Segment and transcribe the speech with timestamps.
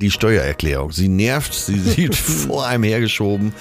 [0.00, 0.92] die Steuererklärung.
[0.92, 3.52] Sie nervt, sie sieht vor einem hergeschoben.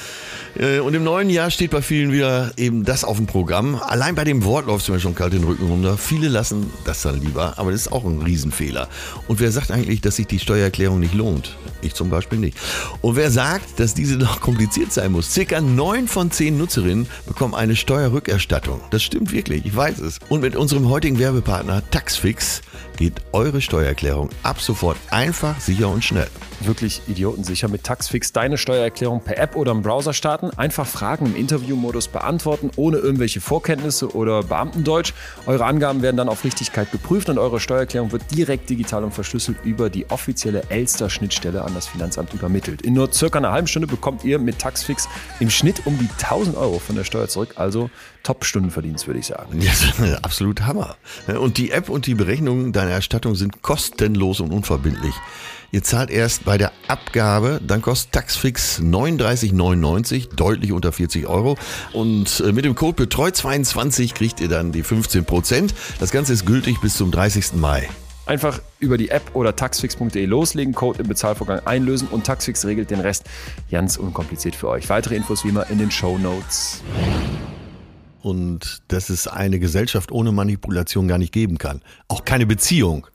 [0.56, 3.76] Äh, und im neuen Jahr steht bei vielen wieder eben das auf dem Programm.
[3.76, 5.98] Allein bei dem Wort läuft es mir schon kalt den Rücken runter.
[5.98, 8.88] Viele lassen das dann lieber, aber das ist auch ein Riesenfehler.
[9.28, 11.56] Und wer sagt eigentlich, dass sich die Steuererklärung nicht lohnt?
[11.82, 12.58] Ich zum Beispiel nicht.
[13.02, 15.34] Und wer sagt, dass diese noch kompliziert sein muss?
[15.34, 18.82] Circa neun von zehn Nutzerinnen bekommen eine Steuerrückerstattung.
[18.92, 20.20] Das stimmt wirklich, ich weiß es.
[20.30, 22.62] Und mit unserem heutigen Werbepartner Taxfix
[22.98, 26.23] geht eure Steuererklärung ab sofort einfach, sicher und schnell.
[26.60, 31.36] Wirklich idiotensicher mit Taxfix deine Steuererklärung per App oder im Browser starten, einfach Fragen im
[31.36, 35.14] Interviewmodus beantworten, ohne irgendwelche Vorkenntnisse oder Beamtendeutsch.
[35.46, 39.58] Eure Angaben werden dann auf Richtigkeit geprüft und eure Steuererklärung wird direkt digital und verschlüsselt
[39.64, 42.82] über die offizielle Elster-Schnittstelle an das Finanzamt übermittelt.
[42.82, 46.56] In nur circa einer halben Stunde bekommt ihr mit Taxfix im Schnitt um die 1000
[46.56, 47.90] Euro von der Steuer zurück, also
[48.24, 49.60] Top-Stundenverdienst, würde ich sagen.
[49.62, 50.96] Ja, absolut Hammer.
[51.28, 55.14] Und die App und die Berechnungen deiner Erstattung sind kostenlos und unverbindlich.
[55.74, 61.58] Ihr zahlt erst bei der Abgabe, dann kostet Taxfix 39,99, deutlich unter 40 Euro.
[61.94, 65.74] Und äh, mit dem Code Betreut22 kriegt ihr dann die 15 Prozent.
[66.00, 67.54] Das Ganze ist gültig bis zum 30.
[67.56, 67.90] Mai.
[68.28, 73.00] Einfach über die App oder taxfix.de loslegen, Code im Bezahlvorgang einlösen und Taxfix regelt den
[73.00, 73.24] Rest
[73.72, 74.90] ganz unkompliziert für euch.
[74.90, 76.84] Weitere Infos wie immer in den Show Notes.
[78.22, 81.82] Und dass es eine Gesellschaft ohne Manipulation gar nicht geben kann.
[82.10, 83.08] Auch keine Beziehung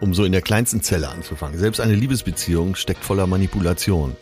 [0.00, 1.58] um so in der kleinsten Zelle anzufangen.
[1.58, 4.16] Selbst eine Liebesbeziehung steckt voller Manipulation.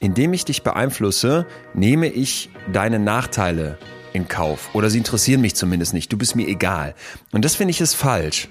[0.00, 3.78] Indem ich dich beeinflusse, nehme ich deine Nachteile
[4.12, 4.70] in Kauf.
[4.74, 6.12] Oder sie interessieren mich zumindest nicht.
[6.12, 6.94] Du bist mir egal.
[7.30, 8.48] Und das finde ich ist falsch.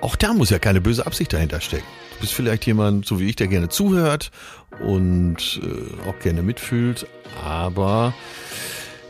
[0.00, 1.86] Auch da muss ja keine böse Absicht dahinter stecken.
[2.14, 4.30] Du bist vielleicht jemand, so wie ich, der gerne zuhört
[4.80, 7.06] und äh, auch gerne mitfühlt.
[7.44, 8.14] Aber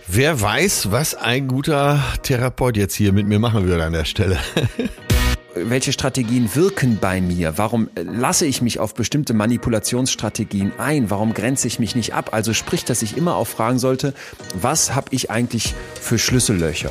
[0.07, 4.39] wer weiß, was ein guter Therapeut jetzt hier mit mir machen würde an der Stelle.
[5.55, 7.59] welche Strategien wirken bei mir?
[7.59, 11.11] Warum lasse ich mich auf bestimmte Manipulationsstrategien ein?
[11.11, 12.31] Warum grenze ich mich nicht ab?
[12.33, 14.15] Also sprich, dass ich immer auch fragen sollte,
[14.55, 16.91] was habe ich eigentlich für Schlüssellöcher?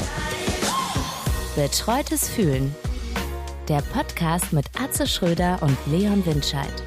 [1.55, 2.75] Betreutes Fühlen.
[3.67, 6.83] Der Podcast mit Atze Schröder und Leon Windscheid.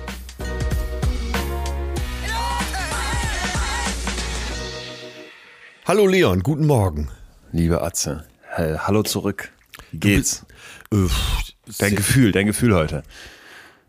[5.86, 7.10] Hallo Leon, guten Morgen.
[7.52, 8.24] Liebe Atze,
[8.56, 9.52] hallo zurück.
[9.90, 10.46] Wie geht's?
[10.90, 13.02] Bist, äh, Dein Gefühl, dein Gefühl heute.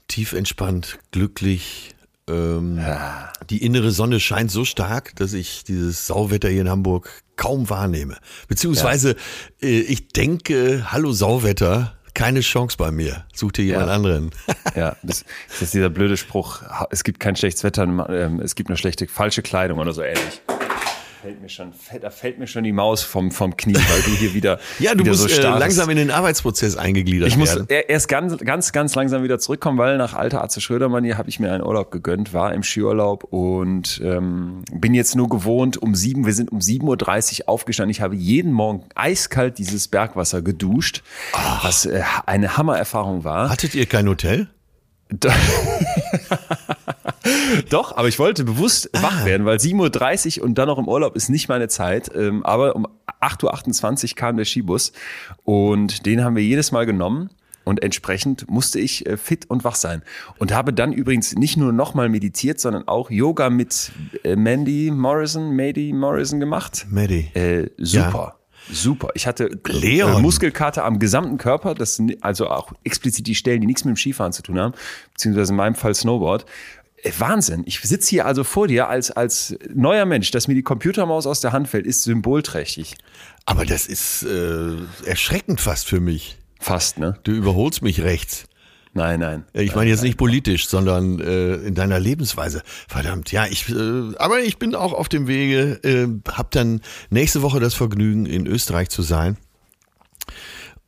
[0.08, 1.96] Tief entspannt, glücklich.
[2.28, 3.32] Ähm, ja.
[3.50, 8.18] Die innere Sonne scheint so stark, dass ich dieses Sauwetter hier in Hamburg kaum wahrnehme.
[8.48, 9.16] Beziehungsweise
[9.62, 9.68] ja.
[9.68, 13.26] äh, ich denke, hallo Sauwetter, keine Chance bei mir.
[13.34, 13.94] Such dir jemand ja.
[13.94, 14.32] anderen.
[14.76, 18.70] ja, das, das, ist dieser blöde Spruch, es gibt kein schlechtes Wetter, ähm, es gibt
[18.70, 20.42] nur schlechte, falsche Kleidung oder so ähnlich
[21.26, 24.36] fällt mir schon, da fällt mir schon die Maus vom, vom Knie, weil du hier
[24.36, 24.60] wieder.
[24.80, 27.66] ja, du wieder musst so äh, langsam in den Arbeitsprozess eingegliedert ich werden.
[27.68, 31.18] Ich muss erst ganz, ganz, ganz langsam wieder zurückkommen, weil nach alter Arze Schrödermann hier
[31.18, 35.78] habe ich mir einen Urlaub gegönnt, war im Skiurlaub und ähm, bin jetzt nur gewohnt
[35.78, 37.90] um sieben, wir sind um 7.30 Uhr aufgestanden.
[37.90, 41.02] Ich habe jeden Morgen eiskalt dieses Bergwasser geduscht,
[41.34, 41.64] Ach.
[41.64, 43.50] was äh, eine Hammererfahrung war.
[43.50, 44.48] Hattet ihr kein Hotel?
[47.70, 49.04] Doch, aber ich wollte bewusst ah.
[49.04, 52.12] wach werden, weil 7.30 Uhr und dann noch im Urlaub ist nicht meine Zeit.
[52.16, 52.88] Ähm, aber um
[53.22, 54.92] 8.28 Uhr kam der Skibus
[55.44, 57.30] und den haben wir jedes Mal genommen.
[57.64, 60.04] Und entsprechend musste ich äh, fit und wach sein.
[60.38, 63.92] Und habe dann übrigens nicht nur nochmal meditiert, sondern auch Yoga mit
[64.24, 66.86] äh, Mandy Morrison, Mady Morrison gemacht.
[66.92, 67.32] Maddie.
[67.34, 68.36] Äh, super.
[68.38, 68.46] Ja.
[68.72, 69.10] Super.
[69.14, 70.22] Ich hatte Leon.
[70.22, 74.34] Muskelkater am gesamten Körper, das also auch explizit die Stellen, die nichts mit dem Skifahren
[74.34, 74.74] zu tun haben,
[75.14, 76.46] beziehungsweise in meinem Fall Snowboard.
[77.06, 77.64] Äh, Wahnsinn.
[77.66, 81.40] Ich sitze hier also vor dir als, als neuer Mensch, dass mir die Computermaus aus
[81.40, 82.96] der Hand fällt, ist symbolträchtig.
[83.46, 84.74] Aber das ist äh,
[85.06, 86.38] erschreckend fast für mich.
[86.60, 87.18] Fast, ne?
[87.24, 88.46] Du überholst mich rechts.
[88.94, 89.44] Nein, nein.
[89.54, 92.64] Ich meine jetzt nicht politisch, sondern äh, in deiner Lebensweise.
[92.88, 96.80] Verdammt, ja, ich, äh, aber ich bin auch auf dem Wege, äh, hab dann
[97.10, 99.38] nächste Woche das Vergnügen, in Österreich zu sein.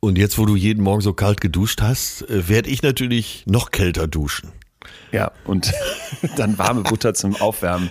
[0.00, 3.70] Und jetzt, wo du jeden Morgen so kalt geduscht hast, äh, werde ich natürlich noch
[3.70, 4.52] kälter duschen.
[5.10, 5.72] Ja, und
[6.36, 7.90] dann warme Butter zum Aufwärmen,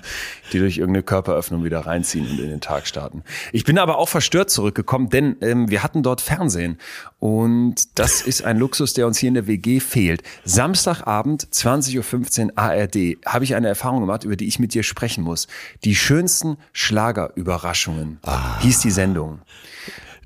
[0.54, 3.24] die durch irgendeine Körperöffnung wieder reinziehen und in den Tag starten.
[3.52, 6.78] Ich bin aber auch verstört zurückgekommen, denn ähm, wir hatten dort Fernsehen.
[7.20, 10.22] Und das ist ein Luxus, der uns hier in der WG fehlt.
[10.44, 15.24] Samstagabend, 20.15 Uhr ARD, habe ich eine Erfahrung gemacht, über die ich mit dir sprechen
[15.24, 15.48] muss.
[15.84, 18.60] Die schönsten Schlagerüberraschungen ah.
[18.60, 19.40] hieß die Sendung.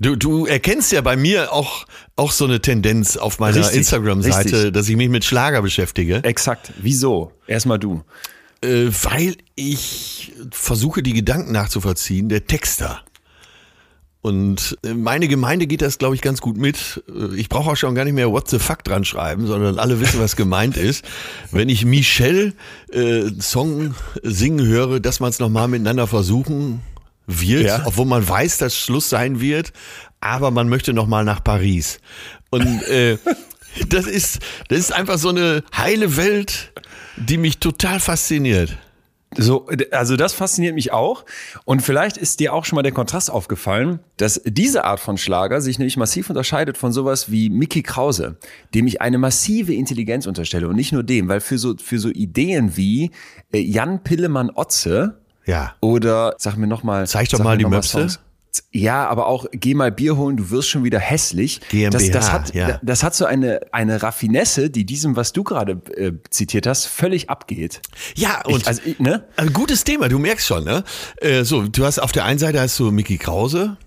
[0.02, 4.90] Du, du erkennst ja bei mir auch, auch so eine Tendenz auf meiner Instagram-Seite, dass
[4.90, 6.24] ich mich mit Schlager beschäftige.
[6.24, 6.74] Exakt.
[6.82, 7.34] Wieso?
[7.46, 8.02] Erstmal du.
[8.64, 13.02] Äh, weil ich versuche, die Gedanken nachzuvollziehen, der Texter.
[14.22, 17.04] Und äh, meine Gemeinde geht das, glaube ich, ganz gut mit.
[17.08, 20.00] Äh, Ich brauche auch schon gar nicht mehr What the fuck dran schreiben, sondern alle
[20.00, 21.06] wissen, was gemeint ist.
[21.52, 22.54] Wenn ich Michelle
[22.92, 23.94] äh, Song
[24.24, 26.82] singen höre, dass man es nochmal miteinander versuchen
[27.40, 27.84] wird, Ja.
[27.86, 29.72] obwohl man weiß, dass Schluss sein wird,
[30.20, 32.00] aber man möchte nochmal nach Paris.
[32.50, 33.18] Und äh,
[33.90, 34.40] das ist,
[34.70, 36.74] das ist einfach so eine heile Welt,
[37.18, 38.78] die mich total fasziniert.
[39.38, 41.24] So, also das fasziniert mich auch.
[41.64, 45.62] Und vielleicht ist dir auch schon mal der Kontrast aufgefallen, dass diese Art von Schlager
[45.62, 48.38] sich nämlich massiv unterscheidet von sowas wie Mickey Krause,
[48.74, 50.68] dem ich eine massive Intelligenz unterstelle.
[50.68, 53.12] Und nicht nur dem, weil für so, für so Ideen wie
[53.54, 55.21] äh, Jan Pillemann Otze
[55.52, 55.76] Ja.
[55.82, 57.08] oder, sag mir nochmal.
[57.08, 58.08] Zeig doch mal die Möpse.
[58.72, 61.62] Ja, aber auch geh mal Bier holen, du wirst schon wieder hässlich.
[61.70, 62.80] GmbH, das, das, hat, ja.
[62.82, 67.30] das hat so eine, eine Raffinesse, die diesem, was du gerade äh, zitiert hast, völlig
[67.30, 67.82] abgeht.
[68.16, 69.26] Ja, und Ich, also, ich, ne?
[69.38, 70.84] Ein gutes Thema, du merkst schon, ne?
[71.18, 73.78] Äh, so, du hast auf der einen Seite hast du Mickey Krause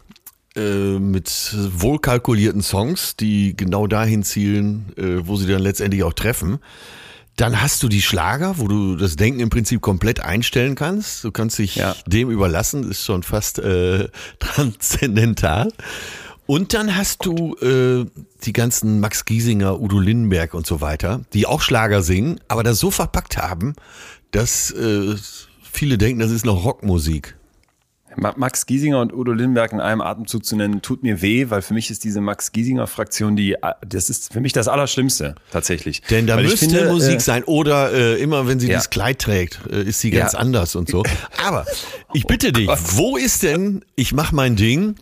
[0.56, 6.58] äh, mit wohlkalkulierten Songs, die genau dahin zielen, äh, wo sie dann letztendlich auch treffen.
[7.36, 11.25] Dann hast du die Schlager, wo du das Denken im Prinzip komplett einstellen kannst.
[11.25, 11.96] Du kannst dich Ja.
[12.06, 14.08] dem überlassen, ist schon fast äh,
[14.38, 15.72] transzendental.
[16.46, 18.04] Und dann hast du äh,
[18.44, 22.78] die ganzen Max Giesinger, Udo Lindenberg und so weiter, die auch Schlager singen, aber das
[22.78, 23.75] so verpackt haben,
[24.31, 25.14] dass äh,
[25.62, 27.34] viele denken, das ist noch Rockmusik.
[28.16, 31.62] Ma- Max Giesinger und Udo Lindenberg in einem Atemzug zu nennen, tut mir weh, weil
[31.62, 33.56] für mich ist diese Max Giesinger-Fraktion die,
[33.87, 36.02] das ist für mich das Allerschlimmste, tatsächlich.
[36.11, 37.44] Denn da Weil müsste finde, Musik äh, sein.
[37.44, 38.75] Oder äh, immer, wenn sie Ja.
[38.76, 40.38] dieses Kleid trägt, äh, ist sie ganz Ja.
[40.40, 41.02] anders und so.
[41.44, 41.66] Aber
[42.12, 44.94] ich bitte dich, wo ist denn, ich mach mein Ding,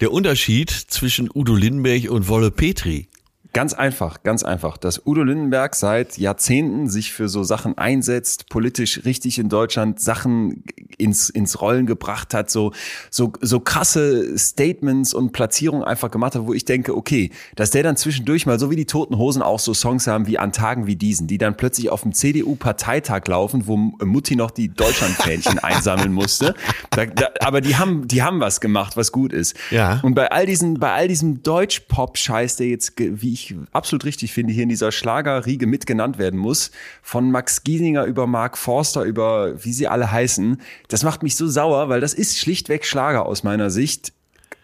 [0.00, 3.08] der Unterschied zwischen Udo Lindenberg und Wolle Petri?
[3.52, 9.04] Ganz einfach, ganz einfach, dass Udo Lindenberg seit Jahrzehnten sich für so Sachen einsetzt, politisch
[9.04, 10.62] richtig in Deutschland Sachen
[10.98, 12.72] ins, ins Rollen gebracht hat, so,
[13.10, 17.82] so, so krasse Statements und Platzierungen einfach gemacht hat, wo ich denke, okay, dass der
[17.82, 20.86] dann zwischendurch mal, so wie die Toten Hosen auch so Songs haben wie an Tagen
[20.86, 26.12] wie diesen, die dann plötzlich auf dem CDU-Parteitag laufen, wo Mutti noch die Deutschlandfähnchen einsammeln
[26.12, 26.54] musste.
[26.90, 29.56] Da, da, aber die haben, die haben was gemacht, was gut ist.
[29.70, 30.00] Ja.
[30.02, 33.39] Und bei all diesen, bei all diesem Deutsch-Pop-Scheiß, der jetzt, wie ich
[33.72, 36.70] absolut richtig finde, hier in dieser Schlagerriege mitgenannt werden muss,
[37.02, 41.46] von Max Giesinger über Mark Forster über wie sie alle heißen, das macht mich so
[41.46, 44.12] sauer, weil das ist schlichtweg Schlager aus meiner Sicht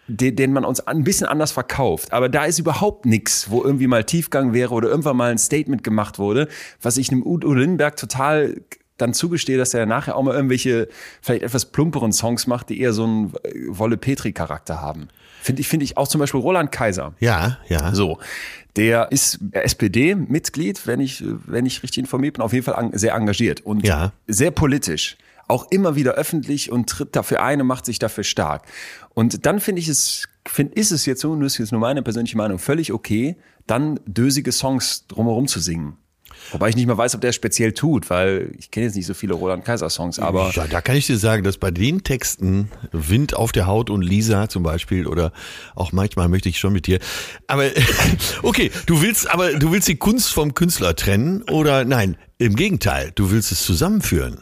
[0.07, 2.13] den, den man uns ein bisschen anders verkauft.
[2.13, 5.83] Aber da ist überhaupt nichts, wo irgendwie mal Tiefgang wäre oder irgendwann mal ein Statement
[5.83, 6.47] gemacht wurde,
[6.81, 8.61] was ich einem Udo Lindenberg total
[8.97, 10.87] dann zugestehe, dass er nachher auch mal irgendwelche
[11.21, 13.33] vielleicht etwas plumperen Songs macht, die eher so einen
[13.67, 15.09] Wolle-Petri-Charakter haben.
[15.47, 17.13] Finde ich, finde ich auch zum Beispiel Roland Kaiser.
[17.21, 17.95] Ja, ja.
[17.95, 18.19] So,
[18.75, 23.61] der ist SPD-Mitglied, wenn ich, wenn ich richtig informiert bin, auf jeden Fall sehr engagiert
[23.61, 24.11] und Ja.
[24.27, 25.15] sehr politisch.
[25.47, 28.63] Auch immer wieder öffentlich und tritt dafür ein und macht sich dafür stark.
[29.13, 31.79] Und dann finde ich es, find, ist es jetzt so, und das ist jetzt nur
[31.79, 35.95] meine persönliche Meinung, völlig okay, dann dösige Songs drumherum zu singen.
[36.51, 39.05] Wobei ich nicht mal weiß, ob der es speziell tut, weil ich kenne jetzt nicht
[39.05, 42.03] so viele Roland Kaiser Songs, aber ja, da kann ich dir sagen, dass bei den
[42.03, 45.31] Texten Wind auf der Haut und Lisa zum Beispiel oder
[45.75, 46.99] auch manchmal möchte ich schon mit dir.
[47.47, 47.65] Aber
[48.43, 52.17] okay, du willst aber du willst die Kunst vom Künstler trennen oder nein?
[52.37, 54.41] Im Gegenteil, du willst es zusammenführen.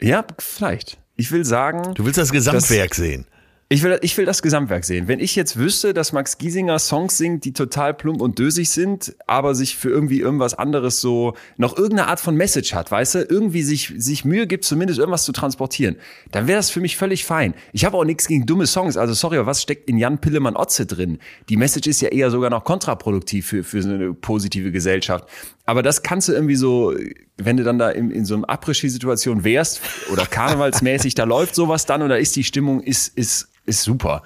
[0.00, 0.98] ja, vielleicht.
[1.20, 3.26] Ich will sagen, Du willst das Gesamtwerk sehen.
[3.70, 5.08] Ich will, ich will das Gesamtwerk sehen.
[5.08, 9.14] Wenn ich jetzt wüsste, dass Max Giesinger Songs singt, die total plump und dösig sind,
[9.26, 13.18] aber sich für irgendwie irgendwas anderes so noch irgendeine Art von Message hat, weißt du,
[13.28, 15.96] irgendwie sich, sich Mühe gibt, zumindest irgendwas zu transportieren,
[16.32, 17.52] dann wäre das für mich völlig fein.
[17.74, 18.96] Ich habe auch nichts gegen dumme Songs.
[18.96, 21.18] Also sorry, aber was steckt in Jan Pillemann Otze drin?
[21.50, 25.28] Die Message ist ja eher sogar noch kontraproduktiv für, für so eine positive Gesellschaft.
[25.68, 26.94] Aber das kannst du irgendwie so,
[27.36, 31.84] wenn du dann da in, in so einer Après-Ski-Situation wärst oder karnevalsmäßig, da läuft sowas
[31.84, 34.22] dann oder ist die Stimmung, ist, ist, ist super.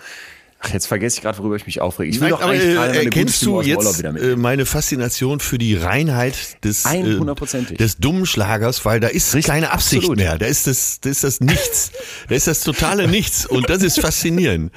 [0.60, 2.12] Ach, jetzt vergesse ich gerade, worüber ich mich aufrege.
[2.12, 4.22] Ich will doch aber eigentlich äh, erkennst du jetzt wieder mit.
[4.22, 7.76] äh, meine Faszination für die Reinheit des, äh, 100%ig.
[7.76, 10.18] des dummen Schlagers, weil da ist Richtig, keine Absicht absolut.
[10.18, 10.38] mehr.
[10.38, 11.90] Da ist das, da ist das Nichts.
[12.28, 13.46] da ist das totale Nichts.
[13.46, 14.70] Und das ist faszinierend.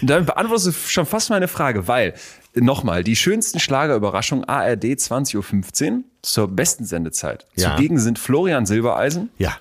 [0.00, 2.14] Und damit beantwortest du schon fast meine Frage, weil,
[2.54, 7.46] nochmal, die schönsten Schlagerüberraschungen ARD 20.15 Uhr zur besten Sendezeit.
[7.56, 7.76] Ja.
[7.76, 9.56] Zugegen sind Florian Silbereisen, Ja.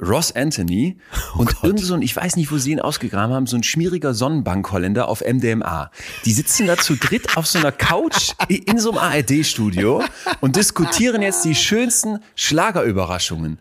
[0.00, 0.96] Ross Anthony
[1.34, 3.64] Oh und irgend so ein, ich weiß nicht, wo sie ihn ausgegraben haben, so ein
[3.64, 5.90] schmieriger Sonnenbank-Holländer auf MDMA.
[6.24, 10.02] Die sitzen da zu dritt auf so einer Couch in so einem ARD-Studio
[10.40, 13.58] und diskutieren jetzt die schönsten Schlagerüberraschungen.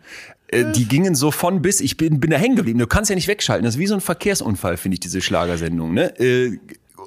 [0.49, 2.77] Äh, Die gingen so von bis, ich bin, bin da hängen geblieben.
[2.77, 3.65] Du kannst ja nicht wegschalten.
[3.65, 5.95] Das ist wie so ein Verkehrsunfall, finde ich, diese Schlagersendung.
[5.95, 6.19] Ne?
[6.19, 6.59] Äh,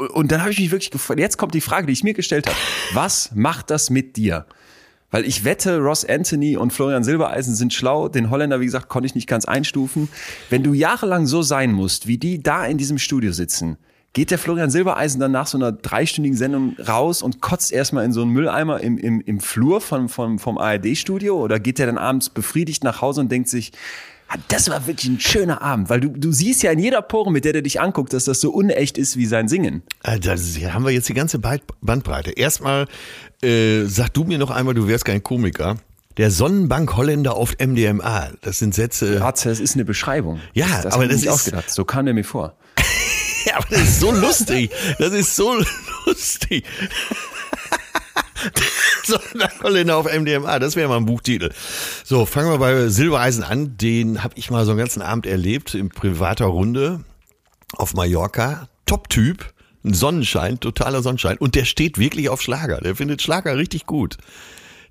[0.09, 2.47] Und dann habe ich mich wirklich gefragt, jetzt kommt die Frage, die ich mir gestellt
[2.47, 2.57] habe.
[2.95, 4.47] Was macht das mit dir?
[5.11, 8.09] Weil ich wette, Ross Anthony und Florian Silbereisen sind schlau.
[8.09, 10.09] Den Holländer, wie gesagt, konnte ich nicht ganz einstufen.
[10.51, 13.77] Wenn du jahrelang so sein musst, wie die da in diesem Studio sitzen,
[14.13, 18.13] geht der Florian Silbereisen dann nach so einer dreistündigen Sendung raus und kotzt erstmal in
[18.13, 21.37] so einen Mülleimer im, im, im Flur vom, vom, vom ARD-Studio?
[21.41, 23.73] Oder geht der dann abends befriedigt nach Hause und denkt sich,
[24.49, 27.45] das war wirklich ein schöner Abend, weil du, du siehst ja in jeder Pore, mit
[27.45, 29.83] der der dich anguckt, dass das so unecht ist wie sein Singen.
[30.03, 32.31] Also, hier haben wir jetzt die ganze Bandbreite.
[32.31, 32.87] Erstmal
[33.43, 35.77] äh, sag du mir noch einmal, du wärst kein Komiker.
[36.17, 38.31] Der Sonnenbank-Holländer auf MDMA.
[38.43, 39.21] Das sind Sätze.
[39.21, 40.41] Ratze, das ist eine Beschreibung.
[40.53, 41.71] Ja, das, das aber das ist ausgedacht.
[41.71, 42.55] So kam der mir vor.
[43.47, 44.71] ja, aber das ist so lustig.
[44.99, 45.55] Das ist so
[46.07, 46.65] lustig.
[49.05, 51.53] Sonnenbank-Holländer auf MDMA, das wäre mal ein Buchtitel.
[52.05, 53.77] So, fangen wir bei Silbereisen an.
[53.77, 57.05] Den habe ich mal so einen ganzen Abend erlebt in privater Runde
[57.77, 58.69] auf Mallorca.
[58.87, 59.53] Top-Typ
[59.85, 61.39] ein Sonnenschein, totaler Sonnenschein.
[61.39, 62.79] Und der steht wirklich auf Schlager.
[62.79, 64.19] Der findet Schlager richtig gut.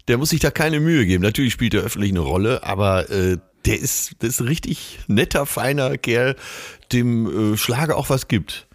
[0.07, 1.23] Der muss sich da keine Mühe geben.
[1.23, 5.45] Natürlich spielt er öffentlich eine Rolle, aber äh, der ist, das ist ein richtig netter,
[5.45, 6.35] feiner Kerl,
[6.91, 8.67] dem äh, Schlager auch was gibt.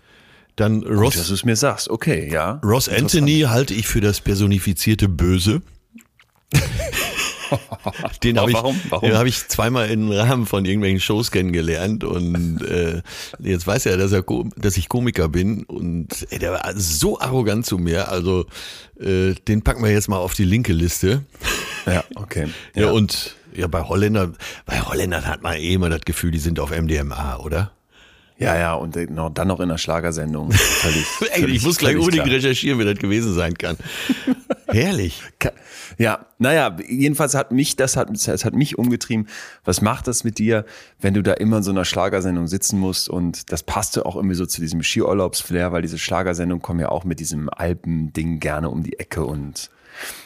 [0.57, 1.15] Dann Ross.
[1.15, 2.61] Gut, dass du es mir sagst, okay, ja.
[2.65, 5.63] Ross Anthony halte ich für das personifizierte Böse.
[8.23, 8.81] den habe ich, Warum?
[8.89, 9.09] Warum?
[9.09, 13.03] den hab ich zweimal im Rahmen von irgendwelchen Shows kennengelernt und äh,
[13.39, 14.25] jetzt weiß er, dass, er,
[14.57, 18.47] dass ich Komiker bin und ey, der war so arrogant zu mir, also
[19.01, 21.25] äh, den packen wir jetzt mal auf die linke Liste.
[21.87, 22.49] Ja, okay.
[22.75, 26.59] Ja, und ja, bei Holländern, bei Holländern hat man eh immer das Gefühl, die sind
[26.61, 27.73] auf MDMA, oder?
[28.37, 30.51] Ja, ja, und noch- dann noch in der Schlagersendung.
[30.53, 33.77] Völlig, völlig- ich muss gleich unbedingt recherchieren, wer das gewesen sein kann.
[34.67, 35.23] Herrlich.
[35.99, 39.29] Ja, naja, jedenfalls hat mich, das hat, das hat mich umgetrieben.
[39.65, 40.65] Was macht das mit dir,
[41.01, 43.09] wenn du da immer in so einer Schlagersendung sitzen musst?
[43.09, 47.05] Und das passte auch irgendwie so zu diesem Skiurlaubsflair, weil diese Schlagersendungen kommen ja auch
[47.05, 49.71] mit diesem Alpen-Ding gerne um die Ecke und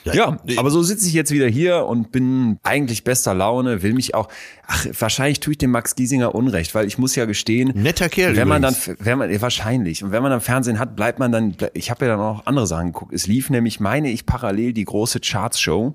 [0.05, 4.15] ja, aber so sitze ich jetzt wieder hier und bin eigentlich bester Laune, will mich
[4.15, 4.29] auch,
[4.67, 8.37] ach, wahrscheinlich tue ich dem Max Giesinger Unrecht, weil ich muss ja gestehen, Netter Kerl
[8.37, 9.05] wenn man dann, übrigens.
[9.05, 12.07] wenn man, ja, wahrscheinlich, und wenn man dann Fernsehen hat, bleibt man dann, ich habe
[12.07, 13.13] ja dann auch andere Sachen geguckt.
[13.13, 15.95] Es lief nämlich, meine ich, parallel die große Charts-Show.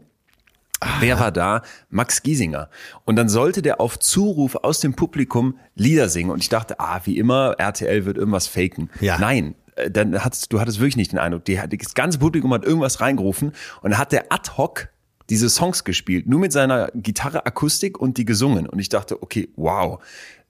[0.99, 1.61] Wer war da?
[1.89, 2.69] Max Giesinger.
[3.05, 6.29] Und dann sollte der auf Zuruf aus dem Publikum Lieder singen.
[6.29, 8.89] Und ich dachte, ah, wie immer, RTL wird irgendwas faken.
[8.99, 9.17] Ja.
[9.17, 9.55] Nein,
[9.89, 11.45] dann hattest, du hattest wirklich nicht den Eindruck.
[11.45, 14.89] Die, das ganze Publikum hat irgendwas reingerufen und dann hat der ad hoc
[15.29, 18.67] diese Songs gespielt, nur mit seiner Gitarre Akustik und die gesungen.
[18.67, 20.03] Und ich dachte, okay, wow,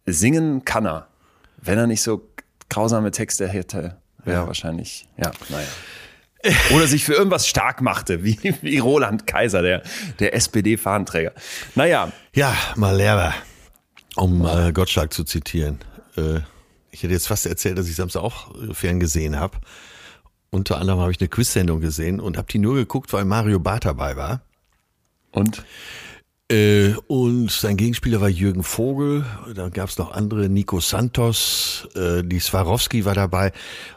[0.06, 1.08] singen kann er.
[1.58, 2.28] Wenn er nicht so
[2.70, 5.68] grausame Texte hätte, wäre wahrscheinlich, ja, naja.
[6.76, 9.82] Oder sich für irgendwas stark machte, wie, wie Roland Kaiser, der,
[10.20, 11.32] der SPD-Fahnenträger.
[11.76, 13.34] Naja, Ja, Malera,
[14.16, 15.80] um äh, Gottschalk zu zitieren.
[16.18, 16.42] Äh,
[16.94, 19.58] ich hätte jetzt fast erzählt, dass ich Samstag auch äh, fern gesehen habe.
[20.52, 23.86] Unter anderem habe ich eine Quiz-Sendung gesehen und habe die nur geguckt, weil Mario Barth
[23.86, 24.42] dabei war.
[25.32, 25.66] und?
[26.52, 32.22] Äh, und sein Gegenspieler war Jürgen Vogel, da gab es noch andere, Nico Santos, äh,
[32.24, 33.54] die Swarovski war dabei.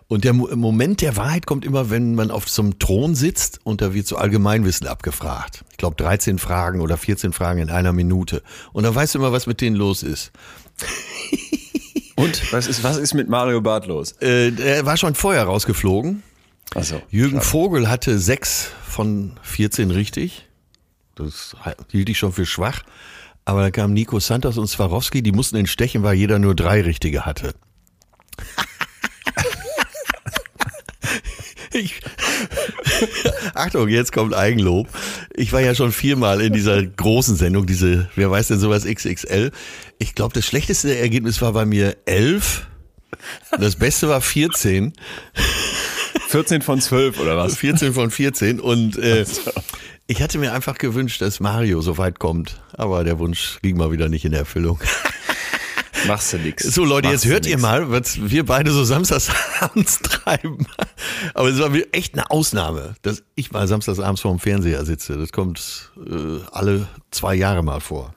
[0.07, 3.61] Und der Mo Moment der Wahrheit kommt immer, wenn man auf so einem Thron sitzt
[3.65, 5.65] und da wird so Allgemeinwissen abgefragt.
[5.73, 8.43] Ich glaube 13 Fragen oder 14 Fragen in einer Minute.
[8.73, 10.31] Und dann weißt du immer, was mit denen los ist.
[12.17, 12.53] Und?
[12.53, 14.13] Was ist, was ist mit Mario Barth los?
[14.21, 16.23] Äh, er war schon vorher rausgeflogen.
[16.75, 20.49] Also, Jürgen Vogel hatte sechs von 14 richtig.
[21.15, 21.57] Das
[21.91, 22.83] hielt ich schon für schwach.
[23.45, 26.81] Aber dann kamen Nico Santos und Swarovski, die mussten ihn stechen, weil jeder nur drei
[26.81, 27.55] richtige hatte.
[31.73, 32.01] ich,
[33.55, 34.89] Achtung, jetzt kommt Eigenlob.
[35.35, 39.51] Ich war ja schon viermal in dieser großen Sendung, diese, wer weiß denn sowas XXL.
[39.99, 42.67] Ich glaube, das schlechteste Ergebnis war bei mir elf.
[43.59, 44.93] Das Beste war 14.
[46.29, 47.57] 14 von 12 oder was?
[47.57, 49.25] 14 von 14 und äh,
[50.09, 53.91] ich hatte mir einfach gewünscht, dass Mario so weit kommt, aber der Wunsch ging mal
[53.93, 54.81] wieder nicht in Erfüllung.
[56.07, 56.63] Machst du nix.
[56.63, 60.67] So Leute, Machst jetzt hört ihr mal, was wir beide so samstagsabends treiben.
[61.35, 65.17] Aber es war echt eine Ausnahme, dass ich mal samstagsabends vorm Fernseher sitze.
[65.17, 68.15] Das kommt äh, alle zwei Jahre mal vor.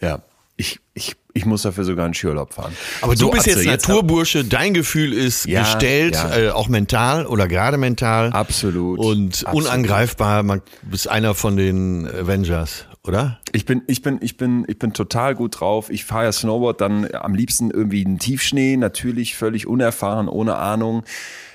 [0.00, 0.22] Ja,
[0.56, 2.76] ich, ich, ich muss dafür sogar einen Skiurlaub fahren.
[3.00, 6.36] Aber So, du bist Atze, jetzt Naturbursche, dein Gefühl ist Ja, gestellt, ja.
[6.36, 8.30] Äh, auch mental oder gerade mental.
[8.32, 8.98] Absolut.
[8.98, 9.66] Und Absolut.
[9.66, 13.40] unangreifbar, man bist einer von den Avengers, oder?
[13.52, 15.90] Ich bin, ich bin, ich bin, ich bin total gut drauf.
[15.90, 21.02] Ich fahre ja Snowboard dann am liebsten irgendwie in Tiefschnee, natürlich völlig unerfahren, ohne Ahnung.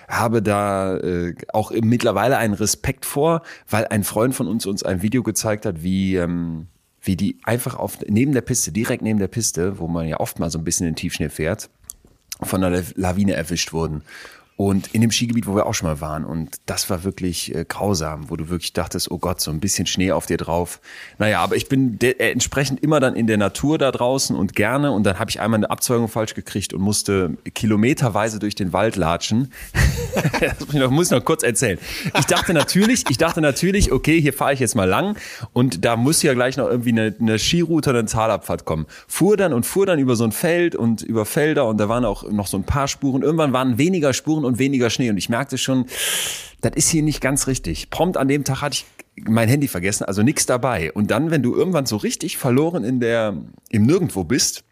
[0.07, 5.01] Habe da äh, auch mittlerweile einen Respekt vor, weil ein Freund von uns uns ein
[5.01, 6.67] Video gezeigt hat, wie ähm,
[7.01, 10.39] wie die einfach auf neben der Piste, direkt neben der Piste, wo man ja oft
[10.39, 11.69] mal so ein bisschen in den Tiefschnee fährt,
[12.41, 14.01] von einer Lawine erwischt wurden.
[14.57, 16.25] Und in dem Skigebiet, wo wir auch schon mal waren.
[16.25, 19.85] Und das war wirklich äh, grausam, wo du wirklich dachtest, oh Gott, so ein bisschen
[19.85, 20.81] Schnee auf dir drauf.
[21.19, 24.91] Naja, aber ich bin äh, entsprechend immer dann in der Natur da draußen und gerne.
[24.91, 28.95] Und dann habe ich einmal eine Abzweigung falsch gekriegt und musste kilometerweise durch den Wald
[28.95, 29.51] latschen.
[30.73, 31.77] das muss ich noch kurz erzählen.
[32.17, 35.17] Ich dachte natürlich, ich dachte natürlich, okay, hier fahre ich jetzt mal lang
[35.53, 38.87] und da muss ja gleich noch irgendwie eine, eine Skiroute oder eine Talabfahrt kommen.
[39.07, 42.05] Fuhr dann und fuhr dann über so ein Feld und über Felder und da waren
[42.05, 43.21] auch noch so ein paar Spuren.
[43.21, 45.09] Irgendwann waren weniger Spuren und weniger Schnee.
[45.09, 45.85] Und ich merkte schon,
[46.61, 47.89] das ist hier nicht ganz richtig.
[47.89, 48.85] Prompt an dem Tag hatte ich
[49.25, 50.91] mein Handy vergessen, also nichts dabei.
[50.91, 53.35] Und dann, wenn du irgendwann so richtig verloren in der,
[53.69, 54.63] im Nirgendwo bist,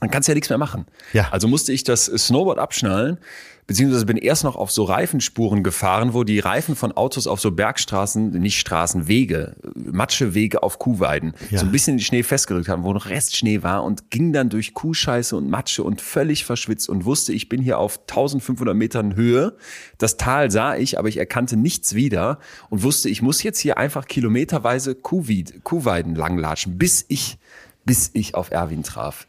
[0.00, 0.86] dann kannst du ja nichts mehr machen.
[1.12, 1.28] Ja.
[1.30, 3.18] Also musste ich das Snowboard abschnallen,
[3.66, 7.50] beziehungsweise bin erst noch auf so Reifenspuren gefahren, wo die Reifen von Autos auf so
[7.50, 11.58] Bergstraßen, nicht Straßen, Wege, Matschewege auf Kuhweiden, Ja.
[11.60, 14.48] so ein bisschen in den Schnee festgerückt haben, wo noch Restschnee war und ging dann
[14.50, 19.16] durch Kuhscheiße und Matsche und völlig verschwitzt und wusste, ich bin hier auf 1500 Metern
[19.16, 19.56] Höhe.
[19.98, 22.38] Das Tal sah ich, aber ich erkannte nichts wieder
[22.70, 27.38] und wusste, ich muss jetzt hier einfach kilometerweise Kuhweiden langlatschen, bis ich
[27.84, 29.26] bis ich auf Erwin traf.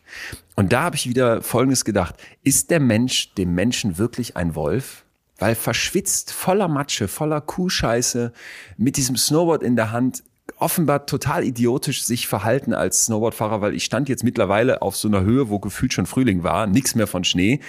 [0.55, 2.15] Und da habe ich wieder Folgendes gedacht.
[2.43, 5.03] Ist der Mensch dem Menschen wirklich ein Wolf?
[5.37, 8.31] Weil verschwitzt, voller Matsche, voller Kuhscheiße,
[8.77, 10.23] mit diesem Snowboard in der Hand,
[10.57, 15.21] offenbar total idiotisch sich verhalten als Snowboardfahrer, weil ich stand jetzt mittlerweile auf so einer
[15.21, 17.59] Höhe, wo gefühlt schon Frühling war, nichts mehr von Schnee.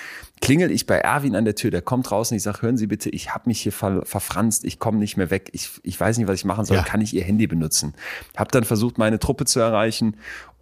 [0.41, 3.09] Klingel ich bei Erwin an der Tür, der kommt draußen, ich sage, hören Sie bitte,
[3.11, 6.29] ich habe mich hier ver verfranst, ich komme nicht mehr weg, ich, ich weiß nicht,
[6.29, 6.83] was ich machen soll, Ja.
[6.85, 7.95] kann ich Ihr Handy benutzen?
[8.37, 10.17] Hab dann versucht, meine Truppe zu erreichen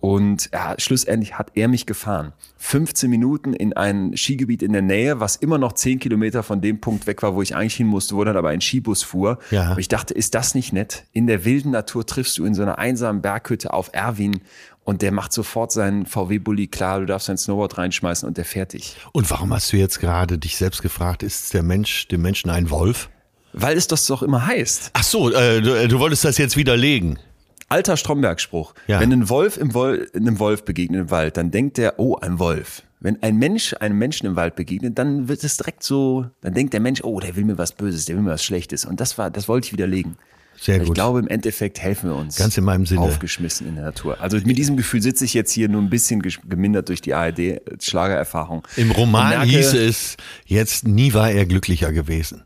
[0.04, 2.34] und ja, schlussendlich hat er mich gefahren.
[2.58, 6.78] 15 Minuten in ein Skigebiet in der Nähe, was immer noch 10 Kilometer von dem
[6.78, 9.38] Punkt weg war, wo ich eigentlich hin musste, wo dann aber ein Skibus fuhr.
[9.50, 9.70] Ja.
[9.70, 11.04] Und ich dachte, ist das nicht nett?
[11.14, 14.42] In der wilden Natur triffst du in so einer einsamen Berghütte auf Erwin
[14.84, 18.96] und der macht sofort seinen VW-Bully klar, du darfst dein Snowboard reinschmeißen und der dich.
[19.12, 22.68] Und warum hast du jetzt gerade dich selbst gefragt, ist der Mensch dem Menschen ein
[22.68, 23.08] Wolf?
[23.54, 24.90] Weil es das doch immer heißt.
[24.92, 27.18] Ach so, äh, du, äh, du wolltest das jetzt widerlegen.
[27.68, 28.74] Alter Stromberg-Spruch.
[28.86, 29.00] Ja.
[29.00, 32.38] Wenn ein Wolf im Wol einem Wolf begegnet im Wald, dann denkt der, oh, ein
[32.38, 32.82] Wolf.
[33.00, 36.72] Wenn ein Mensch einem Menschen im Wald begegnet, dann wird es direkt so, dann denkt
[36.72, 38.84] der Mensch, oh, der will mir was Böses, der will mir was Schlechtes.
[38.84, 40.16] Und das war, das wollte ich widerlegen.
[40.58, 40.94] Sehr Ich gut.
[40.94, 42.36] glaube, im Endeffekt helfen wir uns.
[42.36, 43.00] Ganz in meinem Sinne.
[43.00, 44.20] Aufgeschmissen in der Natur.
[44.20, 48.62] Also mit diesem Gefühl sitze ich jetzt hier nur ein bisschen gemindert durch die ARD-Schlagererfahrung.
[48.76, 52.44] Im Roman merke- hieß es, jetzt nie war er glücklicher gewesen.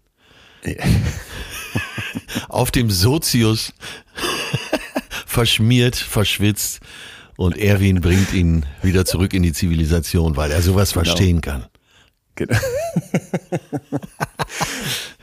[2.49, 3.73] Auf dem Sozius
[5.39, 6.81] verschmiert, verschwitzt
[7.37, 11.67] und Erwin bringt ihn wieder zurück in die Zivilisation, weil er sowas verstehen kann.
[12.35, 12.59] Genau.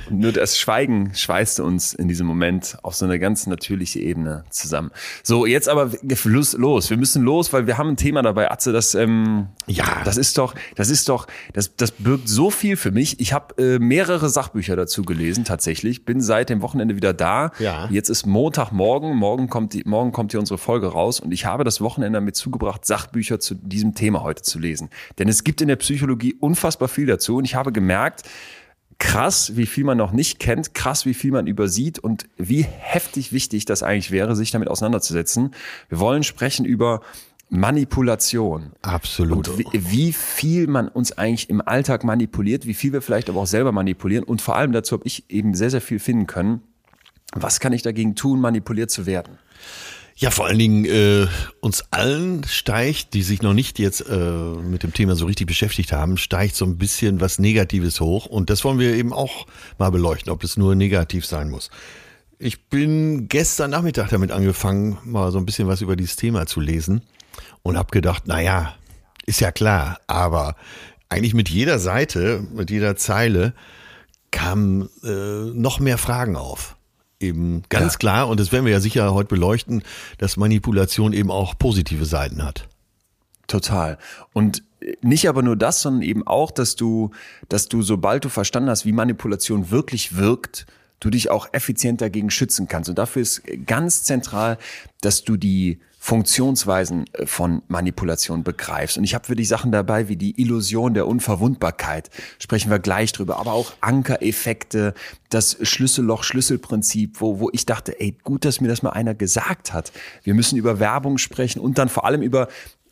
[0.09, 4.91] Nur das Schweigen schweißte uns in diesem Moment auf so eine ganz natürliche Ebene zusammen.
[5.23, 5.91] So, jetzt aber
[6.23, 6.89] los, los.
[6.89, 10.01] Wir müssen los, weil wir haben ein Thema dabei, Atze, das, ähm, Ja.
[10.03, 13.19] das ist doch, das ist doch, das, das birgt so viel für mich.
[13.19, 16.05] Ich habe äh, mehrere Sachbücher dazu gelesen, tatsächlich.
[16.05, 17.51] Bin seit dem Wochenende wieder da.
[17.59, 17.87] Ja.
[17.91, 21.63] Jetzt ist Montagmorgen, morgen kommt die, morgen kommt hier unsere Folge raus und ich habe
[21.63, 24.89] das Wochenende damit zugebracht, Sachbücher zu diesem Thema heute zu lesen.
[25.17, 28.23] Denn es gibt in der Psychologie unfassbar viel dazu und ich habe gemerkt,
[28.99, 33.33] krass, wie viel man noch nicht kennt, krass, wie viel man übersieht und wie heftig
[33.33, 35.53] wichtig das eigentlich wäre, sich damit auseinanderzusetzen.
[35.89, 37.01] Wir wollen sprechen über
[37.49, 38.71] Manipulation.
[38.81, 39.49] Absolut.
[39.49, 43.41] Und wie, wie viel man uns eigentlich im Alltag manipuliert, wie viel wir vielleicht aber
[43.41, 44.23] auch selber manipulieren.
[44.23, 46.61] Und vor allem dazu habe ich eben sehr, sehr viel finden können.
[47.33, 49.37] Was kann ich dagegen tun, manipuliert zu werden?
[50.17, 51.27] Ja, vor allen Dingen äh,
[51.59, 55.91] uns allen steigt, die sich noch nicht jetzt äh, mit dem Thema so richtig beschäftigt
[55.91, 58.25] haben, steigt so ein bisschen was Negatives hoch.
[58.25, 59.45] Und das wollen wir eben auch
[59.77, 61.69] mal beleuchten, ob es nur negativ sein muss.
[62.39, 66.61] Ich bin gestern Nachmittag damit angefangen, mal so ein bisschen was über dieses Thema zu
[66.61, 67.01] lesen
[67.61, 68.73] und habe gedacht, na ja,
[69.25, 70.55] ist ja klar, aber
[71.09, 73.53] eigentlich mit jeder Seite, mit jeder Zeile
[74.31, 76.77] kamen äh, noch mehr Fragen auf.
[77.19, 77.99] Eben ganz Ja.
[77.99, 79.83] klar, und das werden wir ja sicher heute beleuchten,
[80.17, 82.67] dass Manipulation eben auch positive Seiten hat.
[83.47, 83.97] Total.
[84.33, 84.63] Und
[85.01, 87.11] nicht aber nur das, sondern eben auch, dass du,
[87.49, 90.65] dass du, sobald du verstanden hast, wie Manipulation wirklich wirkt,
[90.99, 92.89] du dich auch effizient dagegen schützen kannst.
[92.89, 94.57] Und dafür ist ganz zentral,
[95.01, 98.99] dass du die Funktionsweisen äh, von Manipulation begreifst.
[98.99, 103.11] Und ich habe für dich Sachen dabei wie die Illusion der Unverwundbarkeit, sprechen wir gleich
[103.11, 104.93] drüber, aber auch Ankereffekte,
[105.31, 109.91] das Schlüsselloch-Schlüsselprinzip, wo, wo ich dachte, ey, gut, dass mir das mal einer gesagt hat.
[110.21, 112.49] Wir müssen über Werbung sprechen und dann vor allem über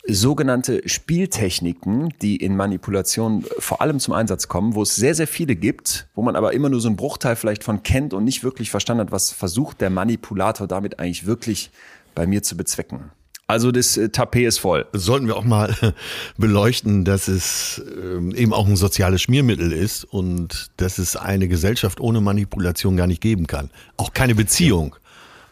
[0.08, 5.54] sogenannte Spieltechniken, die in Manipulation vor allem zum Einsatz kommen, wo es sehr, sehr viele
[5.54, 8.72] gibt, wo man aber immer nur so einen Bruchteil vielleicht von kennt und nicht wirklich
[8.72, 11.70] verstanden hat, was versucht der Manipulator damit eigentlich wirklich
[12.14, 13.10] bei mir zu bezwecken.
[13.46, 14.86] Also das äh, Tapet ist voll.
[14.92, 15.74] Sollten wir auch mal
[16.38, 22.00] beleuchten, dass es ähm, eben auch ein soziales Schmiermittel ist und dass es eine Gesellschaft
[22.00, 23.70] ohne Manipulation gar nicht geben kann.
[23.96, 24.96] Auch keine Beziehung,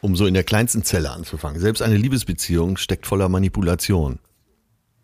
[0.00, 1.60] um so in der kleinsten Zelle anzufangen.
[1.60, 4.18] Selbst eine Liebesbeziehung steckt voller Manipulation.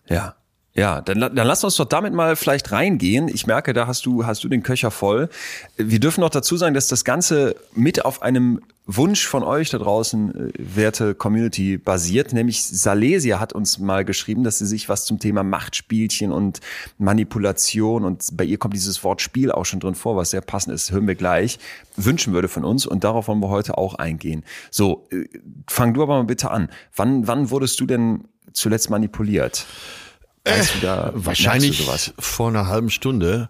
[0.09, 0.38] Ja.
[0.79, 3.27] Ja, dann, dann lass uns doch damit mal vielleicht reingehen.
[3.27, 5.29] Ich merke, da hast du, hast du den Köcher voll.
[5.77, 9.79] Wir dürfen noch dazu sagen, dass das Ganze mit auf einem Wunsch von euch da
[9.79, 12.33] draußen, äh, werte Community, basiert.
[12.33, 16.61] Nämlich Salesia hat uns mal geschrieben, dass sie sich was zum Thema Machtspielchen und
[16.97, 20.77] Manipulation und bei ihr kommt dieses Wort Spiel auch schon drin vor, was sehr passend
[20.77, 21.59] ist, hören wir gleich,
[21.97, 24.45] wünschen würde von uns und darauf wollen wir heute auch eingehen.
[24.71, 25.25] So, äh,
[25.67, 26.69] fang du aber mal bitte an.
[26.95, 29.67] Wann, wann wurdest du denn zuletzt manipuliert?
[30.51, 33.49] Weißt du da, wahrscheinlich vor einer halben Stunde,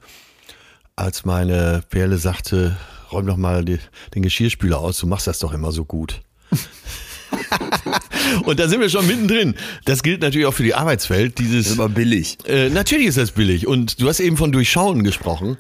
[0.97, 2.77] als meine Perle sagte,
[3.13, 3.79] räum doch mal die,
[4.15, 6.21] den Geschirrspüler aus, du machst das doch immer so gut.
[8.45, 9.55] Und da sind wir schon mittendrin.
[9.85, 11.39] Das gilt natürlich auch für die Arbeitswelt.
[11.39, 12.39] Dieses, das ist immer billig.
[12.47, 13.67] Äh, natürlich ist das billig.
[13.67, 15.57] Und du hast eben von Durchschauen gesprochen.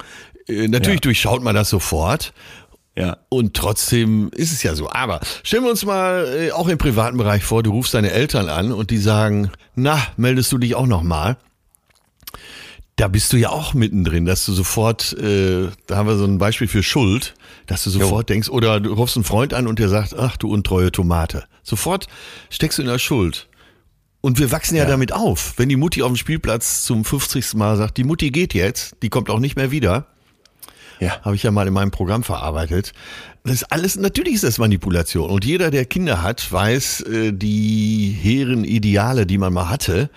[0.48, 1.03] Äh, natürlich ja.
[1.03, 2.33] durchschaut man das sofort.
[2.99, 3.19] Ja.
[3.29, 4.91] Und trotzdem ist es ja so.
[4.91, 8.49] Aber stellen wir uns mal äh, auch im privaten Bereich vor, du rufst deine Eltern
[8.49, 11.37] an und die sagen, na, meldest du dich auch nochmal?
[12.97, 16.39] Da bist du ja auch mittendrin, dass du sofort, äh, da haben wir so ein
[16.39, 17.35] Beispiel für Schuld,
[17.67, 18.35] dass du sofort jo.
[18.35, 21.45] denkst, oder du rufst einen Freund an und der sagt, ach du untreue Tomate.
[21.63, 22.09] Sofort
[22.51, 23.47] steckst du in der Schuld.
[24.21, 25.55] Und wir wachsen ja, ja, damit auf.
[25.57, 27.55] Wenn die Mutti auf dem Spielplatz zum 50.
[27.55, 30.09] Mal sagt, die Mutti geht jetzt, die kommt auch nicht mehr wieder,
[31.01, 31.21] ja.
[31.23, 32.93] Habe ich ja mal in meinem Programm verarbeitet.
[33.45, 35.31] Das ist alles, natürlich ist das Manipulation.
[35.31, 40.11] Und jeder, der Kinder hat, weiß, äh, die hehren Ideale, die man mal hatte,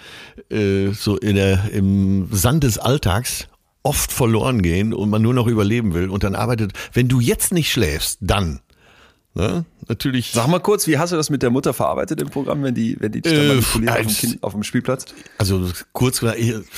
[0.50, 3.48] äh, so in der, im Sand des Alltags
[3.84, 7.52] oft verloren gehen und man nur noch überleben will und dann arbeitet, wenn du jetzt
[7.52, 8.60] nicht schläfst, dann
[9.34, 9.63] Ne?
[9.88, 10.32] Natürlich.
[10.34, 12.98] Sag mal kurz, wie hast du das mit der Mutter verarbeitet im Programm, wenn die,
[13.00, 15.06] wenn die dich äh, manipuliert auf, dem kind, auf dem Spielplatz?
[15.38, 16.22] Also kurz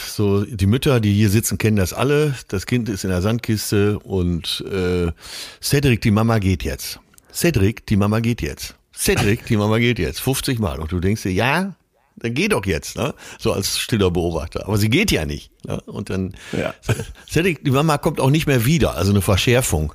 [0.07, 2.35] so die Mütter, die hier sitzen, kennen das alle.
[2.49, 5.11] Das Kind ist in der Sandkiste und äh,
[5.61, 6.99] Cedric, die Mama geht jetzt.
[7.33, 8.75] Cedric, die Mama geht jetzt.
[8.95, 10.21] Cedric, die Mama geht jetzt.
[10.21, 10.79] 50 Mal.
[10.79, 11.75] Und du denkst dir, ja,
[12.17, 13.15] dann geh doch jetzt, ne?
[13.39, 14.67] So als stiller Beobachter.
[14.67, 15.51] Aber sie geht ja nicht.
[15.65, 15.81] Ne?
[15.81, 16.75] Und dann, ja.
[17.27, 19.93] Cedric, die Mama kommt auch nicht mehr wieder, also eine Verschärfung.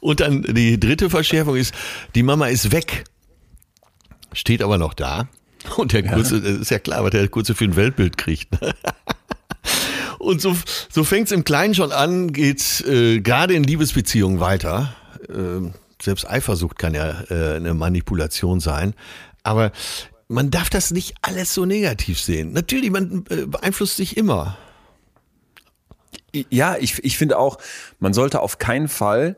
[0.00, 1.74] Und dann die dritte Verschärfung ist,
[2.14, 3.04] die Mama ist weg,
[4.32, 5.28] steht aber noch da.
[5.76, 6.60] Und der Kurze, ja.
[6.60, 8.48] ist ja klar, was der Kurze für ein Weltbild kriegt.
[10.18, 10.56] Und so,
[10.88, 14.94] so fängt es im Kleinen schon an, geht äh, gerade in Liebesbeziehungen weiter.
[15.28, 18.94] Äh, selbst Eifersucht kann ja äh, eine Manipulation sein.
[19.42, 19.72] Aber
[20.28, 22.52] man darf das nicht alles so negativ sehen.
[22.52, 24.56] Natürlich, man äh, beeinflusst sich immer.
[26.50, 27.58] Ja, ich, ich finde auch,
[27.98, 29.36] man sollte auf keinen Fall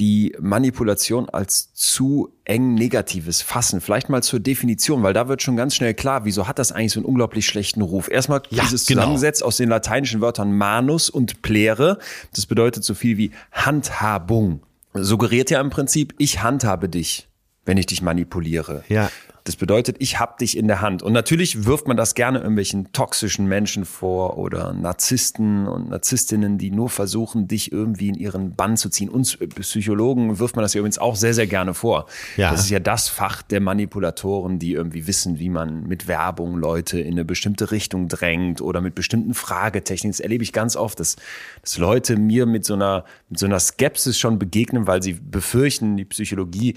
[0.00, 3.82] die Manipulation als zu eng Negatives fassen.
[3.82, 6.92] Vielleicht mal zur Definition, weil da wird schon ganz schnell klar, wieso hat das eigentlich
[6.92, 8.08] so einen unglaublich schlechten Ruf.
[8.08, 9.02] Erstmal ja, dieses genau.
[9.02, 11.98] zusammengesetzt aus den lateinischen Wörtern manus und plere.
[12.34, 14.62] Das bedeutet so viel wie Handhabung.
[14.94, 17.28] Suggeriert ja im Prinzip, ich handhabe dich,
[17.64, 18.84] wenn ich dich manipuliere.
[18.88, 19.10] Ja.
[19.44, 21.02] Das bedeutet, ich hab dich in der Hand.
[21.02, 26.70] Und natürlich wirft man das gerne irgendwelchen toxischen Menschen vor oder Narzissten und Narzisstinnen, die
[26.70, 29.08] nur versuchen, dich irgendwie in ihren Bann zu ziehen.
[29.08, 32.06] Uns Psychologen wirft man das ja übrigens auch sehr, sehr gerne vor.
[32.36, 32.50] Ja.
[32.50, 37.00] Das ist ja das Fach der Manipulatoren, die irgendwie wissen, wie man mit Werbung Leute
[37.00, 40.12] in eine bestimmte Richtung drängt oder mit bestimmten Fragetechniken.
[40.12, 41.16] Das erlebe ich ganz oft, dass,
[41.62, 45.96] dass Leute mir mit so einer, mit so einer Skepsis schon begegnen, weil sie befürchten,
[45.96, 46.76] die Psychologie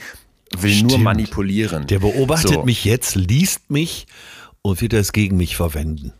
[0.62, 0.92] will Stimmt.
[0.92, 1.88] nur manipulieren.
[1.88, 2.64] Der beobachtet so.
[2.64, 4.06] mich jetzt, liest mich
[4.62, 6.14] und wird das gegen mich verwenden.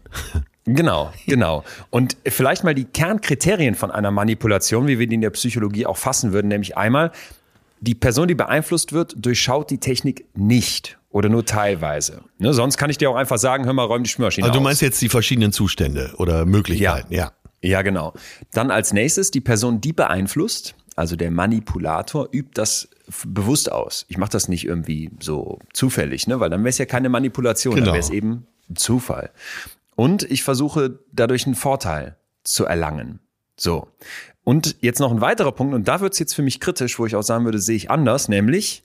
[0.66, 1.64] Genau, genau.
[1.90, 5.98] Und vielleicht mal die Kernkriterien von einer Manipulation, wie wir die in der Psychologie auch
[5.98, 7.12] fassen würden, nämlich einmal,
[7.82, 12.22] die Person, die beeinflusst wird, durchschaut die Technik nicht oder nur teilweise.
[12.40, 14.64] Ne, sonst kann ich dir auch einfach sagen, hör mal, räum die Spülmaschine Also du
[14.64, 14.88] meinst aus.
[14.88, 17.24] jetzt die verschiedenen Zustände oder Möglichkeiten, ja.
[17.26, 17.32] ja.
[17.62, 18.14] Ja, genau.
[18.52, 22.90] Dann als nächstes die Person, die beeinflusst, also der Manipulator, übt das
[23.26, 24.06] bewusst aus.
[24.08, 26.40] Ich mache das nicht irgendwie so zufällig, ne?
[26.40, 27.88] weil dann wäre es ja keine Manipulation, genau.
[27.88, 29.32] dann wäre es eben Zufall.
[29.96, 33.20] Und ich versuche dadurch einen Vorteil zu erlangen.
[33.58, 33.88] So.
[34.44, 37.06] Und jetzt noch ein weiterer Punkt, und da wird es jetzt für mich kritisch, wo
[37.06, 38.84] ich auch sagen würde, sehe ich anders, nämlich,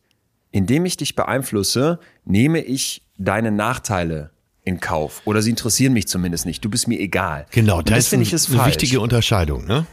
[0.50, 4.30] indem ich dich beeinflusse, nehme ich deine Nachteile
[4.64, 5.22] in Kauf.
[5.24, 6.64] Oder sie interessieren mich zumindest nicht.
[6.64, 7.46] Du bist mir egal.
[7.50, 8.68] Genau, das, das finde ich ist eine falsch.
[8.68, 9.86] wichtige Unterscheidung, ne?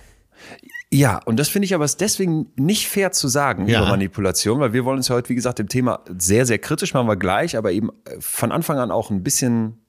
[0.91, 3.79] Ja, und das finde ich aber deswegen nicht fair zu sagen ja.
[3.79, 6.93] über Manipulation, weil wir wollen uns ja heute, wie gesagt, dem Thema sehr, sehr kritisch
[6.93, 9.79] machen wir gleich, aber eben äh, von Anfang an auch ein bisschen,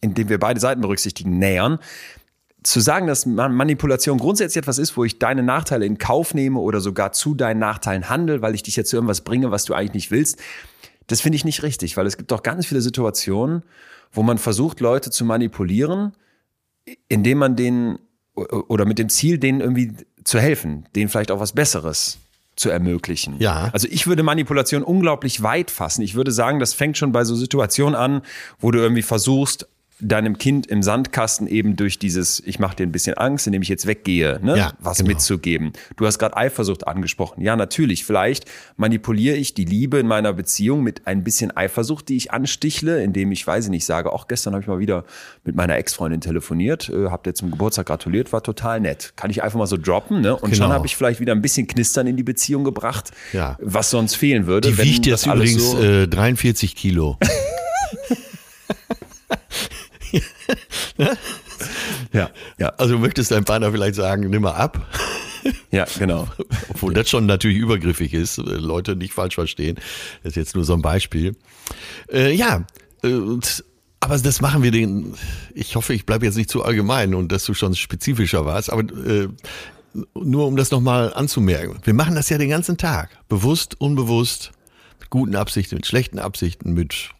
[0.00, 1.78] indem wir beide Seiten berücksichtigen, nähern.
[2.62, 6.80] Zu sagen, dass Manipulation grundsätzlich etwas ist, wo ich deine Nachteile in Kauf nehme oder
[6.80, 9.94] sogar zu deinen Nachteilen handle, weil ich dich jetzt zu irgendwas bringe, was du eigentlich
[9.94, 10.40] nicht willst,
[11.08, 13.64] Das finde ich nicht richtig, weil es gibt doch ganz viele Situationen,
[14.12, 16.12] wo man versucht, Leute zu manipulieren,
[17.08, 17.98] indem man denen
[18.34, 19.92] oder mit dem Ziel, denen irgendwie
[20.24, 22.18] zu helfen, denen vielleicht auch was Besseres
[22.56, 23.36] zu ermöglichen.
[23.38, 23.70] Ja.
[23.72, 26.02] Also ich würde Manipulation unglaublich weit fassen.
[26.02, 28.22] Ich würde sagen, das fängt schon bei so Situationen an,
[28.58, 29.68] wo du irgendwie versuchst,
[30.02, 33.68] deinem Kind im Sandkasten eben durch dieses, ich mache dir ein bisschen Angst, indem ich
[33.68, 35.08] jetzt weggehe, ne, Ja, was genau.
[35.10, 35.72] mitzugeben.
[35.96, 37.40] Du hast gerade Eifersucht angesprochen.
[37.42, 38.04] Ja, natürlich.
[38.04, 38.44] Vielleicht
[38.76, 43.30] manipuliere ich die Liebe in meiner Beziehung mit ein bisschen Eifersucht, die ich anstichle, indem
[43.32, 45.04] ich, weiß ich nicht, sage, auch gestern habe ich mal wieder
[45.44, 49.12] mit meiner Ex-Freundin telefoniert, äh, hab dir zum Geburtstag gratuliert, war total nett.
[49.16, 50.34] Kann ich einfach mal so droppen, ne?
[50.34, 50.64] Und Genau.
[50.64, 53.56] schon habe ich vielleicht wieder ein bisschen Knistern in die Beziehung gebracht, Ja.
[53.60, 54.70] was sonst fehlen würde.
[54.72, 57.18] Die wiegt jetzt übrigens so- äh, 43 Kilo.
[62.12, 64.86] ja, ja, Also möchtest deinem Partner vielleicht sagen, nimm mal ab.
[65.70, 66.28] ja, genau.
[66.68, 68.38] Obwohl das schon natürlich übergriffig ist.
[68.38, 69.76] äh, Leute nicht falsch verstehen.
[70.22, 71.36] Das ist jetzt nur so ein Beispiel.
[72.12, 72.66] Äh, ja,
[73.02, 73.64] und,
[74.00, 75.14] aber das machen wir den.
[75.54, 78.72] Ich hoffe, ich bleibe jetzt nicht zu allgemein und dass du schon spezifischer warst.
[78.72, 79.28] Aber äh,
[80.14, 81.78] nur um das nochmal anzumerken.
[81.84, 83.10] Wir machen das ja den ganzen Tag.
[83.28, 84.52] Bewusst, unbewusst,
[85.00, 87.10] mit guten Absichten, mit schlechten Absichten, mit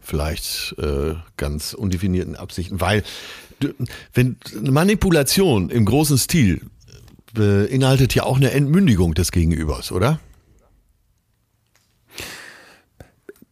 [0.00, 2.80] vielleicht äh, ganz undefinierten Absichten.
[2.80, 3.02] Weil
[4.14, 6.62] wenn Manipulation im großen Stil
[7.34, 10.20] beinhaltet ja auch eine Entmündigung des Gegenübers, oder?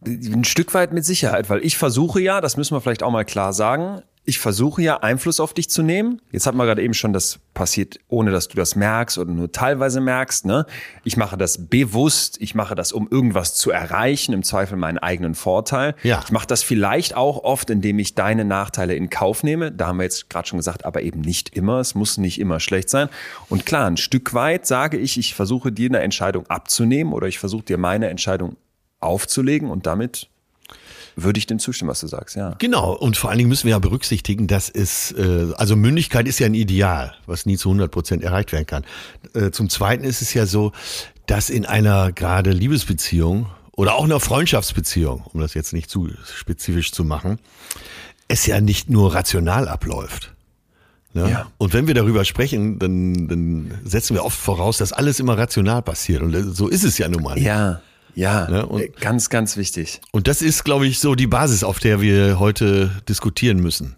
[0.05, 3.25] Ein Stück weit mit Sicherheit, weil ich versuche ja, das müssen wir vielleicht auch mal
[3.25, 6.21] klar sagen, ich versuche ja Einfluss auf dich zu nehmen.
[6.33, 9.53] Jetzt hat man gerade eben schon, das passiert, ohne dass du das merkst oder nur
[9.53, 10.45] teilweise merkst.
[10.45, 10.65] Ne?
[11.05, 15.33] Ich mache das bewusst, ich mache das, um irgendwas zu erreichen, im Zweifel meinen eigenen
[15.33, 15.95] Vorteil.
[16.03, 16.21] Ja.
[16.25, 19.71] Ich mache das vielleicht auch oft, indem ich deine Nachteile in Kauf nehme.
[19.71, 21.79] Da haben wir jetzt gerade schon gesagt, aber eben nicht immer.
[21.79, 23.07] Es muss nicht immer schlecht sein.
[23.47, 27.39] Und klar, ein Stück weit sage ich, ich versuche dir eine Entscheidung abzunehmen oder ich
[27.39, 28.57] versuche dir meine Entscheidung
[28.99, 30.27] aufzulegen und damit
[31.17, 32.55] würde ich dem zustimmen, was du sagst, ja.
[32.59, 36.39] Genau, und vor allen Dingen müssen wir ja berücksichtigen, dass es, äh, also Mündigkeit ist
[36.39, 38.85] ja ein Ideal, was nie zu 100 Prozent erreicht werden kann.
[39.33, 40.71] Äh, zum Zweiten ist es ja so,
[41.25, 46.91] dass in einer gerade Liebesbeziehung oder auch einer Freundschaftsbeziehung, um das jetzt nicht zu spezifisch
[46.91, 47.39] zu machen,
[48.27, 50.33] es ja nicht nur rational abläuft.
[51.13, 51.31] Ne?
[51.31, 51.51] Ja.
[51.57, 55.81] Und wenn wir darüber sprechen, dann, dann setzen wir oft voraus, dass alles immer rational
[55.81, 56.21] passiert.
[56.21, 57.39] Und äh, so ist es ja nun mal.
[57.39, 57.81] Ja,
[58.17, 60.01] ja, Ne, und- äh, ganz, ganz wichtig.
[60.11, 63.95] Und das ist, glaube ich, so die Basis, auf der wir heute diskutieren müssen.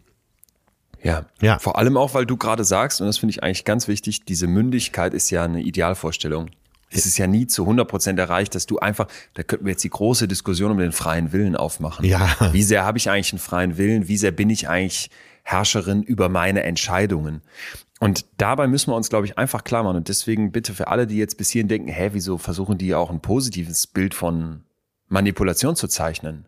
[1.01, 1.25] Ja.
[1.41, 1.59] Ja.
[1.59, 4.47] Vor allem auch, weil du gerade sagst, und das finde ich eigentlich ganz wichtig, diese
[4.47, 6.49] Mündigkeit ist ja eine Idealvorstellung.
[6.91, 9.83] Es ist ja nie zu 100 Prozent erreicht, dass du einfach, da könnten wir jetzt
[9.83, 12.03] die große Diskussion um den freien Willen aufmachen.
[12.03, 12.35] Ja.
[12.51, 14.07] Wie sehr habe ich eigentlich einen freien Willen?
[14.07, 15.09] Wie sehr bin ich eigentlich
[15.43, 17.41] Herrscherin über meine Entscheidungen?
[17.99, 19.97] Und dabei müssen wir uns, glaube ich, einfach klar machen.
[19.97, 23.09] Und deswegen bitte für alle, die jetzt bis hierhin denken, hä, wieso versuchen die auch
[23.09, 24.63] ein positives Bild von
[25.09, 26.45] Manipulation zu zeichnen?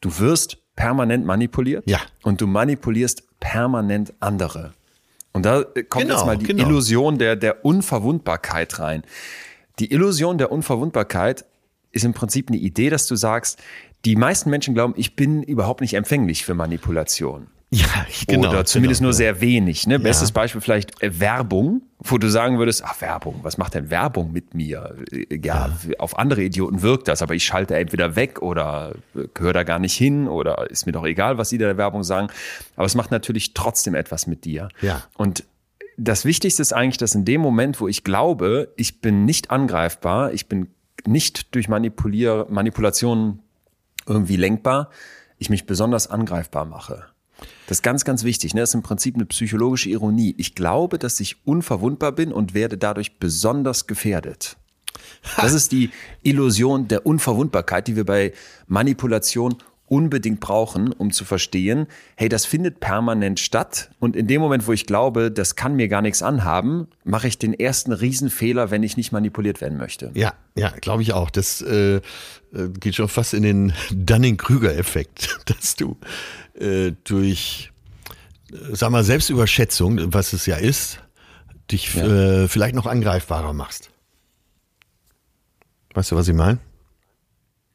[0.00, 2.00] Du wirst permanent manipuliert Ja.
[2.22, 4.72] und du manipulierst permanent andere.
[5.32, 6.66] Und da kommt Genau, jetzt mal die genau.
[6.66, 9.02] Illusion der, der Unverwundbarkeit rein.
[9.78, 11.44] Die Illusion der Unverwundbarkeit
[11.92, 13.58] ist im Prinzip eine Idee, dass du sagst,
[14.04, 17.48] die meisten Menschen glauben, ich bin überhaupt nicht empfänglich für Manipulation.
[17.70, 18.48] Ja, genau.
[18.48, 19.08] Oder zumindest genau.
[19.08, 19.86] nur sehr wenig.
[19.86, 19.98] Ne?
[19.98, 24.32] Bestes Beispiel vielleicht äh, Werbung, wo du sagen würdest, ach Werbung, was macht denn Werbung
[24.32, 24.96] mit mir?
[25.12, 29.52] Äh, Ja, auf andere Idioten wirkt das, aber ich schalte entweder weg oder äh, gehöre
[29.52, 32.28] da gar nicht hin oder ist mir doch egal, was die der Werbung sagen.
[32.76, 34.68] Aber es macht natürlich trotzdem etwas mit dir.
[34.80, 35.04] Ja.
[35.18, 35.44] Und
[35.98, 40.32] das Wichtigste ist eigentlich, dass in dem Moment, wo ich glaube, ich bin nicht angreifbar,
[40.32, 40.68] ich bin
[41.06, 43.40] nicht durch Manipulier Manipulationen
[44.06, 44.90] irgendwie lenkbar,
[45.38, 47.04] ich mich besonders angreifbar mache.
[47.66, 48.54] Das ist ganz, ganz wichtig.
[48.54, 48.60] Ne?
[48.60, 50.34] Das ist im Prinzip eine psychologische Ironie.
[50.38, 54.56] Ich glaube, dass ich unverwundbar bin und werde dadurch besonders gefährdet.
[55.36, 55.90] Das ist die
[56.22, 58.32] Illusion der Unverwundbarkeit, die wir bei
[58.66, 59.56] Manipulation
[59.90, 63.90] unbedingt brauchen, um zu verstehen, hey, das findet permanent statt.
[63.98, 67.38] Und in dem Moment, wo ich glaube, das kann mir gar nichts anhaben, mache ich
[67.38, 70.10] den ersten Riesenfehler, wenn ich nicht manipuliert werden möchte.
[70.14, 71.30] Ja, ja, glaube ich auch.
[71.30, 72.00] Das äh, äh,
[72.80, 75.96] geht schon fast in den Dunning-Krüger-Effekt, dass du
[76.54, 77.70] äh, durch,
[78.52, 81.00] äh, sag mal, Selbstüberschätzung, was es ja ist,
[81.70, 83.90] dich äh, vielleicht noch angreifbarer machst.
[85.94, 86.58] Weißt du, was ich meine?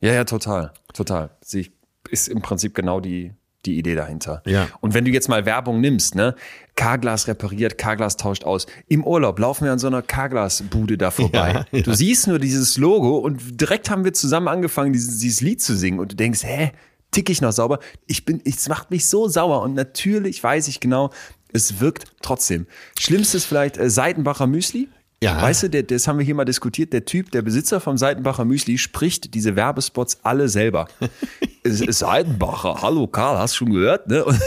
[0.02, 1.30] Ja, ja, total, total.
[1.42, 1.72] Sie
[2.14, 3.34] ist im Prinzip genau die,
[3.66, 4.42] die Idee dahinter.
[4.46, 4.68] Ja.
[4.82, 6.36] Und wenn du jetzt mal Werbung nimmst, ne,
[6.76, 8.68] Carglass repariert, Carglass tauscht aus.
[8.88, 11.54] Im Urlaub laufen wir an so einer Carglass-Bude da vorbei.
[11.54, 11.82] Ja, ja.
[11.82, 15.76] Du siehst nur dieses Logo und direkt haben wir zusammen angefangen, dieses, dieses Lied zu
[15.76, 16.72] singen und du denkst, hä,
[17.12, 17.80] tick ich noch sauber?
[18.08, 21.12] Ich bin, es macht mich so sauer und natürlich weiß ich genau,
[21.54, 22.68] es wirkt trotzdem.
[23.00, 24.90] Schlimmstes vielleicht äh, Seitenbacher Müsli.
[25.24, 25.42] Ja.
[25.42, 26.92] Weißt du, der, das haben wir hier mal diskutiert.
[26.92, 30.88] Der Typ, der Besitzer vom Seitenbacher Müsli, spricht diese Werbespots alle selber.
[31.66, 34.10] Es Seitenbacher, hallo Karl, hast du schon gehört?
[34.10, 34.26] Ne?
[34.26, 34.38] Und,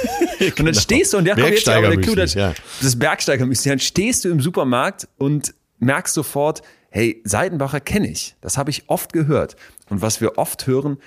[0.58, 2.52] und dann stehst du und der kommt jetzt aber der Clou, das, ja.
[2.82, 3.70] das Bergsteiger-Müsli.
[3.70, 6.60] Dann stehst du im Supermarkt und merkst sofort,
[6.90, 8.36] hey, Seitenbacher kenne ich.
[8.42, 9.56] Das habe ich oft gehört.
[9.88, 10.98] Und was wir oft hören,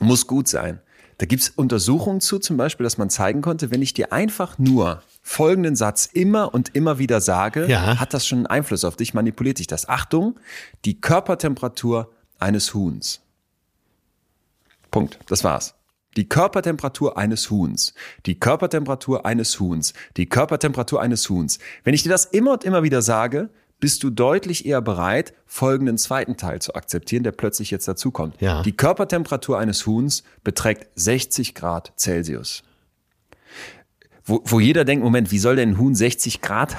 [0.00, 0.80] muss gut sein.
[1.18, 5.00] Da gibt's Untersuchungen zu, zum Beispiel, dass man zeigen konnte, wenn ich dir einfach nur
[5.26, 7.98] folgenden Satz immer und immer wieder sage, Ja.
[7.98, 9.88] hat das schon einen Einfluss auf dich, manipuliert dich das.
[9.88, 10.38] Achtung,
[10.84, 13.22] die Körpertemperatur eines Huhns.
[14.90, 15.18] Punkt.
[15.26, 15.74] Das war's.
[16.16, 17.94] Die Körpertemperatur eines Huhns.
[18.26, 19.94] Die Körpertemperatur eines Huhns.
[20.16, 21.58] Die Körpertemperatur eines Huhns.
[21.82, 23.48] Wenn ich dir das immer und immer wieder sage,
[23.80, 28.40] bist du deutlich eher bereit, folgenden zweiten Teil zu akzeptieren, der plötzlich jetzt dazukommt.
[28.40, 28.62] Ja.
[28.62, 32.62] Die Körpertemperatur eines Huhns beträgt 60 Grad Celsius.
[34.26, 36.74] Wo, wo jeder denkt, Moment, wie soll denn ein Huhn 60 Grad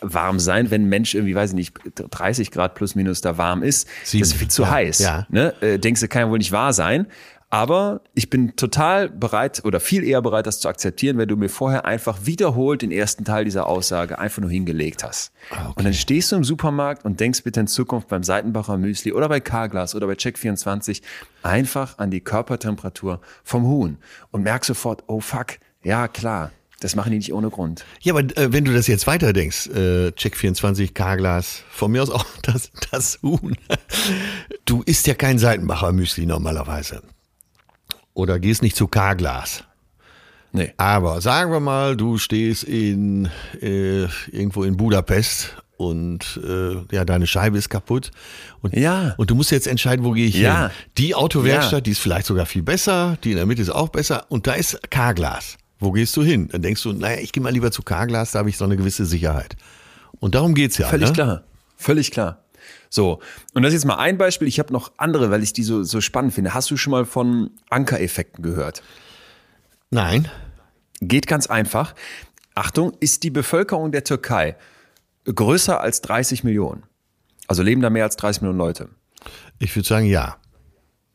[0.00, 1.74] warm sein, wenn ein Mensch irgendwie, weiß ich nicht,
[2.10, 3.88] 30 Grad plus minus da warm ist?
[4.04, 4.20] Sieben.
[4.22, 4.98] Das ist viel zu Ja, heiß.
[4.98, 5.26] ja.
[5.30, 5.54] Ne?
[5.60, 7.06] Äh, denkst du, kann ja wohl nicht wahr sein.
[7.50, 11.48] Aber ich bin total bereit oder viel eher bereit, das zu akzeptieren, wenn du mir
[11.48, 15.30] vorher einfach wiederholt den ersten Teil dieser Aussage einfach nur hingelegt hast.
[15.52, 19.12] Ah, Und dann stehst du im Supermarkt und denkst bitte in Zukunft beim Seitenbacher Müsli
[19.12, 21.00] oder bei Carglass oder bei Check24
[21.44, 23.98] einfach an die Körpertemperatur vom Huhn
[24.32, 26.50] und merkst sofort, oh fuck, ja klar,
[26.84, 27.84] das machen die nicht ohne Grund.
[28.02, 32.10] Ja, aber äh, wenn du das jetzt weiterdenkst, äh, Check 24, Carglass, von mir aus
[32.10, 33.56] auch das, das Huhn.
[34.66, 37.02] Du isst ja kein Seitenbacher Müsli normalerweise.
[38.12, 39.64] Oder gehst nicht zu Carglass.
[40.52, 40.72] Nee.
[40.76, 43.28] Aber sagen wir mal, du stehst in
[43.60, 48.10] äh, irgendwo in Budapest und äh, ja, deine Scheibe ist kaputt.
[48.62, 49.14] Und, Ja.
[49.16, 50.68] und du musst jetzt entscheiden, wo gehe ich Ja.
[50.68, 50.70] hin.
[50.98, 51.80] Die Autowerkstatt, Ja.
[51.80, 54.52] die ist vielleicht sogar viel besser, die in der Mitte ist auch besser und da
[54.52, 55.56] ist Carglass.
[55.78, 56.48] Wo gehst du hin?
[56.50, 58.76] Dann denkst du, naja, ich gehe mal lieber zu Carglass, da habe ich so eine
[58.76, 59.56] gewisse Sicherheit.
[60.20, 60.88] Und darum geht's ja.
[60.88, 61.14] Völlig ne?
[61.14, 61.44] klar.
[61.76, 62.44] Völlig klar.
[62.88, 63.20] So,
[63.54, 64.46] und das ist jetzt mal ein Beispiel.
[64.48, 66.54] Ich habe noch andere, weil ich die so, so spannend finde.
[66.54, 68.82] Hast du schon mal von Ankereffekten gehört?
[69.90, 70.28] Nein.
[71.00, 71.94] Geht ganz einfach.
[72.54, 74.56] Achtung, ist die Bevölkerung der Türkei
[75.24, 76.84] größer als 30 Millionen?
[77.48, 78.88] Also leben da mehr als 30 Millionen Leute.
[79.58, 80.36] Ich würde sagen, ja.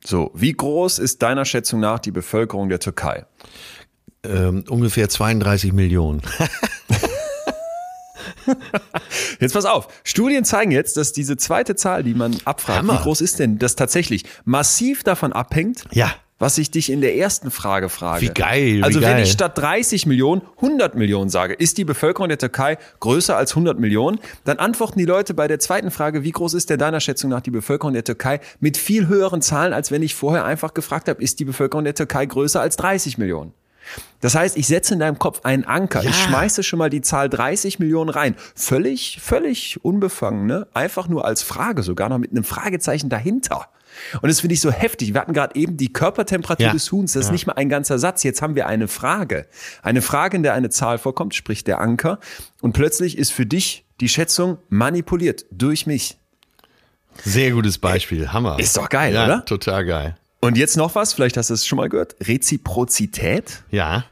[0.03, 3.25] So, wie groß ist deiner Schätzung nach die Bevölkerung der Türkei?
[4.25, 6.21] Ähm, ungefähr 32 Millionen.
[9.39, 9.87] Jetzt pass auf.
[10.03, 12.99] Studien zeigen jetzt, dass diese zweite Zahl, die man abfragt, Hammer.
[12.99, 16.11] wie groß ist denn das tatsächlich, massiv davon abhängt, Ja.
[16.39, 18.21] was ich dich in der ersten Frage frage.
[18.21, 19.23] Wie geil, wie Also wenn geil.
[19.23, 23.79] ich statt 30 Millionen 100 Millionen sage, ist die Bevölkerung der Türkei größer als 100
[23.79, 27.29] Millionen, dann antworten die Leute bei der zweiten Frage, wie groß ist denn deiner Schätzung
[27.29, 31.07] nach die Bevölkerung der Türkei, mit viel höheren Zahlen, als wenn ich vorher einfach gefragt
[31.07, 33.53] habe, ist die Bevölkerung der Türkei größer als 30 Millionen.
[34.21, 36.01] Das heißt, ich setze in deinem Kopf einen Anker.
[36.03, 36.09] Ja.
[36.09, 38.35] Ich schmeiße schon mal die Zahl 30 Millionen rein.
[38.55, 40.67] Völlig, völlig unbefangen, ne?
[40.73, 43.67] Einfach nur als Frage, sogar noch mit einem Fragezeichen dahinter.
[44.21, 45.13] Und das finde ich so heftig.
[45.13, 46.71] Wir hatten gerade eben die Körpertemperatur Ja.
[46.73, 47.13] des Huhns.
[47.13, 47.31] Das ist Ja.
[47.33, 48.23] nicht mal ein ganzer Satz.
[48.23, 49.47] Jetzt haben wir eine Frage.
[49.81, 52.19] Eine Frage, in der eine Zahl vorkommt, sprich der Anker.
[52.61, 56.17] Und plötzlich ist für dich die Schätzung manipuliert durch mich.
[57.23, 58.31] Sehr gutes Beispiel.
[58.31, 58.59] Hammer.
[58.59, 59.45] Ist doch geil, ja, oder?
[59.45, 60.17] Total geil.
[60.41, 62.15] Und jetzt noch was, vielleicht hast du es schon mal gehört.
[62.21, 63.63] Reziprozität.
[63.71, 64.05] Ja.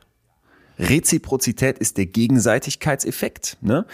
[0.79, 3.85] Reziprozität ist der Gegenseitigkeitseffekt, ne?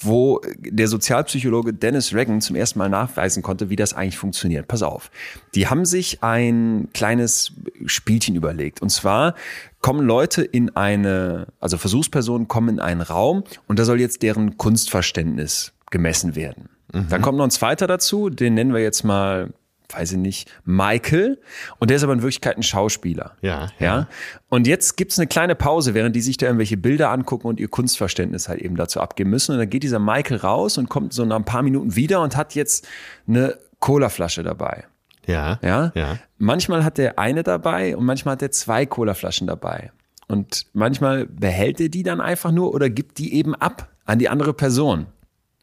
[0.00, 4.66] wo der Sozialpsychologe Dennis Reagan zum ersten Mal nachweisen konnte, wie das eigentlich funktioniert.
[4.66, 5.10] Pass auf.
[5.54, 7.52] Die haben sich ein kleines
[7.86, 8.82] Spielchen überlegt.
[8.82, 9.34] Und zwar
[9.80, 14.56] kommen Leute in eine, also Versuchspersonen kommen in einen Raum und da soll jetzt deren
[14.56, 16.68] Kunstverständnis gemessen werden.
[16.92, 19.48] Dann kommt noch ein zweiter dazu, den nennen wir jetzt mal
[19.92, 21.40] weiß ich nicht, Michael.
[21.78, 23.36] Und der ist aber in Wirklichkeit ein Schauspieler.
[23.40, 23.86] Ja, Ja.
[23.86, 24.08] ja.
[24.48, 27.68] Und jetzt gibt's eine kleine Pause, während die sich da irgendwelche Bilder angucken und ihr
[27.68, 29.52] Kunstverständnis halt eben dazu abgeben müssen.
[29.52, 32.36] Und dann geht dieser Michael raus und kommt so nach ein paar Minuten wieder und
[32.36, 32.86] hat jetzt
[33.26, 34.84] eine Colaflasche dabei.
[35.26, 35.58] Ja.
[35.62, 35.92] Ja?
[35.94, 36.18] Ja.
[36.38, 39.92] Manchmal hat er eine dabei und manchmal hat er zwei Colaflaschen dabei.
[40.28, 44.28] Und manchmal behält er die dann einfach nur oder gibt die eben ab an die
[44.28, 45.06] andere Person.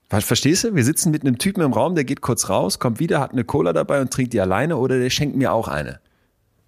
[0.10, 0.76] Ver- Verstehst du?
[0.76, 3.44] Wir sitzen mit einem Typen im Raum, der geht kurz raus, kommt wieder, hat eine
[3.44, 6.00] Cola dabei und trinkt die alleine oder der schenkt mir auch eine.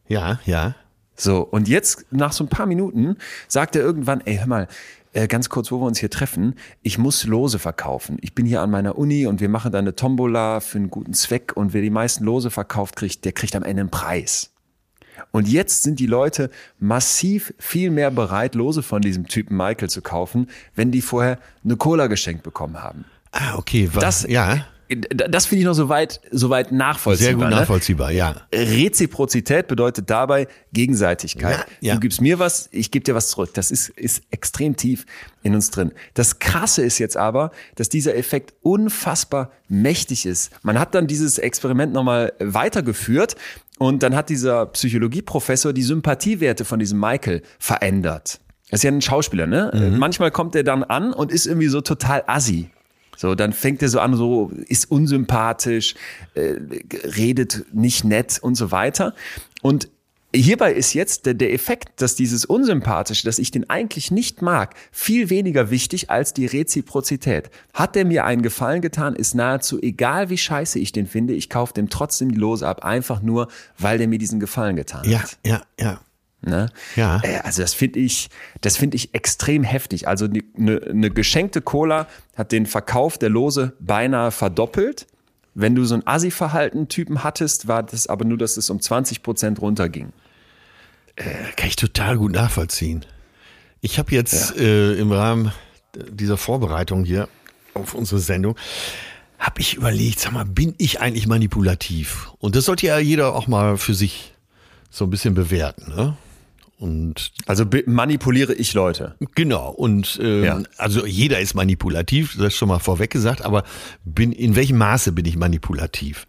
[0.08, 0.76] Ja, ja.
[1.16, 4.68] So, und jetzt nach so ein paar Minuten sagt er irgendwann, ey, hör mal,
[5.14, 8.18] äh, ganz kurz, wo wir uns hier treffen, ich muss Lose verkaufen.
[8.22, 11.14] Ich bin hier an meiner Uni und wir machen da eine Tombola für einen guten
[11.14, 14.52] Zweck und wer die meisten Lose verkauft, kriegt, der kriegt am Ende einen Preis.
[15.32, 16.50] Und jetzt sind die Leute
[16.80, 21.76] massiv viel mehr bereit, Lose von diesem Typen Michael zu kaufen, wenn die vorher eine
[21.76, 23.06] Cola geschenkt bekommen haben.
[23.32, 23.90] Ah, okay.
[23.94, 24.66] Was, Das, ja.
[25.30, 27.26] das finde ich noch soweit, soweit nachvollziehbar.
[27.26, 27.50] Sehr gut ne?
[27.52, 28.36] nachvollziehbar, ja.
[28.54, 31.60] Reziprozität bedeutet dabei Gegenseitigkeit.
[31.60, 31.94] Ja, ja.
[31.94, 33.52] Du gibst mir was, ich gebe dir was zurück.
[33.54, 35.06] Das ist, ist extrem tief
[35.44, 35.94] in uns drin.
[36.14, 40.52] Das Krasse ist jetzt aber, dass dieser Effekt unfassbar mächtig ist.
[40.64, 43.36] Man hat dann dieses Experiment nochmal weitergeführt
[43.78, 48.42] und dann hat dieser Psychologieprofessor die Sympathiewerte von diesem Michael verändert.
[48.70, 49.72] Das ist ja ein Schauspieler, ne?
[49.74, 50.00] Mhm.
[50.00, 52.70] Manchmal kommt er dann an und ist irgendwie so total assi.
[53.22, 55.93] So, dann fängt er so an, so ist unsympathisch,
[56.34, 56.55] äh,
[57.15, 59.13] redet nicht nett und so weiter.
[59.61, 59.89] Und
[60.34, 64.74] hierbei ist jetzt der, der Effekt, dass dieses Unsympathische, dass ich den eigentlich nicht mag,
[64.91, 67.51] viel weniger wichtig als die Reziprozität.
[67.76, 71.47] Hat der mir einen Gefallen getan, ist nahezu egal, wie scheiße ich den finde, ich
[71.47, 75.19] kaufe dem trotzdem die Lose ab, einfach nur, weil der mir diesen Gefallen getan Ja,
[75.22, 75.38] hat.
[75.45, 76.01] ja, ja.
[76.42, 76.72] Ne?
[76.96, 77.22] Ja.
[77.24, 78.30] Äh, Also das finde ich,
[78.62, 80.08] das finde ich extrem heftig.
[80.08, 85.08] Also eine ne, geschenkte Cola hat den Verkauf der Lose beinahe verdoppelt.
[85.54, 89.62] Wenn du so ein Assi-Verhalten-Typen hattest, war das aber nur, dass es um 20 Prozent
[89.62, 90.14] runterging.
[91.16, 93.06] Kann ich total gut nachvollziehen.
[93.82, 95.52] Ich habe jetzt äh, im Rahmen
[96.10, 97.28] dieser Vorbereitung hier
[97.74, 98.56] auf unsere Sendung,
[99.39, 102.32] habe ich überlegt, sag mal, bin ich eigentlich manipulativ?
[102.38, 104.34] Und das sollte ja jeder auch mal für sich
[104.89, 105.94] so ein bisschen bewerten.
[105.96, 106.16] Ne?
[106.82, 109.14] Und Also manipuliere ich Leute.
[109.36, 110.60] Genau, und ähm, Ja.
[110.78, 113.64] also jeder ist manipulativ, das ist schon mal vorweg gesagt, aber
[114.04, 116.26] bin, in welchem Maße bin ich manipulativ?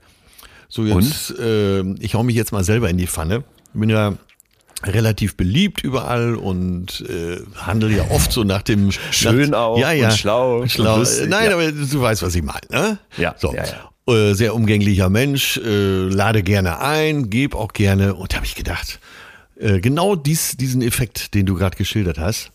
[0.69, 3.45] So jetzt, ähm, ich hau mich jetzt mal selber in die Pfanne.
[3.73, 4.13] Bin ja
[4.85, 9.93] relativ beliebt überall und äh, handle ja oft so nach dem Schön nach, auch ja,
[9.93, 10.93] ja, und schlau schlau.
[10.95, 11.55] und lustig, Nein, ja.
[11.55, 12.61] aber du weißt, was ich meine.
[12.71, 12.99] Ne?
[13.17, 13.55] Ja, so.
[13.55, 13.65] ja,
[14.13, 18.15] Äh, sehr umgänglicher Mensch, äh, lade gerne ein, gebe auch gerne.
[18.17, 18.99] Und da habe ich gedacht,
[19.63, 22.51] äh, genau dies, diesen Effekt, den du gerade geschildert hast,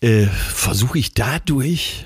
[0.00, 2.04] äh, versuche ich dadurch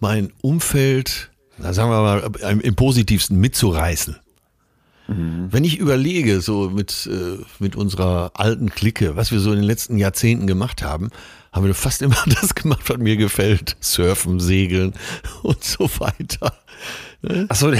[0.00, 4.16] mein Umfeld, sagen wir mal, im, positivsten mitzureißen.
[5.08, 9.64] Wenn ich überlege, so mit, äh, mit unserer alten Clique, was wir so in den
[9.64, 11.10] letzten Jahrzehnten gemacht haben,
[11.52, 13.76] haben wir fast immer das gemacht, was mir gefällt.
[13.80, 14.94] Surfen, Segeln
[15.42, 16.56] und so weiter.
[17.48, 17.76] Achso, du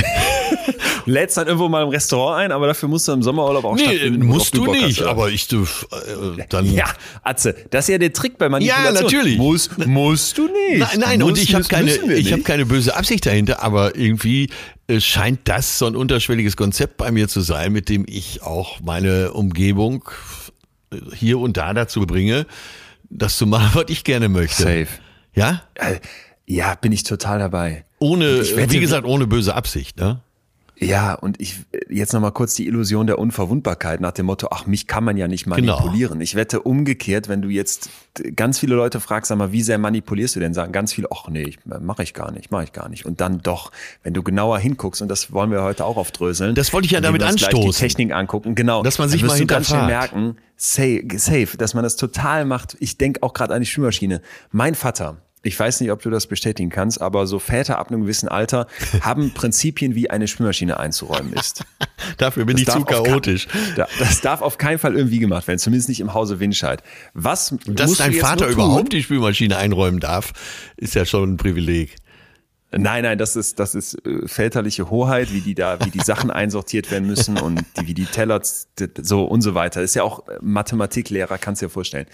[1.07, 3.83] lädst dann irgendwo mal im Restaurant ein, aber dafür musst du im Sommerurlaub auch Nee,
[3.85, 5.11] stattfinden, musst du hast, nicht, oder?
[5.11, 6.73] aber ich dürf, äh, dann.
[6.73, 6.85] Ja,
[7.23, 8.95] Atze, das ist ja der Trick bei Manipulation.
[8.95, 9.39] Ja, natürlich.
[9.39, 10.79] Muss, musst du nicht.
[10.79, 11.99] Nein, nein und ich habe keine, ich
[12.31, 12.45] habe nicht.
[12.45, 14.49] keine böse Absicht dahinter, aber irgendwie
[14.87, 18.81] äh, scheint das so ein unterschwelliges Konzept bei mir zu sein, mit dem ich auch
[18.81, 20.09] meine Umgebung
[20.93, 22.47] äh, hier und da dazu bringe,
[23.11, 24.63] das zu machen, was ich gerne möchte.
[24.63, 24.89] Safe.
[25.35, 25.63] Ja?
[25.75, 25.97] Äh,
[26.47, 27.85] Ja, bin ich total dabei.
[28.03, 30.21] Ohne, wette, wie gesagt, ohne böse Absicht, ne?
[30.79, 34.89] Ja, und ich jetzt nochmal kurz die Illusion der Unverwundbarkeit nach dem Motto, ach, mich
[34.89, 35.57] kann man ja nicht Genau.
[35.79, 36.21] manipulieren.
[36.21, 37.89] Ich wette umgekehrt, wenn du jetzt
[38.35, 40.55] ganz viele Leute fragst, sag mal, wie sehr manipulierst du denn?
[40.55, 43.07] Sagen ganz viele, ach nee, mache ich gar nicht, mache ich gar nicht.
[43.07, 43.71] Und dann doch,
[44.03, 46.57] wenn du genauer hinguckst, und das wollen wir heute auch aufdröseln.
[46.57, 47.71] Das wollte ich ja damit anstoßen.
[47.71, 48.83] Die Technik angucken, genau.
[48.83, 49.87] Dass man sich mal hinterfragt.
[49.87, 52.77] merken, safe, safe, dass man das total macht.
[52.81, 54.21] Ich denke auch gerade an die Spülmaschine.
[54.51, 58.03] Mein Vater, ich weiß nicht, ob du das bestätigen kannst, aber so Väter ab einem
[58.03, 58.67] gewissen Alter
[59.01, 61.65] haben Prinzipien, wie eine Spülmaschine einzuräumen ist.
[62.19, 63.49] Dafür bin ich darf zu kein- chaotisch.
[63.77, 66.83] Da- Das darf auf keinen Fall irgendwie gemacht werden, zumindest nicht im Hause Winscheid.
[67.15, 70.33] Was Dass dein Vater überhaupt die Spülmaschine einräumen darf,
[70.77, 71.97] ist ja schon ein Privileg.
[72.75, 76.31] Nein, nein, das ist das ist äh, väterliche Hoheit, wie die da, wie die Sachen
[76.43, 79.83] einsortiert werden müssen und die, wie die Teller so und so weiter.
[79.83, 82.07] Ist ja auch äh, Mathematiklehrer, kannst du dir vorstellen.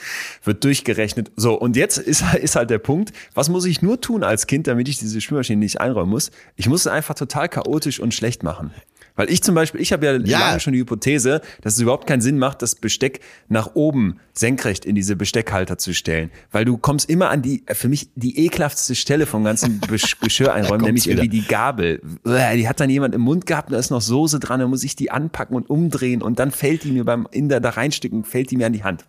[0.42, 1.30] Wird durchgerechnet.
[1.36, 3.12] So und jetzt ist ist halt der Punkt.
[3.34, 6.30] Was muss ich nur tun als Kind, damit ich diese Spülmaschine nicht einräumen muss?
[6.56, 8.72] Ich muss es einfach total chaotisch und schlecht machen.
[9.18, 10.38] Weil ich zum Beispiel, ich habe ja, Ja.
[10.48, 14.84] lange schon die Hypothese, dass es überhaupt keinen Sinn macht, das Besteck nach oben senkrecht
[14.84, 16.30] in diese Besteckhalter zu stellen.
[16.52, 19.80] Weil du kommst immer an die, äh, für mich die ekelhaftste Stelle vom ganzen
[20.22, 21.22] Geschirr einräumen, nämlich wieder.
[21.22, 22.00] irgendwie die Gabel.
[22.24, 24.84] Die hat dann jemand im Mund gehabt und da ist noch Soße dran, dann muss
[24.84, 28.22] ich die anpacken und umdrehen und dann fällt die mir beim in der da reinstücken,
[28.24, 29.04] fällt die mir an die Hand.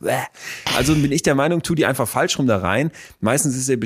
[0.75, 2.89] Also bin ich der Meinung, tu die einfach falsch rum da rein.
[3.21, 3.77] Meistens ist der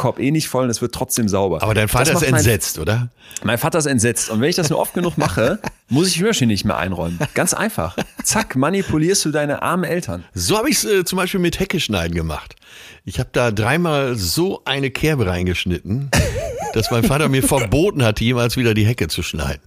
[0.00, 1.62] Besteckkorb eh nicht voll und es wird trotzdem sauber.
[1.62, 3.10] Aber dein Vater ist macht mein- entsetzt, oder?
[3.44, 4.30] mein Vater ist entsetzt.
[4.30, 7.18] Und wenn ich das nur oft genug mache, muss ich die nicht mehr einräumen.
[7.34, 7.96] Ganz einfach.
[8.24, 10.24] Zack, manipulierst du deine armen Eltern.
[10.34, 12.56] So habe ich es äh, zum Beispiel mit Heckeschneiden gemacht.
[13.04, 16.10] Ich habe da dreimal so eine Kerbe reingeschnitten,
[16.74, 19.62] dass mein Vater mir verboten hat, jemals wieder die Hecke zu schneiden.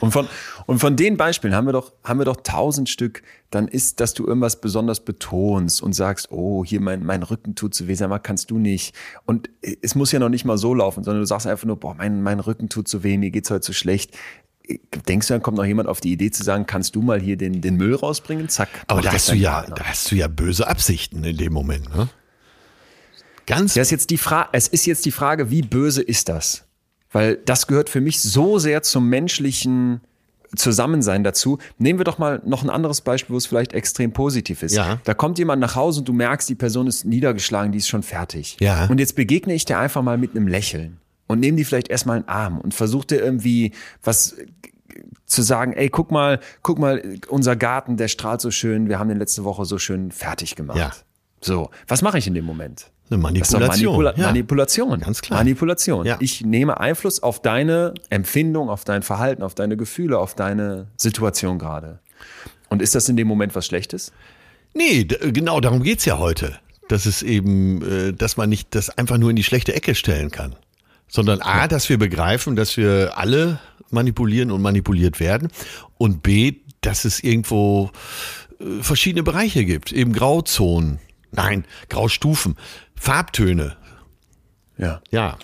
[0.00, 0.28] Und von,
[0.66, 3.22] und von den Beispielen haben wir doch, haben wir doch tausend Stück.
[3.50, 7.74] Dann ist, dass du irgendwas besonders betonst und sagst, oh, hier mein, mein Rücken tut
[7.74, 8.94] so weh, sag mal, kannst du nicht.
[9.26, 9.50] Und
[9.82, 12.22] es muss ja noch nicht mal so laufen, sondern du sagst einfach nur, boah, mein,
[12.22, 14.16] mein Rücken tut so weh, mir geht's heute so schlecht.
[15.06, 17.36] Denkst du, dann kommt noch jemand auf die Idee zu sagen, kannst du mal hier
[17.36, 18.48] den, den Müll rausbringen?
[18.48, 18.70] Zack.
[18.86, 19.74] Aber da das hast du ja, Partner.
[19.74, 21.94] da hast du ja böse Absichten in dem Moment.
[21.94, 22.08] Ne?
[23.46, 26.64] Ganz Ja, ist jetzt die Frage, es ist jetzt die Frage, wie böse ist das?
[27.12, 30.00] Weil das gehört für mich so sehr zum menschlichen
[30.56, 31.58] Zusammensein dazu.
[31.78, 34.74] Nehmen wir doch mal noch ein anderes Beispiel, wo es vielleicht extrem positiv ist.
[34.74, 35.00] Ja.
[35.04, 38.02] Da kommt jemand nach Hause und du merkst, die Person ist niedergeschlagen, die ist schon
[38.02, 38.56] fertig.
[38.60, 38.86] Ja.
[38.86, 42.18] Und jetzt begegne ich dir einfach mal mit einem Lächeln und nehme die vielleicht erstmal
[42.18, 44.36] einen Arm und versuche dir irgendwie was
[45.26, 49.08] zu sagen, ey, guck mal, guck mal, unser Garten, der strahlt so schön, wir haben
[49.08, 50.78] den letzte Woche so schön fertig gemacht.
[50.78, 50.92] Ja.
[51.40, 52.90] So, was mache ich in dem Moment?
[53.14, 53.92] Eine Manipulation.
[53.92, 54.26] Manipula ja.
[54.26, 55.00] Manipulation.
[55.00, 55.40] Ganz klar.
[55.40, 56.06] Manipulation.
[56.06, 56.16] Ja.
[56.20, 61.58] Ich nehme Einfluss auf deine Empfindung, auf dein Verhalten, auf deine Gefühle, auf deine Situation
[61.58, 62.00] gerade.
[62.68, 64.12] Und ist das in dem Moment was Schlechtes?
[64.74, 66.58] Nee, genau, darum geht's ja heute.
[66.88, 70.30] Dass es eben, äh, dass man nicht das einfach nur in die schlechte Ecke stellen
[70.30, 70.56] kann.
[71.08, 73.58] Sondern A, dass wir begreifen, dass wir alle
[73.90, 75.48] manipulieren und manipuliert werden.
[75.96, 77.90] Und B, dass es irgendwo
[78.58, 79.92] äh, verschiedene Bereiche gibt.
[79.92, 80.98] Eben Grauzonen.
[81.30, 82.56] Nein, Graustufen.
[82.96, 83.76] Farbtöne.
[84.76, 85.00] Ja.
[85.10, 85.38] Ja,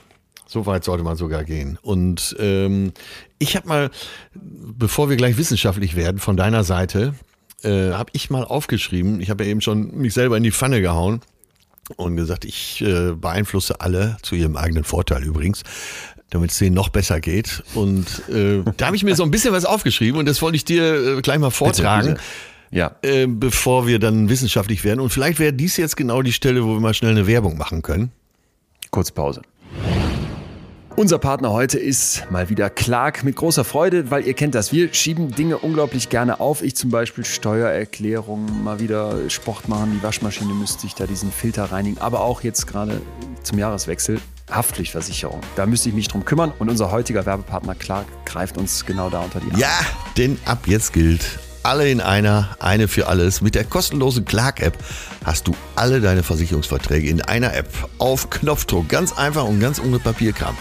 [0.47, 1.79] so weit sollte man sogar gehen.
[1.81, 2.93] Und ähm,
[3.39, 3.91] ich habe mal,
[4.35, 7.15] bevor wir gleich wissenschaftlich werden, von deiner Seite,
[7.63, 10.81] äh, habe ich mal aufgeschrieben, ich habe ja eben schon mich selber in die Pfanne
[10.81, 11.21] gehauen
[11.97, 15.63] und gesagt, ich äh, beeinflusse alle, zu ihrem eigenen Vorteil übrigens,
[16.31, 17.63] damit es denen noch besser geht.
[17.75, 20.65] Und äh, da habe ich mir so ein bisschen was aufgeschrieben und das wollte ich
[20.65, 22.15] dir äh, gleich mal vortragen.
[22.15, 22.21] bitte.
[22.71, 22.97] Ja.
[23.03, 25.01] Äh, bevor wir dann wissenschaftlich werden.
[25.01, 27.83] Und vielleicht wäre dies jetzt genau die Stelle, wo wir mal schnell eine Werbung machen
[27.83, 28.13] können.
[28.91, 29.43] Kurz Pause.
[30.97, 34.71] Unser Partner heute ist mal wieder Clark mit großer Freude, weil ihr kennt das.
[34.73, 36.63] Wir schieben Dinge unglaublich gerne auf.
[36.63, 41.73] Ich zum Beispiel Steuererklärungen, mal wieder Sport machen, die Waschmaschine müsste ich da diesen Filter
[41.73, 41.99] reinigen.
[41.99, 43.01] Aber auch jetzt gerade
[43.43, 45.41] zum Jahreswechsel Haftpflichtversicherung.
[45.57, 49.21] Da müsste ich mich drum kümmern und unser heutiger Werbepartner Clark greift uns genau da
[49.21, 49.61] unter die Arme.
[49.61, 49.81] Ja,
[50.17, 53.41] denn ab jetzt gilt, alle in einer, eine für alles.
[53.41, 54.77] Mit der kostenlosen Clark-App
[55.25, 58.89] hast du alle deine Versicherungsverträge in einer App auf Knopfdruck.
[58.89, 60.57] Ganz einfach und ganz ohne Papierkram.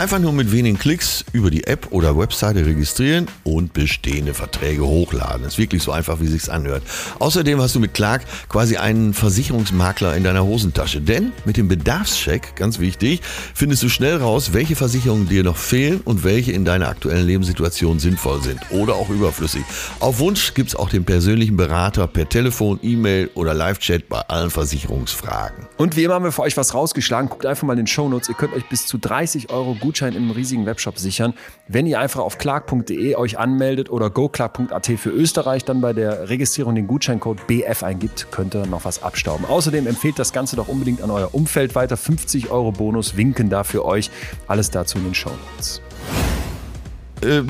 [0.00, 5.44] Einfach nur mit wenigen Klicks über die App oder Webseite registrieren und bestehende Verträge hochladen.
[5.44, 6.82] ist wirklich so einfach, wie sich's anhört.
[7.18, 11.02] Außerdem hast du mit Clark quasi einen Versicherungsmakler in deiner Hosentasche.
[11.02, 13.20] Denn mit dem Bedarfscheck, ganz wichtig,
[13.52, 17.98] findest du schnell raus, welche Versicherungen dir noch fehlen und welche in deiner aktuellen Lebenssituation
[17.98, 19.64] sinnvoll sind oder auch überflüssig.
[19.98, 25.66] Auf Wunsch gibt's auch den persönlichen Berater per Telefon, E-Mail oder Live-Chat bei allen Versicherungsfragen.
[25.76, 27.28] Und wie immer haben wir für euch was rausgeschlagen.
[27.28, 28.30] Guckt einfach mal in den Shownotes.
[28.30, 31.34] Ihr könnt euch bis zu 30 Euro Gutschein im riesigen Webshop sichern,
[31.66, 36.76] wenn ihr einfach auf clark.de euch anmeldet oder goclark.at für Österreich dann bei der Registrierung
[36.76, 39.46] den Gutscheincode BF eingibt, könnt ihr noch was abstauben.
[39.46, 41.96] Außerdem empfehlt das Ganze doch unbedingt an euer Umfeld weiter.
[41.96, 44.12] 50 Euro Bonus winken da für euch.
[44.46, 45.78] Alles dazu in den Shownotes.
[45.78, 45.89] Äh,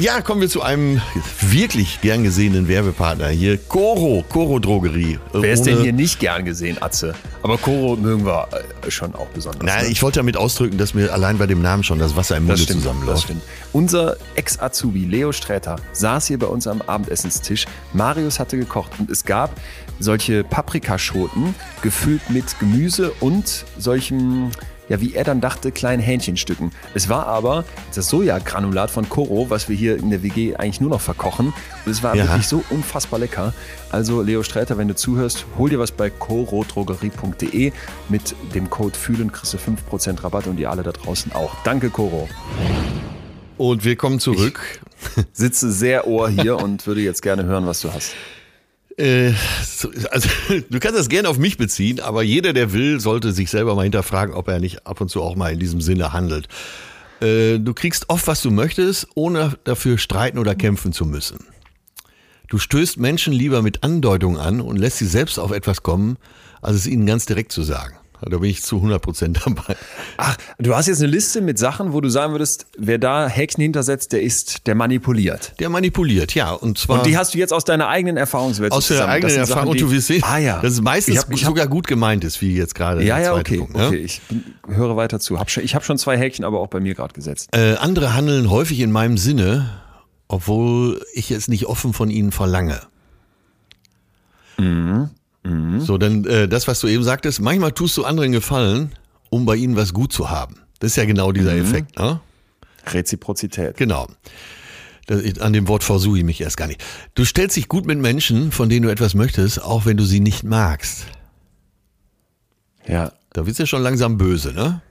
[0.00, 1.00] ja, kommen wir zu einem
[1.40, 3.58] wirklich gern gesehenen Werbepartner hier.
[3.58, 5.14] Coro, Coro Drogerie.
[5.14, 7.14] Äh, Wer ist denn hier nicht gern gesehen, Atze?
[7.42, 8.48] Aber Koro mögen wir
[8.86, 9.62] äh, schon auch besonders.
[9.62, 9.90] Nein, ne?
[9.90, 12.66] ich wollte damit ausdrücken, dass mir allein bei dem Namen schon das Wasser im Munde
[12.66, 13.32] zusammenläuft.
[13.72, 17.66] Unser Ex-Azubi Leo Sträter saß hier bei uns am Abendessenstisch.
[17.92, 19.58] Marius hatte gekocht und es gab
[20.00, 24.50] solche Paprikaschoten gefüllt mit Gemüse und solchen,
[24.90, 26.72] ja, wie er dann dachte, kleinen Hähnchenstücken.
[26.94, 27.64] Es war aber
[27.94, 31.54] das Sojagranulat von Koro, was wir hier in der WG eigentlich nur noch verkochen.
[31.86, 32.24] Und es war Ja.
[32.26, 33.54] wirklich so unfassbar lecker.
[33.90, 37.72] Also Leo Sträter, wenn du zuhörst, hol dir was bei corodrogerie.de.
[38.08, 41.54] Mit dem Code FÜHLEN kriegst du 5% Rabatt und ihr alle da draußen auch.
[41.64, 42.28] Danke, Koro.
[43.56, 44.80] Und wir kommen zurück.
[45.32, 48.12] sitze sehr ohr hier und würde jetzt gerne hören, was du hast.
[49.00, 49.32] Äh,
[49.64, 50.28] so, also,
[50.70, 53.84] du kannst das gerne auf mich beziehen, aber jeder, der will, sollte sich selber mal
[53.84, 56.48] hinterfragen, ob er nicht ab und zu auch mal in diesem Sinne handelt.
[57.22, 61.46] Äh, du kriegst oft, was du möchtest, ohne dafür streiten oder kämpfen zu müssen.
[62.48, 66.18] Du stößt Menschen lieber mit Andeutungen an und lässt sie selbst auf etwas kommen,
[66.60, 67.96] als es ihnen ganz direkt zu sagen.
[68.22, 69.76] Da bin ich zu 100 Prozent dabei.
[70.16, 73.62] Ach, du hast jetzt eine Liste mit Sachen, wo du sagen würdest, wer da Häkchen
[73.62, 75.54] hintersetzt, der ist, der manipuliert.
[75.58, 76.52] Der manipuliert, ja.
[76.52, 79.12] Und zwar Und die hast du jetzt aus deiner eigenen Erfahrungswelt aus der zusammen.
[79.12, 79.72] eigenen Das Erfahrung.
[79.74, 80.60] Sachen, und du wirst sehen, Ah ja.
[80.60, 83.16] dass es meistens Ich hab- ich hab- sogar gut gemeint ist, wie jetzt gerade Ja,
[83.16, 83.58] der ja, okay.
[83.58, 83.76] Punkt.
[83.76, 83.86] ne?
[83.86, 83.96] okay.
[83.98, 85.38] Ich bin, höre weiter zu.
[85.38, 87.48] Hab schon, ich habe schon zwei Häkchen, aber auch bei mir gerade gesetzt.
[87.52, 89.70] Äh, andere handeln häufig in meinem Sinne,
[90.28, 92.80] obwohl ich es nicht offen von ihnen verlange.
[95.80, 98.92] So, dann äh, das, was du eben sagtest, manchmal tust du anderen Gefallen,
[99.30, 100.56] um bei ihnen was gut zu haben.
[100.80, 101.98] Das ist ja genau dieser Effekt.
[101.98, 102.20] Ne?
[102.86, 103.76] Reziprozität.
[103.76, 104.08] Genau.
[105.06, 106.82] Das, an dem Wort versuche ich mich erst gar nicht.
[107.14, 110.20] Du stellst dich gut mit Menschen, von denen du etwas möchtest, auch wenn du sie
[110.20, 111.06] nicht magst.
[112.86, 113.12] Ja.
[113.32, 114.82] Da wirst du ja schon langsam böse, ne?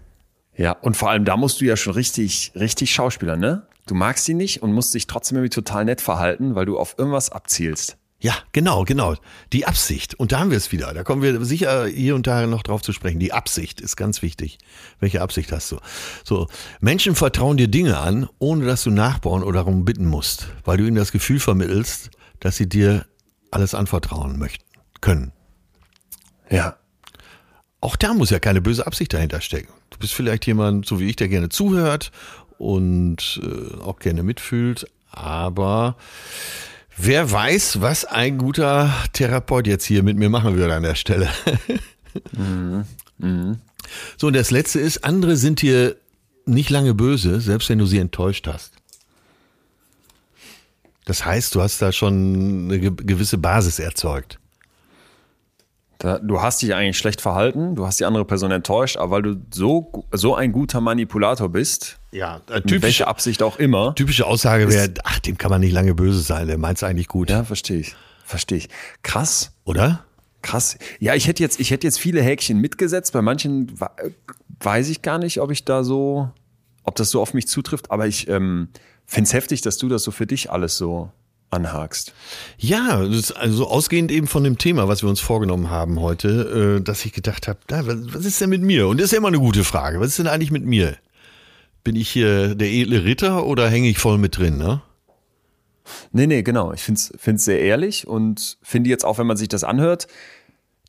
[0.55, 3.67] Ja, und vor allem da musst du ja schon richtig, richtig Schauspieler, ne?
[3.85, 6.95] Du magst sie nicht und musst dich trotzdem irgendwie total nett verhalten, weil du auf
[6.97, 7.97] irgendwas abzielst.
[8.21, 9.15] Ja, genau, genau.
[9.53, 10.13] Die Absicht.
[10.15, 10.93] Und da haben wir es wieder.
[10.93, 13.19] Da kommen wir sicher hier und da noch drauf zu sprechen.
[13.19, 14.57] Die Absicht ist ganz wichtig.
[14.99, 15.77] Welche Absicht hast du?
[16.25, 16.47] So,
[16.81, 20.85] Menschen vertrauen dir Dinge an, ohne dass du nachbauen oder darum bitten musst, weil du
[20.85, 22.11] ihnen das Gefühl vermittelst,
[22.41, 23.05] dass sie dir
[23.51, 24.65] alles anvertrauen möchten,
[24.99, 25.31] können.
[26.49, 26.75] Ja.
[27.81, 29.71] Auch da muss ja keine böse Absicht dahinter stecken.
[29.91, 32.11] Du bist vielleicht jemand, so wie ich, der gerne zuhört
[32.57, 35.95] und äh, auch gerne mitfühlt, aber
[37.01, 41.29] wer weiß, was ein guter Therapeut jetzt hier mit mir machen würde an der Stelle.
[44.17, 45.95] So, und das letzte ist, andere sind dir
[46.45, 48.73] nicht lange böse, selbst wenn du sie enttäuscht hast.
[51.05, 54.39] Das heißt, du hast da schon eine ge- gewisse Basis erzeugt.
[55.99, 59.21] Da, du hast dich eigentlich schlecht verhalten, du hast die andere Person enttäuscht, aber weil
[59.21, 63.93] du so, so ein guter Manipulator bist, Ja, mit typische, welcher Absicht auch immer.
[63.95, 67.09] typische Aussage wäre, ach, dem kann man nicht lange böse sein, der meint es eigentlich
[67.09, 67.29] gut.
[67.29, 67.95] Ja, verstehe ich.
[68.23, 68.69] Verstehe ich.
[69.03, 69.51] Krass.
[69.65, 70.05] Oder?
[70.41, 70.77] Krass.
[70.99, 73.11] Ja, ich hätte jetzt, ich hätte jetzt viele Häkchen mitgesetzt.
[73.11, 74.09] Bei manchen äh,
[74.61, 76.29] weiß ich gar nicht, ob ich da so,
[76.83, 77.91] ob das so auf mich zutrifft.
[77.91, 78.69] Aber ich ähm,
[79.05, 81.11] finde es heftig, dass du das so für dich alles so
[81.51, 82.13] anhakst.
[82.57, 82.99] Ja,
[83.35, 87.13] also ausgehend eben von dem Thema, was wir uns vorgenommen haben heute, äh, dass ich
[87.13, 88.87] gedacht habe, was ist denn mit mir?
[88.87, 89.99] Und das ist ja immer eine gute Frage.
[89.99, 90.97] Was ist denn eigentlich mit mir?
[91.83, 94.81] Bin ich hier der edle Ritter oder hänge ich voll mit drin, ne?
[96.11, 96.71] Nee, nee, genau.
[96.73, 100.07] Ich finde es sehr ehrlich und finde jetzt auch, wenn man sich das anhört,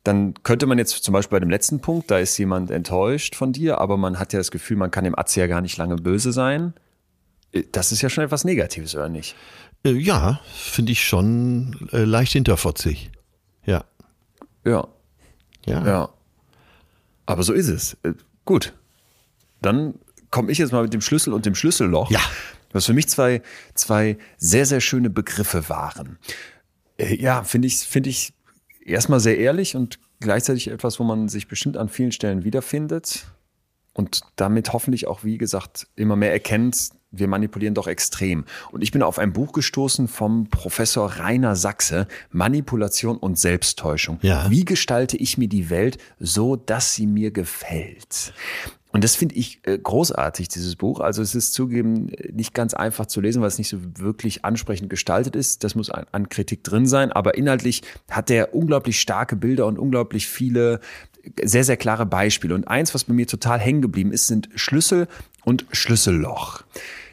[0.03, 3.53] dann könnte man jetzt zum Beispiel bei dem letzten Punkt, da ist jemand enttäuscht von
[3.53, 5.95] dir, aber man hat ja das Gefühl, man kann dem Atze ja gar nicht lange
[5.95, 6.73] böse sein.
[7.51, 9.35] Äh, Das ist ja schon etwas Negatives, oder nicht?
[9.83, 13.11] Äh, ja, finde ich schon äh, leicht hinterfotzig.
[13.65, 13.83] Ja.
[14.65, 14.87] Ja.
[15.65, 15.85] Ja.
[15.85, 16.09] Ja.
[17.25, 17.97] Aber so ist es.
[18.03, 18.13] Äh,
[18.45, 18.73] Gut.
[19.61, 19.95] Dann
[20.31, 22.09] komme ich jetzt mal mit dem Schlüssel und dem Schlüsselloch.
[22.09, 22.21] Ja.
[22.73, 23.41] Was für mich zwei,
[23.75, 26.17] zwei sehr, sehr schöne Begriffe waren.
[26.97, 28.33] Äh, Ja, finde ich, finde ich
[28.83, 33.25] erstmal sehr ehrlich und gleichzeitig etwas, wo man sich bestimmt an vielen Stellen wiederfindet
[33.93, 38.45] und damit hoffentlich auch, wie gesagt, immer mehr erkennt, wir manipulieren doch extrem.
[38.71, 44.19] Und ich bin auf ein Buch gestoßen vom Professor Rainer Sachse, Manipulation und Selbsttäuschung.
[44.21, 44.49] Ja.
[44.49, 48.33] Wie gestalte ich mir die Welt so, dass sie mir gefällt?
[48.93, 50.99] Und das finde ich äh, großartig, dieses Buch.
[50.99, 54.43] Also es ist zugegeben äh, nicht ganz einfach zu lesen, weil es nicht so wirklich
[54.43, 55.63] ansprechend gestaltet ist.
[55.63, 57.11] Das muss an, an Kritik drin sein.
[57.11, 60.81] Aber inhaltlich hat er unglaublich starke Bilder und unglaublich viele
[61.23, 62.53] äh, sehr, sehr klare Beispiele.
[62.53, 65.07] Und eins, was bei mir total hängen geblieben ist, sind Schlüssel
[65.45, 66.63] und Schlüsselloch.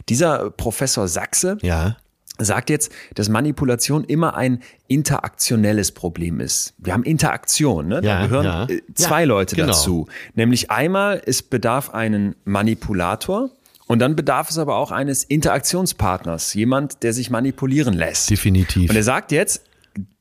[0.09, 1.97] Dieser Professor Sachse Ja.
[2.39, 6.75] sagt jetzt, dass Manipulation immer ein interaktionelles Problem ist.
[6.79, 8.01] Wir haben Interaktion, ne?
[8.01, 8.65] da Ja, gehören ja.
[8.69, 9.69] äh, zwei Ja, Leute genau.
[9.69, 10.07] dazu.
[10.35, 13.51] Nämlich einmal, es bedarf einen Manipulator
[13.87, 18.31] und dann bedarf es aber auch eines Interaktionspartners, jemand, der sich manipulieren lässt.
[18.31, 18.91] Definitiv.
[18.91, 19.65] Und er sagt jetzt,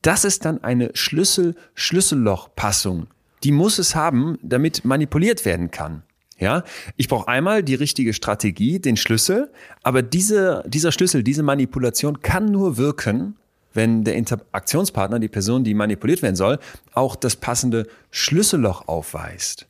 [0.01, 3.07] das ist dann eine Schlüssel-Schlüsselloch-Passung.
[3.43, 6.01] Die muss es haben, damit manipuliert werden kann.
[6.39, 6.63] Ja,
[6.97, 12.45] ich brauche einmal die richtige Strategie, den Schlüssel, aber diese, dieser Schlüssel, diese Manipulation kann
[12.51, 13.35] nur wirken,
[13.73, 16.59] wenn der Interaktionspartner, die Person, die manipuliert werden soll,
[16.93, 19.67] auch das passende Schlüsselloch aufweist.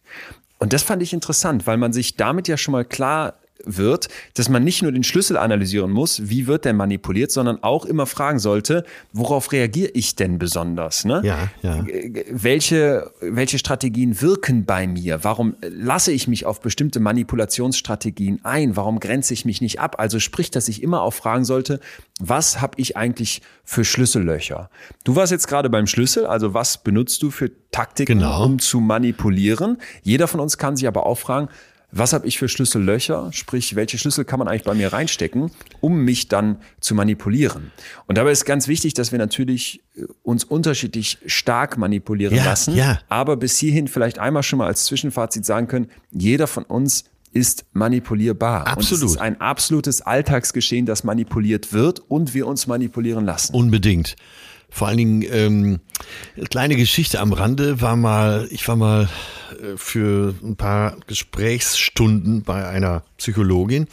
[0.60, 3.36] Und das fand ich interessant, weil man sich damit ja schon mal klar
[3.66, 7.86] wird, dass man nicht nur den Schlüssel analysieren muss, wie wird denn manipuliert, sondern auch
[7.86, 11.06] immer fragen sollte, worauf reagiere ich denn besonders?
[11.06, 11.22] Ne?
[11.24, 11.86] Ja, ja.
[12.32, 15.24] Welche, welche Strategien wirken bei mir?
[15.24, 18.76] Warum lasse ich mich auf bestimmte Manipulationsstrategien ein?
[18.76, 19.96] Warum grenze ich mich nicht ab?
[20.00, 21.80] Also sprich, dass ich immer auch fragen sollte,
[22.20, 24.70] was habe ich eigentlich für Schlüssellöcher?
[25.04, 28.46] Du warst jetzt gerade beim Schlüssel, also was benutzt du für Taktiken, Genau.
[28.46, 29.78] um zu manipulieren?
[30.04, 31.50] Jeder von uns kann sich aber auch fragen,
[31.92, 33.30] was habe ich für Schlüssellöcher?
[33.32, 37.72] Sprich, welche Schlüssel kann man eigentlich bei mir reinstecken, um mich dann zu manipulieren?
[38.08, 42.76] Und dabei ist ganz wichtig, dass wir natürlich äh, uns unterschiedlich stark manipulieren Ja, lassen,
[42.76, 43.00] ja.
[43.08, 47.66] aber bis hierhin vielleicht einmal schon mal als Zwischenfazit sagen können, jeder von uns ist
[47.74, 48.68] manipulierbar.
[48.68, 49.04] Absolut.
[49.04, 53.54] Und es ist ein absolutes Alltagsgeschehen, das manipuliert wird und wir uns manipulieren lassen.
[53.56, 54.16] Unbedingt.
[54.70, 55.80] Vor allen Dingen, ähm,
[56.50, 59.10] kleine Geschichte am Rande war mal, ich war mal
[59.62, 63.88] äh, für ein paar Gesprächsstunden bei einer Psychologin,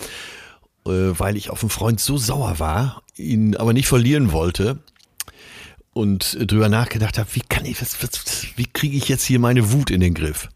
[0.86, 4.78] äh, weil ich auf einen Freund so sauer war, ihn aber nicht verlieren wollte
[5.92, 9.38] und äh, drüber nachgedacht habe, wie kann ich, was, was, wie kriege ich jetzt hier
[9.38, 10.48] meine Wut in den Griff?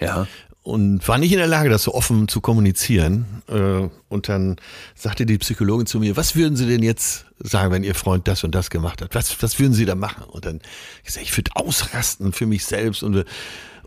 [0.00, 0.26] Ja.
[0.64, 3.42] Und war nicht in der Lage, das so offen zu kommunizieren.
[3.48, 4.56] Äh, Und dann
[4.94, 8.44] sagte die Psychologin zu mir, was würden Sie denn jetzt sagen, wenn Ihr Freund das
[8.44, 9.14] und das gemacht hat?
[9.14, 10.24] Was, was würden Sie da machen?
[10.24, 10.60] Und dann
[11.00, 13.24] ich gesagt, ich würde ausrasten für mich selbst und,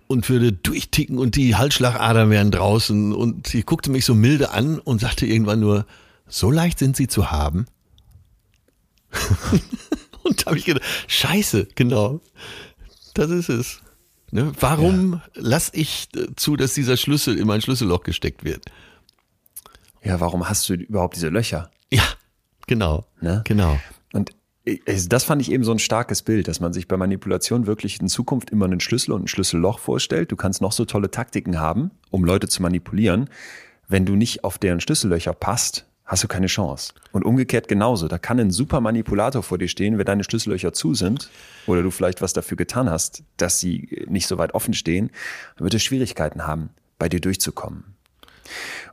[0.06, 3.12] und würde durchticken und die Halsschlagadern wären draußen.
[3.12, 5.88] Und sie guckte mich so milde an und sagte irgendwann nur,
[6.28, 7.66] so leicht sind Sie zu haben.
[10.22, 10.84] und Stimmt, habe ich gedacht.
[11.08, 12.22] Scheiße, genau.
[13.16, 13.82] Das ist es.
[14.32, 14.52] Ne?
[14.60, 15.22] Warum ja.
[15.36, 18.66] lasse ich äh, zu, dass dieser Schlüssel in mein Schlüsselloch gesteckt wird?
[20.04, 21.70] Ja, warum hast du überhaupt diese Löcher?
[21.92, 22.04] Ja,
[22.68, 23.06] genau.
[23.22, 23.42] Ne?
[23.46, 23.80] Genau.
[24.14, 24.32] Und
[25.08, 28.10] das fand ich eben so ein starkes Bild, dass man sich bei Manipulation wirklich in
[28.10, 30.32] Zukunft immer einen Schlüssel und ein Schlüsselloch vorstellt.
[30.32, 33.30] Du kannst noch so tolle Taktiken haben, um Leute zu manipulieren.
[33.88, 36.93] Wenn du nicht auf deren Schlüssellöcher passt, hast du keine Chance.
[37.12, 38.08] Und umgekehrt genauso.
[38.08, 41.30] Da kann ein super Manipulator vor dir stehen, wenn deine Schlüssellöcher zu sind
[41.68, 45.12] oder du vielleicht was dafür getan hast, dass sie nicht so weit offen stehen,
[45.58, 47.84] dann wird er Schwierigkeiten haben, bei dir durchzukommen.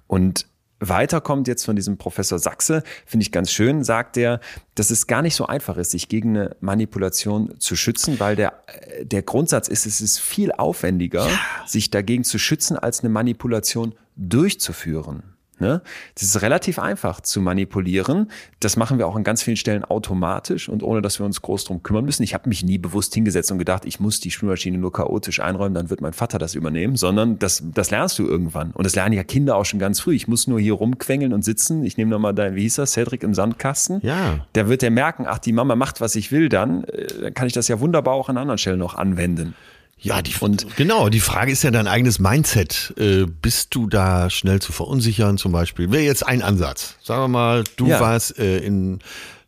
[0.09, 0.47] Und
[0.81, 4.41] weiterkommt jetzt von diesem Professor Sachse, finde ich ganz schön, sagt er,
[4.75, 8.65] dass es gar nicht so einfach ist, sich gegen eine Manipulation zu schützen, weil der,
[9.03, 11.39] der Grundsatz ist, es ist viel aufwendiger, ja.
[11.65, 15.34] sich dagegen zu schützen, als eine Manipulation durchzuführen.
[15.61, 15.83] Ne?
[16.15, 18.31] Das ist relativ einfach zu manipulieren.
[18.61, 21.65] Das machen wir auch an ganz vielen Stellen automatisch und ohne, dass wir uns groß
[21.65, 22.23] drum kümmern müssen.
[22.23, 25.75] Ich habe mich nie bewusst hingesetzt und gedacht, ich muss die Spülmaschine nur chaotisch einräumen,
[25.75, 28.73] dann wird mein Vater das übernehmen, sondern das, das lernst du irgendwann.
[28.73, 30.15] Und das lernen ja Kinder auch schon ganz früh.
[30.15, 31.85] Ich muss nur hier rumquengeln und sitzen.
[31.85, 34.01] Ich nehme nochmal dein, wie hieß das, Cedric im Sandkasten.
[34.03, 34.47] Ja.
[34.55, 37.47] Der wird ja merken, ach, die Mama macht, was ich will, dann, äh, dann kann
[37.47, 39.55] ich das ja wunderbar auch an anderen Stellen noch anwenden.
[39.99, 42.93] Ja, die, und genau, die Frage ist ja dein eigenes Mindset.
[42.99, 45.91] Äh, bist du da schnell zu verunsichern zum Beispiel?
[45.91, 46.97] Wäre jetzt ein Ansatz.
[47.03, 48.01] Sagen wir mal, du ja.
[48.01, 48.99] warst äh, in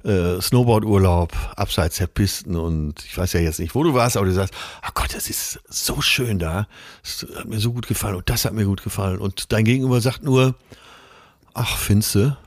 [0.07, 4.27] äh, Snowboard-Urlaub abseits der Pisten und ich weiß ja jetzt nicht, wo du warst, aber
[4.27, 6.69] du sagst, ach Gott, das ist so schön da.
[7.03, 9.19] Das hat mir so gut gefallen und das hat mir gut gefallen.
[9.19, 10.55] Und dein Gegenüber sagt nur,
[11.55, 12.39] ach, findste,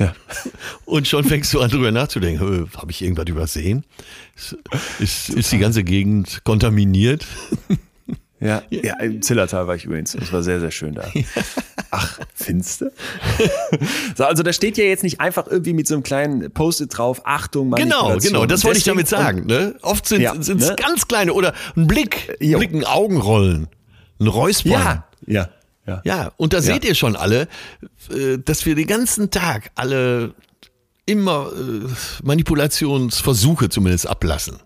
[0.00, 0.14] ja.
[0.86, 2.68] Und schon fängst du an, drüber nachzudenken.
[2.76, 3.84] Habe ich irgendwas übersehen?
[4.98, 7.26] Ist, ist, die ganze Gegend kontaminiert?
[8.40, 10.12] Ja, ja, im Zillertal war ich übrigens.
[10.12, 11.04] Das war sehr, sehr schön da.
[11.90, 12.90] Ach, finste?
[14.16, 17.20] so, also da steht ja jetzt nicht einfach irgendwie mit so einem kleinen Post-it drauf,
[17.24, 19.44] Achtung, Genau, genau, das wollte ich damit sagen.
[19.44, 19.74] Ne?
[19.82, 20.74] Oft sind es ja, ne?
[20.76, 22.58] ganz kleine oder ein Blick, jo.
[22.58, 23.68] Blick, ein Augenrollen,
[24.18, 24.72] ein Räuspern.
[24.72, 25.50] Ja, ja.
[25.86, 26.62] Ja, ja und da ja.
[26.62, 27.48] seht ihr schon alle,
[28.10, 30.34] äh, dass wir den ganzen Tag alle
[31.06, 31.88] immer äh,
[32.22, 34.58] Manipulationsversuche zumindest ablassen.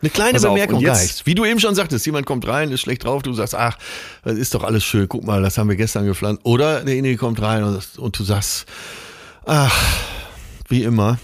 [0.00, 1.26] Eine kleine Pass Bemerkung reicht.
[1.26, 3.78] Wie du eben schon sagtest, jemand kommt rein, ist schlecht drauf, du sagst, ach,
[4.24, 6.42] das ist doch alles schön, guck mal, das haben wir gestern gepflanzt.
[6.44, 8.66] Oder derjenige kommt rein und, und du sagst,
[9.46, 9.72] ach,
[10.68, 11.18] wie immer.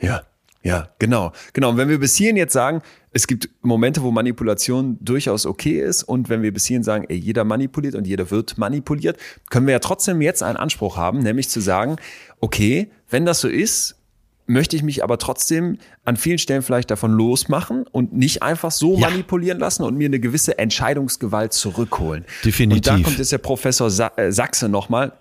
[0.00, 0.22] Ja,
[0.62, 1.32] ja, genau.
[1.52, 1.70] Genau.
[1.70, 2.82] Und wenn wir bis hierhin jetzt sagen,
[3.16, 6.02] es gibt Momente, wo Manipulation durchaus okay ist.
[6.02, 9.16] Und wenn wir bis hierhin sagen, ey, jeder manipuliert und jeder wird manipuliert,
[9.48, 11.96] können wir ja trotzdem jetzt einen Anspruch haben, nämlich zu sagen,
[12.40, 13.96] okay, wenn das so ist,
[14.46, 18.98] möchte ich mich aber trotzdem an vielen Stellen vielleicht davon losmachen und nicht einfach so
[18.98, 19.08] ja.
[19.08, 22.26] manipulieren lassen und mir eine gewisse Entscheidungsgewalt zurückholen.
[22.44, 22.76] Definitiv.
[22.76, 25.12] Und da kommt jetzt der Professor äh, Sachse nochmal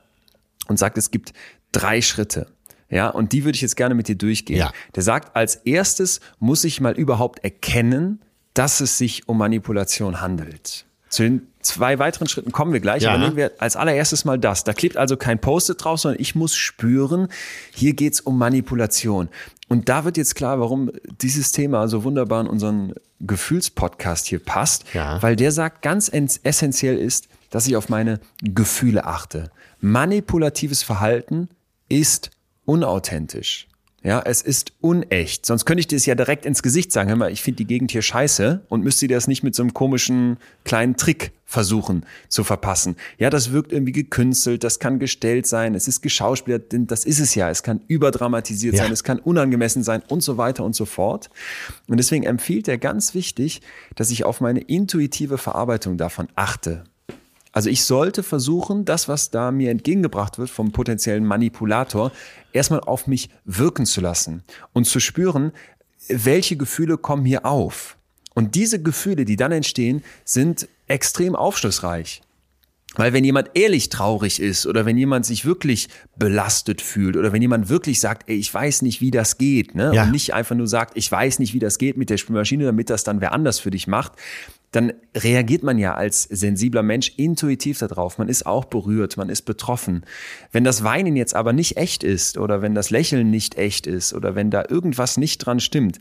[0.68, 1.32] und sagt, es gibt
[1.72, 2.48] drei Schritte.
[2.90, 4.58] Ja, und die würde ich jetzt gerne mit dir durchgehen.
[4.58, 4.72] Ja.
[4.96, 8.22] Der sagt, als erstes muss ich mal überhaupt erkennen,
[8.54, 10.86] dass es sich um Manipulation handelt.
[11.10, 13.12] Zu den zwei weiteren Schritten kommen wir gleich, ja.
[13.12, 14.64] aber nehmen wir als allererstes mal das.
[14.64, 17.28] Da klebt also kein Post-it drauf, sondern ich muss spüren,
[17.74, 19.30] hier geht's um Manipulation.
[19.68, 24.86] Und da wird jetzt klar, warum dieses Thema so wunderbar in unseren Gefühlspodcast hier passt,
[24.94, 25.22] ja.
[25.22, 26.12] weil der sagt, ganz
[26.44, 29.52] essentiell ist, dass ich auf meine Gefühle achte.
[29.80, 31.50] Manipulatives Verhalten
[31.90, 32.32] ist
[32.66, 33.68] unauthentisch.
[34.06, 35.48] Ja, es ist unecht.
[35.48, 37.10] Sonst könnte ich dir es ja direkt ins Gesicht sagen.
[37.10, 39.64] Hör mal, ich finde die Gegend hier scheiße und müsste dir das nicht mit so
[39.64, 42.98] einem komischen kleinen Trick versuchen zu verpassen.
[43.18, 47.34] Ja, das wirkt irgendwie gekünstelt, das kann gestellt sein, es ist geschauspielert, das ist es
[47.34, 47.50] ja.
[47.50, 48.84] Es kann überdramatisiert ja.
[48.84, 51.32] sein, es kann unangemessen sein und so weiter und so fort.
[51.88, 53.62] Und deswegen empfiehlt er ganz wichtig,
[53.96, 56.84] dass ich auf meine intuitive Verarbeitung davon achte.
[57.56, 62.12] Also ich sollte versuchen, das, was da mir entgegengebracht wird vom potenziellen Manipulator,
[62.52, 64.44] erstmal auf mich wirken zu lassen
[64.74, 65.54] und zu spüren,
[66.10, 67.98] welche Gefühle kommen hier auf.
[68.34, 72.22] Und diese Gefühle, die dann entstehen, sind extrem aufschlussreich.
[72.96, 75.88] Weil wenn jemand ehrlich traurig ist oder wenn jemand sich wirklich
[76.18, 79.92] belastet fühlt oder wenn jemand wirklich sagt, ey, ich weiß nicht, wie das geht, ne?
[79.94, 80.04] Ja.
[80.04, 82.90] und nicht einfach nur sagt, ich weiß nicht, wie das geht mit der Spülmaschine, damit
[82.90, 84.14] das dann wer anders für dich macht,
[84.76, 88.18] dann reagiert man ja als sensibler Mensch intuitiv darauf.
[88.18, 90.06] Man ist auch berührt, man ist betroffen.
[90.52, 94.14] Wenn das Weinen jetzt aber nicht echt ist oder wenn das Lächeln nicht echt ist
[94.14, 96.00] oder wenn da irgendwas nicht dran stimmt,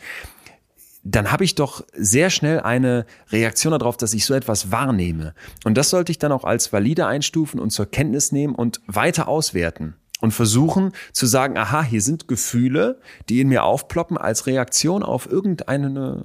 [1.04, 5.34] dann habe ich doch sehr schnell eine Reaktion darauf, dass ich so etwas wahrnehme.
[5.64, 9.28] Und das sollte ich dann auch als valide einstufen und zur Kenntnis nehmen und weiter
[9.28, 12.98] auswerten und versuchen zu sagen, aha, hier sind Gefühle,
[13.28, 16.24] die in mir aufploppen als Reaktion auf irgendeine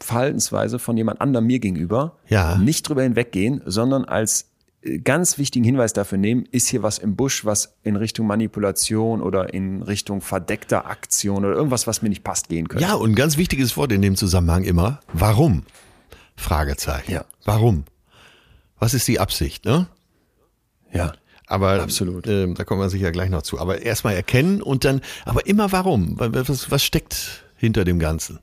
[0.00, 2.16] Verhaltensweise von jemand anderem mir gegenüber.
[2.28, 2.56] Ja.
[2.56, 4.52] Nicht drüber hinweggehen, sondern als
[5.04, 9.54] ganz wichtigen Hinweis dafür nehmen, ist hier was im Busch, was in Richtung Manipulation oder
[9.54, 12.84] in Richtung verdeckter Aktion oder irgendwas, was mir nicht passt, gehen könnte.
[12.84, 15.62] Ja, und ein ganz wichtiges Wort in dem Zusammenhang immer, warum?
[16.36, 17.12] Fragezeichen.
[17.12, 17.24] Ja.
[17.44, 17.84] Warum?
[18.78, 19.86] Was ist die Absicht, ne?
[20.92, 21.12] Ja.
[21.46, 22.26] Aber Absolut.
[22.26, 23.60] ähm, da kommen wir sicher gleich noch zu.
[23.60, 26.14] Aber erstmal erkennen und dann, aber immer warum?
[26.18, 28.40] Was, was steckt hinter dem Ganzen?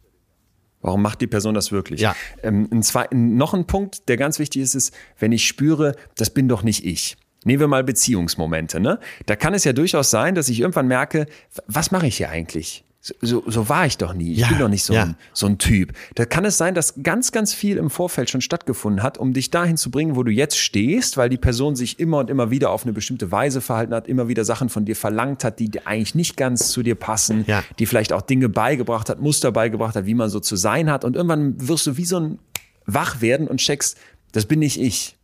[0.81, 2.01] Warum macht die Person das wirklich?
[2.01, 2.15] Ja.
[2.41, 6.29] Ähm, ein zwei, noch ein Punkt, der ganz wichtig ist, ist, wenn ich spüre, das
[6.29, 7.17] bin doch nicht ich.
[7.43, 8.99] Nehmen wir mal Beziehungsmomente, ne?
[9.25, 11.25] Da kann es ja durchaus sein, dass ich irgendwann merke,
[11.67, 12.83] was mache ich hier eigentlich?
[13.01, 14.33] So, so, war ich doch nie.
[14.33, 15.03] Ich Ja, bin doch nicht so, ja.
[15.03, 15.93] ein, so ein Typ.
[16.15, 19.49] Da kann es sein, dass ganz, ganz viel im Vorfeld schon stattgefunden hat, um dich
[19.51, 22.71] dahin zu bringen, wo du jetzt stehst, weil die Person sich immer und immer wieder
[22.71, 26.13] auf eine bestimmte Weise verhalten hat, immer wieder Sachen von dir verlangt hat, die eigentlich
[26.13, 27.63] nicht ganz zu dir passen, Ja.
[27.79, 31.05] die vielleicht auch Dinge beigebracht hat, Muster beigebracht hat, wie man so zu sein hat.
[31.05, 32.39] Und irgendwann wirst du wie so ein
[32.85, 33.97] wach werden und checkst,
[34.33, 35.15] das bin nicht ich.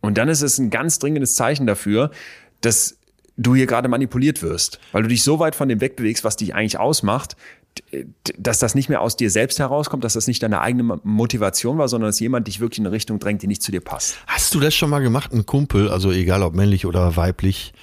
[0.00, 2.12] Und dann ist es ein ganz dringendes Zeichen dafür,
[2.60, 2.98] dass
[3.36, 6.54] du hier gerade manipuliert wirst, weil du dich so weit von dem wegbewegst, was dich
[6.54, 7.36] eigentlich ausmacht,
[8.38, 11.88] dass das nicht mehr aus dir selbst herauskommt, dass das nicht deine eigene Motivation war,
[11.88, 14.16] sondern dass jemand dich wirklich in eine Richtung drängt, die nicht zu dir passt.
[14.26, 17.74] Hast du das schon mal gemacht, einen Kumpel, also egal ob männlich oder weiblich,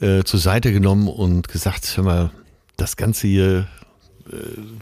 [0.00, 2.30] äh, zur Seite genommen und gesagt, hör mal,
[2.76, 3.66] das Ganze hier
[4.30, 4.36] äh,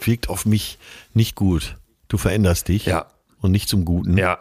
[0.05, 0.79] wirkt auf mich
[1.15, 1.77] nicht gut.
[2.09, 3.07] Du veränderst dich Ja.
[3.41, 4.19] und nicht zum Guten.
[4.19, 4.39] Ja.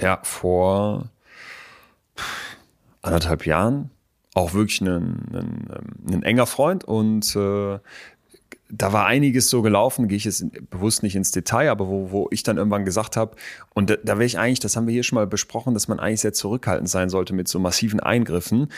[0.00, 1.04] Ja, vor
[3.00, 3.90] anderthalb Jahren
[4.34, 7.78] auch wirklich ein, ein, ähm, ein enger Freund und äh,
[8.74, 12.28] da war einiges so gelaufen, gehe ich jetzt bewusst nicht ins Detail, aber wo, wo
[12.30, 13.36] ich dann irgendwann gesagt habe,
[13.74, 16.00] und da, da wäre ich eigentlich, das haben wir hier schon mal besprochen, dass man
[16.00, 18.68] eigentlich sehr zurückhaltend sein sollte mit so massiven Eingriffen,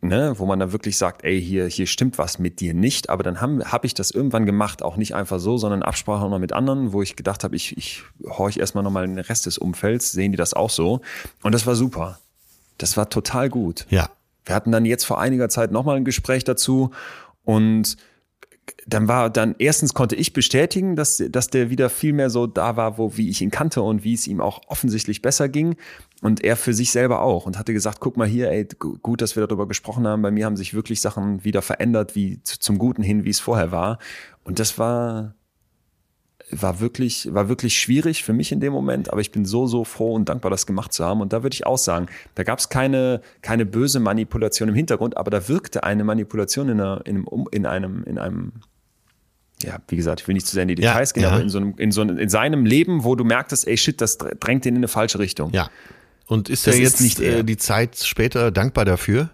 [0.00, 3.24] ne, wo man dann wirklich sagt, ey, hier, hier stimmt was mit dir nicht, aber
[3.24, 6.52] dann habe hab ich das irgendwann gemacht, auch nicht einfach so, sondern Absprache noch mit
[6.52, 10.30] anderen, wo ich gedacht habe, ich, ich horch erstmal nochmal den Rest des Umfelds, sehen
[10.30, 11.00] die das auch so.
[11.42, 12.20] Und das war super.
[12.78, 13.86] Das war total gut.
[13.90, 14.08] Ja.
[14.44, 16.90] Wir hatten dann jetzt vor einiger Zeit nochmal ein Gespräch dazu
[17.44, 17.96] und
[18.86, 22.76] dann war dann erstens konnte ich bestätigen, dass, dass der wieder viel mehr so da
[22.76, 25.74] war, wo wie ich ihn kannte und wie es ihm auch offensichtlich besser ging
[26.20, 29.20] und er für sich selber auch und hatte gesagt, guck mal hier, ey, gu- gut,
[29.20, 30.22] dass wir darüber gesprochen haben.
[30.22, 33.40] Bei mir haben sich wirklich Sachen wieder verändert, wie zu- zum Guten hin, wie es
[33.40, 33.98] vorher war.
[34.44, 35.34] Und das war
[36.52, 39.84] war wirklich, war wirklich schwierig für mich in dem Moment, aber ich bin so, so
[39.84, 41.20] froh und dankbar, das gemacht zu haben.
[41.20, 45.16] Und da würde ich auch sagen, da gab es keine, keine böse Manipulation im Hintergrund,
[45.16, 48.52] aber da wirkte eine Manipulation in, einer, in, einem, in einem, in einem,
[49.62, 51.30] ja, wie gesagt, ich will nicht zu sehr in die Ja, Details gehen, ja.
[51.30, 54.00] aber in so, einem, in so einem, in seinem Leben, wo du merktest, ey shit,
[54.00, 55.52] das drängt den in eine falsche Richtung.
[55.52, 55.70] Ja.
[56.26, 57.38] Und ist Das er ist jetzt nicht er.
[57.38, 59.30] äh, die Zeit später dankbar dafür?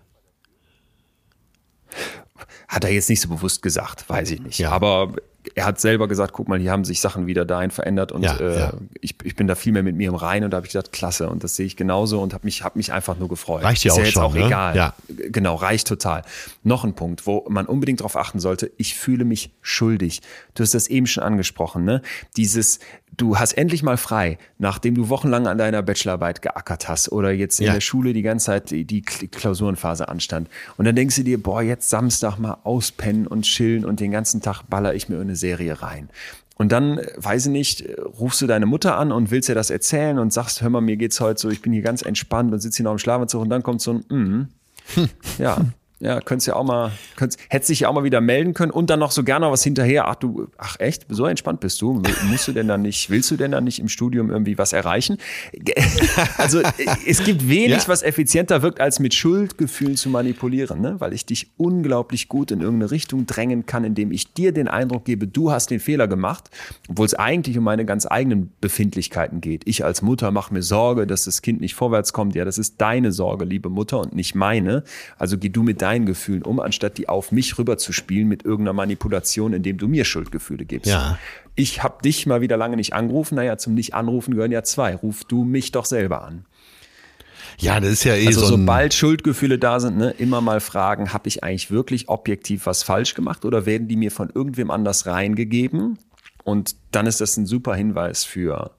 [2.69, 4.59] Hat er jetzt nicht so bewusst gesagt, weiß ich nicht.
[4.59, 4.71] Ja.
[4.73, 5.15] Aber
[5.55, 8.37] er hat selber gesagt, guck mal, hier haben sich Sachen wieder dahin verändert und Ja,
[8.39, 8.73] äh, ja.
[9.01, 10.93] Ich, ich bin da viel mehr mit mir im Reinen und da habe ich gesagt,
[10.93, 13.63] klasse und das sehe ich genauso und habe mich, hab mich einfach nur gefreut.
[13.65, 14.47] Reicht ja auch jetzt schon, auch ne?
[14.47, 14.77] egal.
[14.77, 14.95] Ja.
[15.09, 16.23] Genau, reicht total.
[16.63, 20.21] Noch ein Punkt, wo man unbedingt darauf achten sollte, ich fühle mich schuldig.
[20.55, 22.03] Du hast das eben schon angesprochen, ne?
[22.37, 22.79] Dieses,
[23.17, 27.61] du hast endlich mal frei, nachdem du wochenlang an deiner Bachelorarbeit geackert hast oder jetzt
[27.61, 27.73] in Ja.
[27.75, 30.49] der Schule die ganze Zeit die, die Klausurenphase anstand.
[30.77, 34.41] Und dann denkst du dir, boah, jetzt Samstag mal auspennen und chillen und den ganzen
[34.43, 36.11] Tag baller ich mir eine Serie rein.
[36.57, 37.85] Und dann, äh, weiß ich nicht,
[38.21, 40.97] rufst du deine Mutter an und willst ihr das erzählen und sagst, hör mal, mir
[40.97, 43.43] geht's heute so, ich bin hier ganz entspannt und sitze hier noch im Schlafanzug.
[43.43, 44.49] Und dann kommt so ein, mm,
[45.39, 45.59] ja,
[46.01, 48.89] ja, könntest ja auch mal, könntest, hättest dich ja auch mal wieder melden können und
[48.91, 50.07] dann noch so gerne was hinterher.
[50.09, 52.03] Ach du, ach echt, so entspannt bist du?
[52.31, 55.19] Musst du denn dann nicht, willst du denn dann nicht im Studium irgendwie was erreichen?
[56.37, 56.61] Also
[57.07, 57.89] es gibt wenig, Ja.
[57.89, 60.97] was effizienter wirkt, als mit Schuldgefühlen zu manipulieren, ne?
[60.99, 65.05] weil ich dich unglaublich gut in irgendeine Richtung drängen kann, indem ich dir den Eindruck
[65.05, 66.51] gebe, du hast den Fehler gemacht,
[66.89, 69.63] obwohl es eigentlich um meine ganz eigenen Befindlichkeiten geht.
[69.67, 72.35] Ich als Mutter mache mir Sorge, dass das Kind nicht vorwärts kommt.
[72.35, 74.85] Ja, das ist deine Sorge, liebe Mutter, und nicht meine.
[75.19, 79.55] Also geh du mit deinen Gefühlen um, anstatt die auf mich rüberzuspielen mit irgendeiner Manipulation,
[79.55, 80.91] indem du mir Schuldgefühle gibst.
[80.91, 81.19] Ja.
[81.55, 83.37] Ich habe dich mal wieder lange nicht angerufen.
[83.37, 84.95] Naja, zum Nicht-Anrufen gehören ja zwei.
[84.95, 86.45] Ruf du mich doch selber an.
[87.59, 90.61] Ja, das ist ja eh Also so ein, sobald Schuldgefühle da sind, ne, immer mal
[90.61, 94.71] fragen, habe ich eigentlich wirklich objektiv was falsch gemacht oder werden die mir von irgendwem
[94.71, 95.99] anders reingegeben?
[96.45, 98.73] Und dann ist das ein super Hinweis für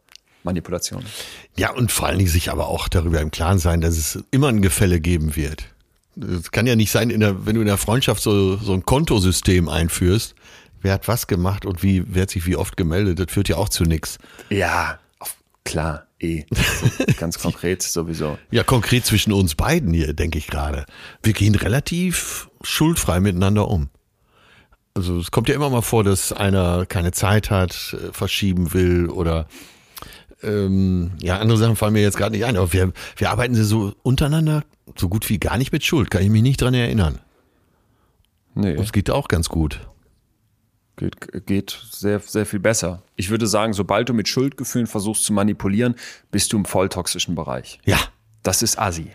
[0.44, 1.04] Manipulation.
[1.58, 4.48] Ja, und vor allen Dingen sich aber auch darüber im Klaren sein, dass es immer
[4.48, 5.66] ein Gefälle geben wird.
[6.16, 8.86] Es kann ja nicht sein, in der, wenn du in der Freundschaft so, so ein
[8.86, 10.36] Kontosystem einführst,
[10.82, 13.58] wer hat was gemacht und wie, wer hat sich wie oft gemeldet, das führt ja
[13.58, 14.18] auch zu nichts.
[14.50, 15.00] Ja,
[15.64, 16.44] klar, eh.
[17.18, 18.38] Ganz konkret sowieso.
[18.52, 20.86] Ja, konkret zwischen uns beiden hier, denke ich gerade.
[21.24, 23.90] Wir gehen relativ schuldfrei miteinander um.
[24.96, 29.10] Also es kommt ja immer mal vor, dass einer keine Zeit hat, äh, verschieben will
[29.10, 29.48] oder
[30.42, 33.94] Ähm, ja, andere Sachen fallen mir jetzt gerade nicht ein, aber wir, wir arbeiten so
[34.04, 34.64] untereinander
[34.96, 37.20] so gut wie gar nicht mit Schuld, kann ich mich nicht dran erinnern.
[38.56, 38.76] Nee.
[38.76, 39.80] Das geht auch ganz gut.
[40.98, 43.04] Geht, geht sehr, sehr viel besser.
[43.16, 45.96] Ich würde sagen, sobald du mit Schuldgefühlen versuchst zu manipulieren,
[46.32, 47.80] bist du im volltoxischen Bereich.
[47.86, 47.98] Ja.
[48.44, 49.12] Das ist Assi.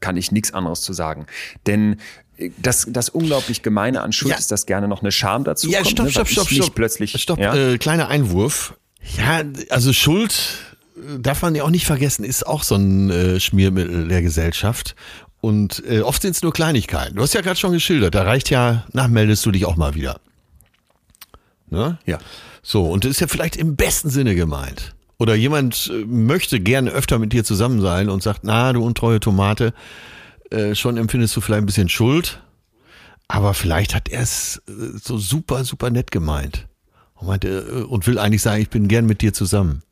[0.00, 1.26] Kann ich nichts anderes zu sagen.
[1.66, 2.00] Denn
[2.36, 4.38] äh, das, das unglaublich Gemeine an Schuld Ja.
[4.38, 5.90] ist, dass gerne noch eine Scham dazu Ja, kommt.
[5.90, 6.74] stopp, ne, stopp, stopp, stopp.
[6.74, 7.12] plötzlich.
[7.22, 7.54] Stopp, ja?
[7.54, 8.76] äh, kleiner Einwurf.
[9.16, 10.69] Ja, also Schuld
[11.18, 14.94] darf man ja auch nicht vergessen, ist auch so ein äh, Schmiermittel der Gesellschaft.
[15.40, 17.16] Und äh, oft sind es nur Kleinigkeiten.
[17.16, 20.20] Du hast ja gerade schon geschildert, da reicht ja, nachmeldest du dich auch mal wieder.
[21.70, 21.98] Ne?
[22.04, 22.18] ja.
[22.62, 24.94] So, und das ist ja vielleicht im besten Sinne gemeint.
[25.18, 29.20] Oder jemand äh, möchte gerne öfter mit dir zusammen sein und sagt, na, du untreue
[29.20, 29.72] Tomate,
[30.50, 32.42] äh, schon empfindest du vielleicht ein bisschen Schuld,
[33.28, 36.66] aber vielleicht hat er es äh, so super, super nett gemeint.
[37.14, 39.82] Und, meinte, äh, und will eigentlich sagen, ich bin gern mit dir zusammen.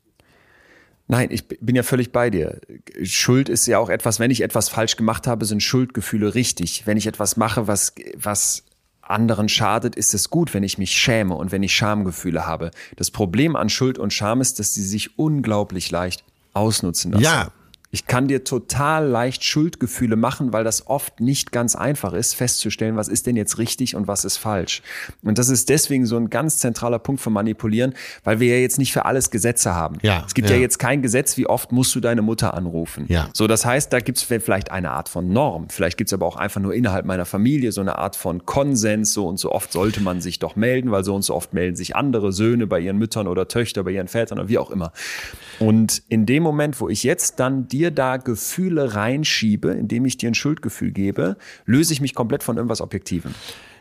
[1.11, 2.61] Nein, ich bin ja völlig bei dir.
[3.01, 6.85] Schuld ist ja auch etwas, wenn ich etwas falsch gemacht habe, sind Schuldgefühle richtig.
[6.85, 8.63] Wenn ich etwas mache, was, was
[9.01, 12.69] anderen schadet, ist es gut, wenn ich mich schäme und wenn ich Schamgefühle habe.
[12.95, 17.23] Das Problem an Schuld und Scham ist, dass sie sich unglaublich leicht ausnutzen lassen.
[17.23, 17.51] Ja.
[17.91, 22.95] Ich kann dir total leicht Schuldgefühle machen, weil das oft nicht ganz einfach ist, festzustellen,
[22.95, 24.83] was ist denn jetzt richtig und was ist falsch.
[25.23, 28.77] Und das ist deswegen so ein ganz zentraler Punkt vom Manipulieren, weil wir ja jetzt
[28.77, 29.97] nicht für alles Gesetze haben.
[30.03, 30.55] Ja, es gibt ja.
[30.55, 30.61] ja.
[30.61, 33.05] jetzt kein Gesetz, wie oft musst du deine Mutter anrufen.
[33.07, 33.29] Ja.
[33.33, 35.69] So, das heißt, da gibt es vielleicht eine Art von Norm.
[35.69, 39.13] Vielleicht gibt es aber auch einfach nur innerhalb meiner Familie so eine Art von Konsens.
[39.13, 41.75] So und so oft sollte man sich doch melden, weil so und so oft melden
[41.75, 44.91] sich andere Söhne bei ihren Müttern oder Töchter, bei ihren Vätern oder wie auch immer.
[45.57, 50.29] Und in dem Moment, wo ich jetzt dann dir da Gefühle reinschiebe, indem ich dir
[50.29, 53.33] ein Schuldgefühl gebe, löse ich mich komplett von irgendwas Objektivem.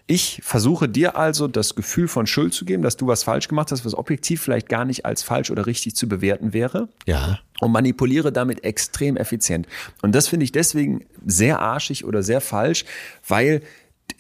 [0.07, 3.73] Ich versuche dir also das Gefühl von Schuld zu geben, dass du was falsch gemacht
[3.73, 7.41] hast, was objektiv vielleicht gar nicht als falsch oder richtig zu bewerten wäre Ja.
[7.61, 9.67] und manipuliere damit extrem effizient.
[10.01, 12.87] Und das finde ich deswegen sehr arschig oder sehr falsch,
[13.27, 13.61] weil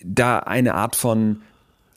[0.05, 1.41] da eine Art von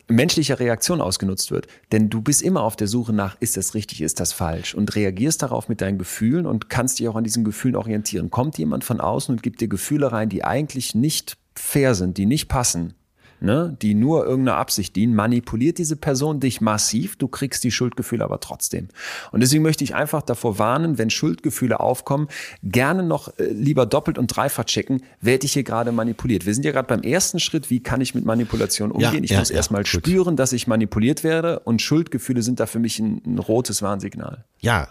[0.08, 1.68] menschlicher Reaktion ausgenutzt wird.
[1.92, 4.76] Denn du bist immer auf der Suche nach, ist das richtig, ist das falsch?
[4.76, 8.30] Und reagierst darauf mit deinen Gefühlen und kannst dich auch an diesen Gefühlen orientieren.
[8.30, 12.26] Kommt jemand von außen und gibt dir Gefühle rein, die eigentlich nicht fair sind, die
[12.26, 12.94] nicht passen,
[13.42, 18.24] ne, die nur irgendeiner Absicht dienen, manipuliert diese Person dich massiv, du kriegst die Schuldgefühle
[18.24, 18.88] aber trotzdem.
[19.32, 22.28] Und deswegen möchte ich einfach davor warnen, wenn Schuldgefühle aufkommen,
[22.64, 26.46] gerne noch äh, lieber doppelt und dreifach checken, werde ich hier gerade manipuliert.
[26.46, 29.14] Wir sind ja gerade beim ersten Schritt, wie kann ich mit Manipulation umgehen?
[29.14, 32.66] Ja, ich ja, muss ja, erstmal spüren, dass ich manipuliert werde und Schuldgefühle sind da
[32.68, 34.46] für mich ein, ein rotes Warnsignal.
[34.60, 34.88] Ja.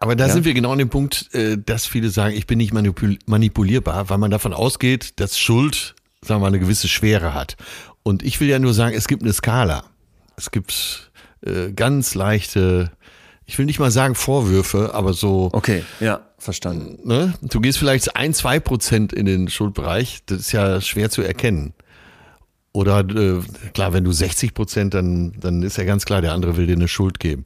[0.00, 0.32] Aber da Ja.
[0.32, 4.08] sind wir genau an dem Punkt, äh, dass viele sagen, ich bin nicht manipul manipulierbar,
[4.08, 7.56] weil man davon ausgeht, dass Schuld, sagen wir mal, eine gewisse Schwere hat.
[8.08, 9.84] Und ich will ja nur sagen, es gibt eine Skala.
[10.34, 11.10] Es gibt
[11.44, 12.90] äh, ganz leichte,
[13.44, 17.06] ich will nicht mal sagen Vorwürfe, aber so, Okay, ja, verstanden.
[17.06, 17.34] ne?
[17.42, 21.74] Du gehst vielleicht ein, zwei Prozent in den Schuldbereich, das ist ja schwer zu erkennen.
[22.72, 23.40] Oder äh,
[23.74, 26.76] klar, wenn du 60 Prozent, dann, dann ist ja ganz klar, der andere will dir
[26.76, 27.44] eine Schuld geben.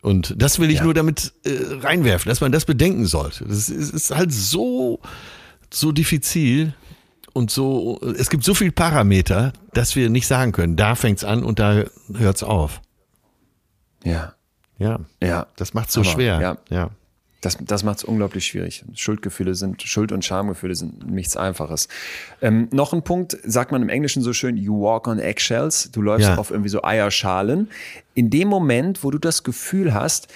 [0.00, 0.84] Und das will ich Ja.
[0.84, 1.50] nur damit äh,
[1.80, 3.44] reinwerfen, dass man das bedenken sollte.
[3.44, 4.98] Das ist, ist halt so,
[5.72, 6.74] so diffizil
[7.32, 11.42] und so, es gibt so viele Parameter, dass wir nicht sagen können, da fängt's an
[11.44, 12.80] und da hört's auf.
[14.04, 14.34] Ja,
[14.78, 15.46] Ja, ja.
[15.56, 16.40] das macht's so Aber, schwer.
[16.40, 16.58] ja.
[16.70, 16.90] ja.
[17.40, 18.84] Das, das macht es unglaublich schwierig.
[18.94, 21.88] Schuldgefühle sind, Schuld- und Schamgefühle sind nichts Einfaches.
[22.40, 25.90] Ähm, noch ein Punkt, sagt man im Englischen so schön, you walk on eggshells.
[25.90, 26.36] Du läufst Ja.
[26.36, 27.68] auf irgendwie so Eierschalen.
[28.14, 30.28] In dem Moment, wo du das Gefühl hast,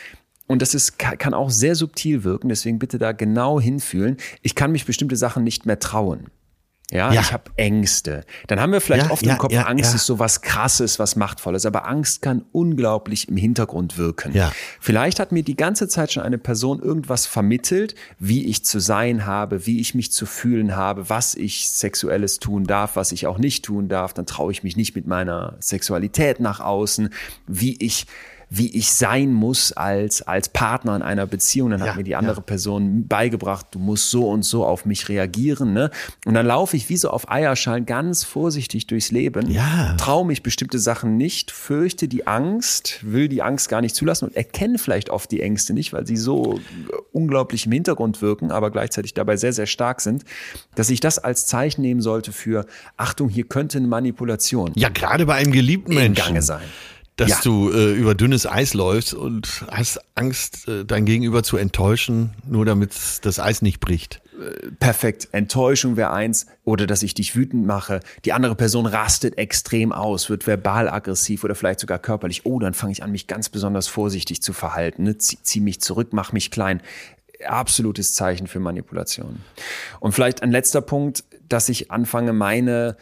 [0.48, 4.56] und das ist, ka- kann auch sehr subtil wirken, deswegen bitte da genau hinfühlen, ich
[4.56, 6.26] kann mich bestimmte Sachen nicht mehr trauen.
[6.92, 7.20] Ja, Ja.
[7.20, 8.24] ich habe Ängste.
[8.46, 11.16] Dann haben wir vielleicht Ja, oft ja, im Kopf, Angst ist so was Krasses, was
[11.16, 11.66] Machtvolles.
[11.66, 14.32] Aber Angst kann unglaublich im Hintergrund wirken.
[14.32, 14.52] Ja.
[14.80, 19.26] Vielleicht hat mir die ganze Zeit schon eine Person irgendwas vermittelt, wie ich zu sein
[19.26, 23.38] habe, wie ich mich zu fühlen habe, was ich Sexuelles tun darf, was ich auch
[23.38, 24.14] nicht tun darf.
[24.14, 27.10] Dann traue ich mich nicht mit meiner Sexualität nach außen,
[27.48, 28.06] wie ich
[28.48, 31.70] wie ich sein muss als, als Partner in einer Beziehung.
[31.70, 32.42] Dann Ja, hat mir die andere ja.
[32.42, 35.72] Person beigebracht, du musst so und so auf mich reagieren.
[35.72, 35.90] Ne?
[36.24, 39.94] Und dann laufe ich wie so auf Eierschalen ganz vorsichtig durchs Leben, Ja.
[39.98, 44.36] traue mich bestimmte Sachen nicht, fürchte die Angst, will die Angst gar nicht zulassen und
[44.36, 46.60] erkenne vielleicht oft die Ängste nicht, weil sie so äh,
[47.12, 50.24] unglaublich im Hintergrund wirken, aber gleichzeitig dabei sehr, sehr stark sind,
[50.76, 52.64] dass ich das als Zeichen nehmen sollte für,
[52.96, 56.24] Achtung, hier könnte eine Manipulation Ja, gerade bei einem geliebten im Menschen.
[56.24, 56.62] Gange sein.
[57.16, 57.40] Dass Ja.
[57.42, 62.64] du äh, über dünnes Eis läufst und hast Angst, äh, dein Gegenüber zu enttäuschen, nur
[62.66, 62.92] damit
[63.22, 64.20] das Eis nicht bricht.
[64.80, 65.28] perfekt.
[65.32, 68.00] Enttäuschung wäre eins oder dass ich dich wütend mache.
[68.26, 72.44] Die andere Person rastet extrem aus, wird verbal aggressiv oder vielleicht sogar körperlich.
[72.44, 75.04] Oh, dann fange ich an, mich ganz besonders vorsichtig zu verhalten.
[75.04, 75.16] Ne?
[75.16, 76.82] Zieh, zieh mich zurück, mach mich klein.
[77.46, 79.40] Absolutes Zeichen für Manipulation.
[80.00, 82.98] Und vielleicht ein letzter Punkt, dass ich anfange, meine,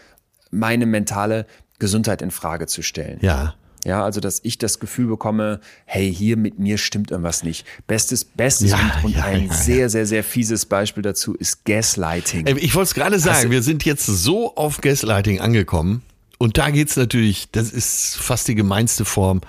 [0.52, 1.46] meine mentale
[1.80, 3.18] Gesundheit in Frage zu stellen.
[3.22, 3.54] Ja.
[3.84, 7.66] Ja, also dass ich das Gefühl bekomme, hey, hier mit mir stimmt irgendwas nicht.
[7.86, 11.64] Bestes, bestes Ja, und, und ja, ein ja, sehr, sehr, sehr fieses Beispiel dazu ist
[11.66, 12.46] Gaslighting.
[12.56, 16.02] Ich wollte es gerade sagen, du- wir sind jetzt so auf Gaslighting angekommen.
[16.38, 19.40] Und da geht's natürlich, das ist fast die gemeinste Form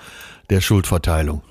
[0.50, 1.42] der Schuldverteilung.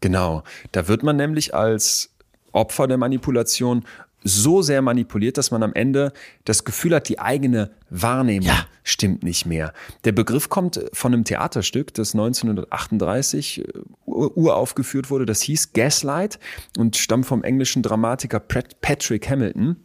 [0.00, 0.44] Genau.
[0.72, 2.10] Da wird man nämlich als
[2.52, 3.84] Opfer der Manipulation
[4.24, 6.12] so sehr manipuliert, dass man am Ende
[6.44, 8.66] das Gefühl hat, die eigene Wahrnehmung Ja.
[8.82, 9.72] stimmt nicht mehr.
[10.04, 13.64] Der Begriff kommt von einem Theaterstück, das 1938 äh,
[14.06, 15.26] ur- uraufgeführt wurde.
[15.26, 16.38] Das hieß Gaslight
[16.78, 19.76] und stammt vom englischen Dramatiker Pat- Patrick Hamilton.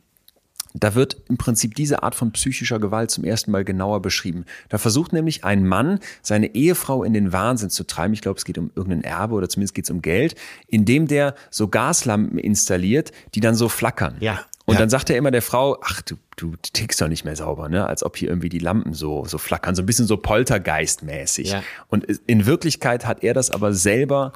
[0.80, 4.46] Da wird im Prinzip diese Art von psychischer Gewalt zum ersten Mal genauer beschrieben.
[4.70, 8.14] Da versucht nämlich ein Mann, seine Ehefrau in den Wahnsinn zu treiben.
[8.14, 10.36] Ich glaube, es geht um irgendein Erbe oder zumindest geht es um Geld,
[10.68, 14.16] indem der so Gaslampen installiert, die dann so flackern.
[14.20, 14.42] Ja.
[14.66, 14.82] Und Ja.
[14.82, 17.88] dann sagt er immer der Frau, ach, du, du tickst doch nicht mehr sauber, ne?
[17.88, 21.52] Als ob hier irgendwie die Lampen so, so flackern, so ein bisschen so poltergeistmäßig.
[21.52, 21.64] Ja.
[21.88, 24.34] Und in Wirklichkeit hat er das aber selber,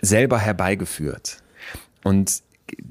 [0.00, 1.42] selber herbeigeführt.
[2.02, 2.42] Und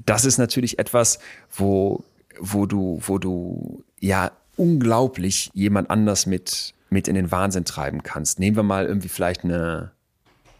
[0.06, 1.18] das ist natürlich etwas,
[1.52, 2.04] wo,
[2.40, 8.40] wo du, wo du ja unglaublich jemand anders mit, mit in den Wahnsinn treiben kannst.
[8.40, 9.92] Nehmen wir mal irgendwie vielleicht eine,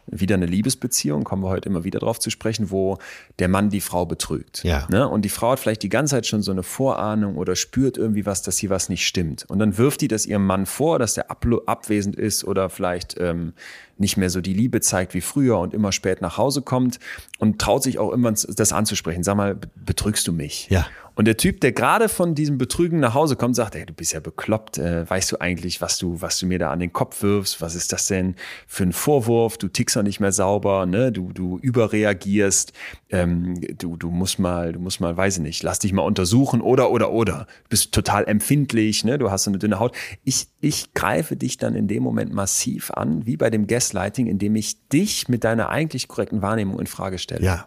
[0.07, 2.99] wieder eine Liebesbeziehung, kommen wir heute immer wieder drauf zu sprechen, wo
[3.41, 4.63] der Mann die Frau betrügt.
[4.63, 4.87] Ja.
[4.91, 5.09] Ne?
[5.09, 8.27] Und die Frau hat vielleicht die ganze Zeit schon so eine Vorahnung oder spürt irgendwie
[8.27, 9.47] was, dass hier was nicht stimmt.
[9.49, 13.17] Und dann wirft die das ihrem Mann vor, dass der ablo- abwesend ist oder vielleicht
[13.19, 13.55] ähm,
[13.97, 17.01] nicht mehr so die Liebe zeigt wie früher und immer spät nach Hause kommt
[17.39, 19.23] und traut sich auch immer das anzusprechen.
[19.23, 20.69] Sag mal, betrügst du mich?
[20.71, 20.87] Ja.
[21.17, 24.15] Und der Typ, der gerade von diesem Betrügen nach Hause kommt, sagt, ey, du bist
[24.15, 24.79] ja bekloppt.
[24.79, 27.61] Äh, weißt du eigentlich, was du, was du mir da an den Kopf wirfst?
[27.61, 28.37] Was ist das denn
[28.67, 29.59] für ein Vorwurf?
[29.59, 31.13] Du tickst doch nicht mehr sauber, ne?
[31.13, 32.73] Du, du überreagierst.
[33.11, 36.61] Ähm, du, du musst mal, du musst mal, weiß ich nicht, lass dich mal untersuchen
[36.61, 37.47] oder, oder, oder.
[37.69, 39.19] Bist total empfindlich, ne?
[39.19, 39.97] Du hast so eine dünne Haut.
[40.25, 44.57] Ich, ich greife dich dann in dem Moment massiv an, wie bei dem Gaslighting, indem
[44.57, 47.45] ich dich mit deiner eigentlich korrekten Wahrnehmung in Frage stelle.
[47.45, 47.67] Ja.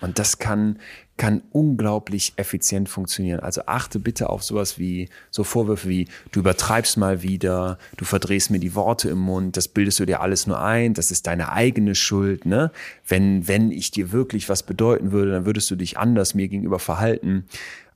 [0.00, 0.78] Und das kann,
[1.16, 3.40] kann unglaublich effizient funktionieren.
[3.40, 8.50] Also achte bitte auf sowas wie, so Vorwürfe wie, du übertreibst mal wieder, du verdrehst
[8.50, 11.52] mir die Worte im Mund, das bildest du dir alles nur ein, das ist deine
[11.52, 12.70] eigene Schuld, ne?
[13.06, 16.78] Wenn, wenn ich dir wirklich was bedeuten würde, dann würdest du dich anders mir gegenüber
[16.78, 17.46] verhalten.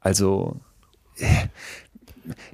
[0.01, 0.61] Also,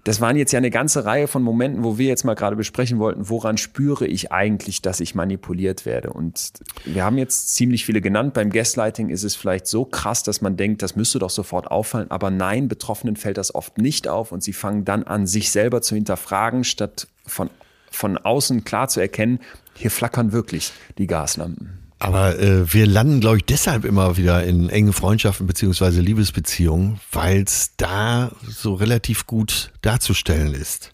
[0.05, 2.99] das waren jetzt ja eine ganze Reihe von Momenten, wo wir jetzt mal gerade besprechen
[2.99, 6.11] wollten, woran spüre ich eigentlich, dass ich manipuliert werde.
[6.11, 6.53] Und
[6.85, 8.35] wir haben jetzt ziemlich viele genannt.
[8.35, 12.11] Beim Gaslighting ist es vielleicht so krass, dass man denkt, das müsste doch sofort auffallen.
[12.11, 15.83] Aber nein, Betroffenen fällt das oft nicht auf und sie fangen dann an, sich selber
[15.83, 17.51] zu hinterfragen, statt von,
[17.91, 19.41] von außen klar zu erkennen,
[19.75, 21.78] hier flackern wirklich die Gaslampen.
[21.99, 27.43] Aber äh, wir landen, glaube ich, deshalb immer wieder in engen Freundschaften beziehungsweise Liebesbeziehungen, weil
[27.43, 30.93] es da so relativ gut darzustellen ist.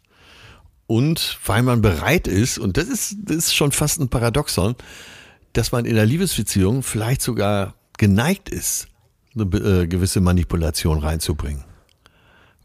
[0.87, 4.77] Und weil man bereit ist, und das ist, das ist schon fast ein Paradoxon,
[5.53, 8.89] dass man in der Liebesbeziehung vielleicht sogar geneigt ist,
[9.35, 11.65] eine äh, gewisse Manipulation reinzubringen.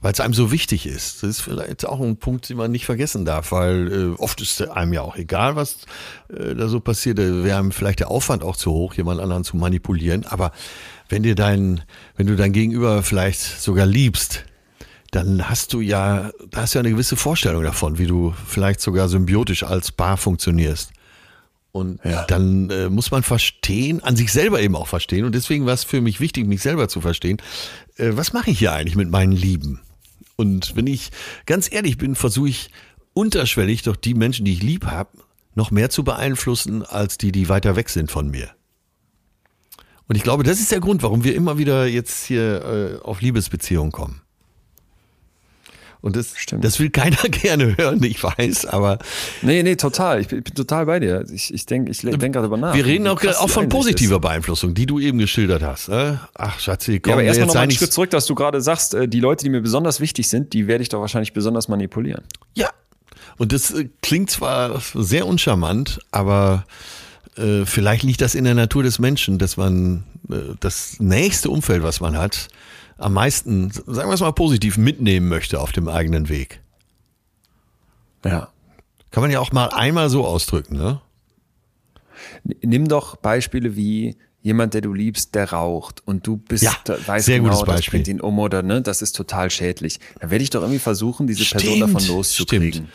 [0.02, 1.24] Weil es einem so wichtig ist.
[1.24, 4.62] Das ist vielleicht auch ein Punkt, den man nicht vergessen darf, weil äh, oft ist
[4.62, 5.80] einem ja auch egal, was
[6.30, 7.20] äh, da so passiert.
[7.20, 10.26] Da wäre einem vielleicht der Aufwand auch zu hoch, jemand anderen zu manipulieren.
[10.26, 10.54] Aber
[11.10, 11.82] wenn dir dein,
[12.16, 14.45] wenn du dein Gegenüber vielleicht sogar liebst,
[15.12, 18.80] dann hast du ja, da hast du ja eine gewisse Vorstellung davon, wie du vielleicht
[18.80, 20.91] sogar symbiotisch als Paar funktionierst.
[21.72, 22.24] Und Ja.
[22.26, 25.26] dann äh, muss man verstehen, an sich selber eben auch verstehen.
[25.26, 27.38] Und deswegen war es für mich wichtig, mich selber zu verstehen.
[27.97, 29.82] Äh, was mache ich hier eigentlich mit meinen Lieben?
[30.40, 31.10] Und wenn ich
[31.46, 32.70] ganz ehrlich bin, versuche ich
[33.12, 35.10] unterschwellig doch die Menschen, die ich lieb habe,
[35.54, 38.50] noch mehr zu beeinflussen als die, die weiter weg sind von mir.
[40.08, 43.20] Und ich glaube, das ist der Grund, warum wir immer wieder jetzt hier äh, auf
[43.20, 44.22] Liebesbeziehungen kommen.
[46.02, 46.64] Und das, Stimmt.
[46.64, 49.00] das will keiner gerne hören, ich weiß, aber
[49.41, 50.22] Nee, nee, total.
[50.22, 51.26] Ich bin, ich bin total bei dir.
[51.32, 52.74] Ich, ich denke ich denk gerade darüber nach.
[52.74, 53.70] wir reden auch, auch von Einsicht ist.
[53.70, 55.89] positiver Beeinflussung, die du eben geschildert hast.
[55.89, 56.20] Ne?
[56.36, 58.93] Ach, Schatzi, komm, Ja, aber erstmal noch mal einen Schritt zurück, dass du gerade sagst,
[58.93, 62.24] äh, die Leute, die mir besonders wichtig sind, die werde ich doch wahrscheinlich besonders manipulieren.
[62.56, 62.70] Ja.
[63.38, 66.66] Und das äh, klingt zwar sehr uncharmant, aber
[67.36, 71.84] äh, vielleicht liegt das in der Natur des Menschen, dass man äh, das nächste Umfeld,
[71.84, 72.48] was man hat,
[72.99, 76.61] am meisten, sagen wir es mal positiv, mitnehmen möchte auf dem eigenen Weg.
[78.26, 78.49] Ja.
[79.11, 81.01] Kann man ja auch mal einmal so ausdrücken, ne?
[82.61, 86.97] Nimm doch Beispiele wie jemand, der du liebst, der raucht und du bist, Ja, da-
[87.07, 89.99] weißt sehr genau, gutes das bringt ihn um oder ne, das ist total schädlich.
[90.19, 92.71] Dann werde ich doch irgendwie versuchen, diese Person Stimmt, davon loszukriegen.
[92.71, 92.89] stimmt.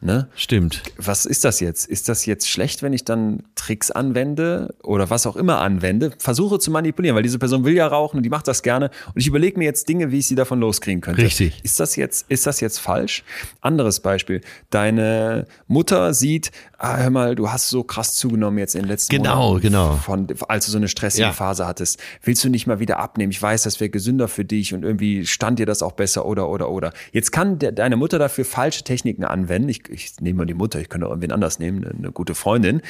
[0.00, 0.28] Ne?
[0.36, 0.82] Stimmt.
[0.96, 1.86] Was ist das jetzt?
[1.86, 6.12] Ist das jetzt schlecht, wenn ich dann Tricks anwende oder was auch immer anwende?
[6.18, 8.90] Versuche zu manipulieren, weil diese Person will ja rauchen und die macht das gerne.
[9.12, 11.20] Und ich überlege mir jetzt Dinge, wie ich sie davon loskriegen könnte.
[11.20, 11.64] Richtig.
[11.64, 13.24] Ist das jetzt, ist das jetzt falsch?
[13.60, 14.40] Anderes Beispiel.
[14.70, 19.16] Deine Mutter sieht, ah, hör mal, du hast so krass zugenommen jetzt in den letzten
[19.16, 19.96] Genau, Monaten, genau.
[19.96, 21.32] Von, als du so eine stressige Ja.
[21.32, 21.98] Phase hattest.
[22.22, 23.30] Willst du nicht mal wieder abnehmen?
[23.32, 26.48] Ich weiß, das wäre gesünder für dich und irgendwie stand dir das auch besser oder,
[26.48, 26.92] oder, oder.
[27.12, 29.68] Jetzt kann der, deine Mutter dafür falsche Techniken anwenden.
[29.68, 32.34] Ich, ich nehme mal die Mutter, ich könnte auch irgendwen anders nehmen, eine, eine gute
[32.34, 32.80] Freundin.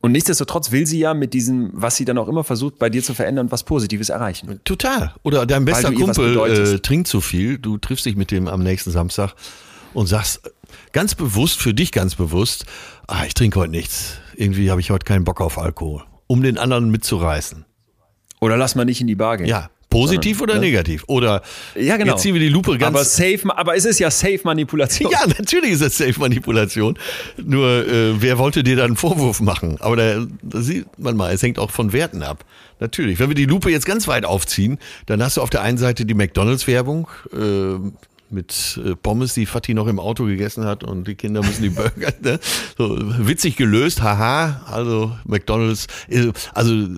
[0.00, 3.02] Und nichtsdestotrotz will sie ja mit diesem, was sie dann auch immer versucht, bei dir
[3.02, 4.60] zu verändern, was Positives erreichen.
[4.64, 5.14] Total.
[5.24, 8.90] Oder dein bester Kumpel äh, trinkt zu viel, du triffst dich mit dem am nächsten
[8.92, 9.34] Samstag
[9.94, 10.42] und sagst
[10.96, 12.64] ganz bewusst, für dich ganz bewusst,
[13.06, 14.16] ah, ich trinke heute nichts.
[14.34, 16.04] Irgendwie habe ich heute keinen Bock auf Alkohol.
[16.26, 17.66] Um den anderen mitzureißen.
[18.40, 19.46] Oder lass mal nicht in die Bar gehen.
[19.46, 19.68] Ja.
[19.90, 20.60] Positiv oder ne?
[20.60, 21.04] negativ?
[21.06, 21.42] Oder
[21.74, 22.12] Ja, genau.
[22.12, 25.10] jetzt ziehen wir die Lupe ganz aber safe, aber es ist ja safe Manipulation.
[25.12, 26.98] Ja, natürlich ist das Safe-Manipulation.
[27.44, 29.76] Nur, äh, wer wollte dir da einen Vorwurf machen?
[29.80, 32.46] Aber da, da sieht man mal, es hängt auch von Werten ab.
[32.80, 33.18] Natürlich.
[33.18, 36.06] Wenn wir die Lupe jetzt ganz weit aufziehen, dann hast du auf der einen Seite
[36.06, 41.14] die McDonalds-Werbung äh, mit äh, Pommes, die Fatih noch im Auto gegessen hat und die
[41.14, 42.12] Kinder müssen die Burger.
[42.22, 42.40] Ne?
[42.76, 44.62] So, witzig gelöst, haha.
[44.66, 46.88] Also McDonalds, äh, also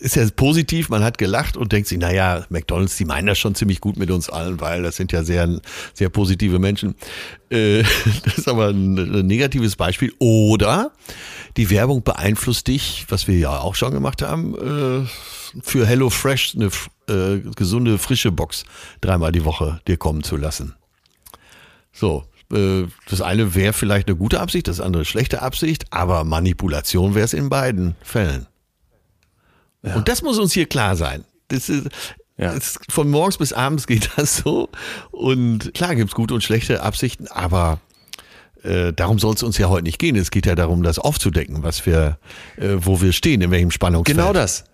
[0.00, 3.54] ist ja positiv, man hat gelacht und denkt sich, naja, McDonalds, die meinen das schon
[3.54, 5.60] ziemlich gut mit uns allen, weil das sind ja sehr,
[5.94, 6.96] sehr positive Menschen.
[7.50, 7.82] Äh,
[8.24, 8.94] das ist aber ein,
[9.26, 10.12] negatives Beispiel.
[10.18, 10.92] Oder
[11.56, 15.08] die Werbung beeinflusst dich, was wir ja auch schon gemacht haben,
[15.62, 16.70] für Hello Fresh eine
[17.08, 18.64] äh, gesunde, frische Box
[19.00, 20.74] dreimal die Woche dir kommen zu lassen.
[21.92, 27.14] So, äh, das eine wäre vielleicht eine gute Absicht, das andere schlechte Absicht, aber Manipulation
[27.14, 28.46] wäre es in beiden Fällen.
[29.82, 31.24] Und das muss uns hier klar sein.
[31.48, 31.88] Das ist,
[32.36, 32.52] Ja.
[32.54, 34.68] das, von morgens bis abends geht das so.
[35.10, 37.80] Und klar gibt's gute und schlechte Absichten, aber
[38.64, 40.16] äh, darum soll es uns ja heute nicht gehen.
[40.16, 42.18] Es geht ja darum, das aufzudecken, was wir,
[42.56, 44.18] äh, wo wir stehen, in welchem Spannungsfeld.
[44.18, 44.64] Genau das.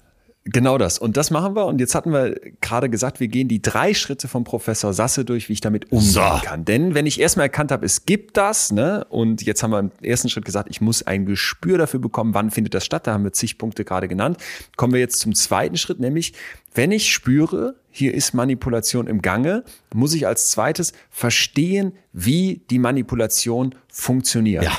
[0.46, 0.98] Genau das.
[0.98, 1.64] Und das machen wir.
[1.64, 5.48] Und jetzt hatten wir gerade gesagt, wir gehen die drei Schritte vom Professor Sasse durch,
[5.48, 6.20] wie ich damit umgehen So.
[6.44, 6.66] kann.
[6.66, 9.90] Denn wenn ich erstmal erkannt habe, es gibt das, ne, und jetzt haben wir im
[10.02, 13.06] ersten Schritt gesagt, ich muss ein Gespür dafür bekommen, wann findet das statt.
[13.06, 14.36] Da haben wir zig Punkte gerade genannt.
[14.76, 16.34] Kommen wir jetzt zum zweiten Schritt, nämlich,
[16.74, 19.64] wenn ich spüre, hier ist Manipulation im Gange,
[19.94, 24.64] muss ich als zweites verstehen, wie die Manipulation funktioniert.
[24.64, 24.72] Ja.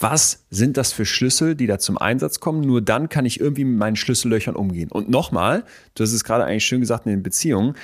[0.00, 2.62] Was sind das für Schlüssel, die da zum Einsatz kommen?
[2.62, 4.90] Nur dann kann ich irgendwie mit meinen Schlüssellöchern umgehen.
[4.90, 5.64] Und nochmal,
[5.94, 7.74] du hast es gerade eigentlich schön gesagt in den Beziehungen,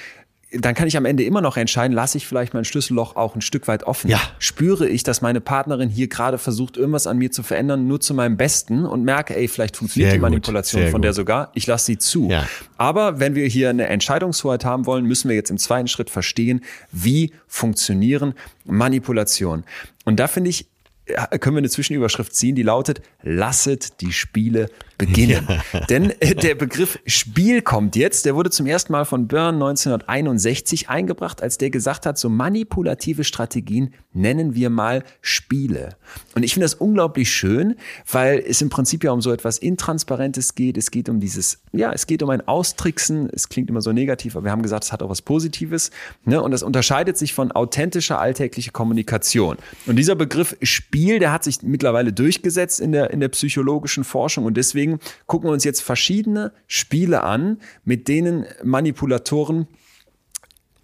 [0.52, 3.40] dann kann ich am Ende immer noch entscheiden, lasse ich vielleicht mein Schlüsselloch auch ein
[3.40, 4.08] Stück weit offen.
[4.08, 4.20] Ja.
[4.38, 8.14] Spüre ich, dass meine Partnerin hier gerade versucht, irgendwas an mir zu verändern, nur zu
[8.14, 11.16] meinem Besten und merke, ey, vielleicht funktioniert Sehr die gut, Manipulation sehr von der gut.
[11.16, 12.30] sogar, ich lasse sie zu.
[12.30, 12.46] Ja.
[12.78, 16.62] Aber wenn wir hier eine Entscheidungshoheit haben wollen, müssen wir jetzt im zweiten Schritt verstehen,
[16.92, 18.34] wie funktionieren
[18.64, 19.64] Manipulation.
[20.04, 20.66] Und da finde ich,
[21.06, 24.68] können wir eine Zwischenüberschrift ziehen, die lautet, lasset die Spiele
[24.98, 25.46] beginnen.
[25.90, 30.88] Denn äh, der Begriff Spiel kommt jetzt, der wurde zum ersten Mal von Byrne 1961
[30.88, 35.96] eingebracht, als der gesagt hat, so manipulative Strategien nennen wir mal Spiele.
[36.34, 37.76] Und ich finde das unglaublich schön,
[38.10, 40.76] weil es im Prinzip ja um so etwas Intransparentes geht.
[40.76, 43.28] Es geht um dieses, ja, es geht um ein Austricksen.
[43.32, 45.90] Es klingt immer so negativ, aber wir haben gesagt, es hat auch was Positives.
[46.24, 46.42] Ne?
[46.42, 49.58] Und das unterscheidet sich von authentischer alltäglicher Kommunikation.
[49.86, 54.44] Und dieser Begriff Spiel, der hat sich mittlerweile durchgesetzt in der, in der psychologischen Forschung.
[54.44, 59.66] Und deswegen gucken wir uns jetzt verschiedene Spiele an, mit denen Manipulatoren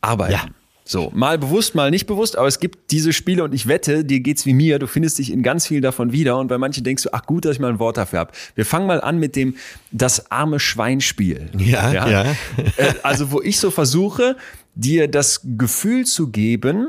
[0.00, 0.32] arbeiten.
[0.32, 0.46] Ja.
[0.84, 4.18] So, mal bewusst, mal nicht bewusst, aber es gibt diese Spiele und ich wette, dir
[4.18, 7.04] geht's wie mir, du findest dich in ganz vielen davon wieder und bei manchen denkst
[7.04, 8.32] du, ach gut, dass ich mal ein Wort dafür habe.
[8.56, 9.54] Wir fangen mal an mit dem
[9.92, 11.50] das arme Schweinspiel.
[11.56, 12.24] Ja, ja.
[12.76, 14.36] Äh, also, wo ich so versuche,
[14.74, 16.88] dir das Gefühl zu geben,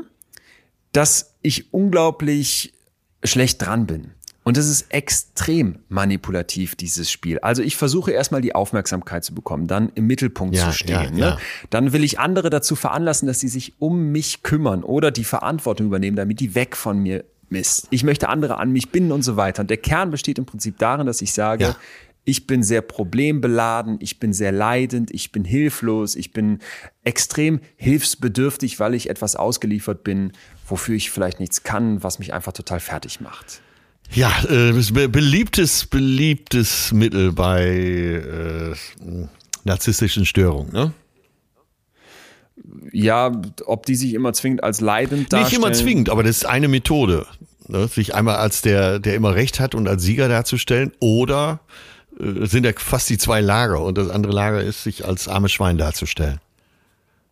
[0.92, 2.74] dass ich unglaublich
[3.24, 4.10] schlecht dran bin.
[4.46, 7.38] Und das ist extrem manipulativ, dieses Spiel.
[7.38, 10.90] Also ich versuche erstmal die Aufmerksamkeit zu bekommen, dann im Mittelpunkt Ja, zu stehen.
[10.90, 11.18] ja, ne?
[11.18, 11.38] ja.
[11.70, 15.86] Dann will ich andere dazu veranlassen, dass sie sich um mich kümmern oder die Verantwortung
[15.86, 17.86] übernehmen, damit die weg von mir ist.
[17.90, 19.62] Ich möchte andere an mich binden und so weiter.
[19.62, 21.74] Und der Kern besteht im Prinzip darin, dass ich sage,
[22.24, 26.58] ich bin sehr problembeladen, ich bin sehr leidend, ich bin hilflos, ich bin
[27.02, 30.32] extrem hilfsbedürftig, weil ich etwas ausgeliefert bin,
[30.66, 33.60] wofür ich vielleicht nichts kann, was mich einfach total fertig macht.
[34.10, 34.72] Ja, äh,
[35.08, 38.74] beliebtes, beliebtes Mittel bei äh,
[39.64, 40.72] narzisstischen Störungen.
[40.72, 40.92] Ne?
[42.92, 43.32] Ja,
[43.66, 45.44] ob die sich immer zwingend als leidend darstellen.
[45.44, 47.26] Nicht immer zwingend, aber das ist eine Methode.
[47.66, 47.88] Ne?
[47.88, 51.60] Sich einmal als der, der immer Recht hat und als Sieger darzustellen oder
[52.20, 55.52] äh, sind ja fast die zwei Lager und das andere Lager ist, sich als armes
[55.52, 56.40] Schwein darzustellen.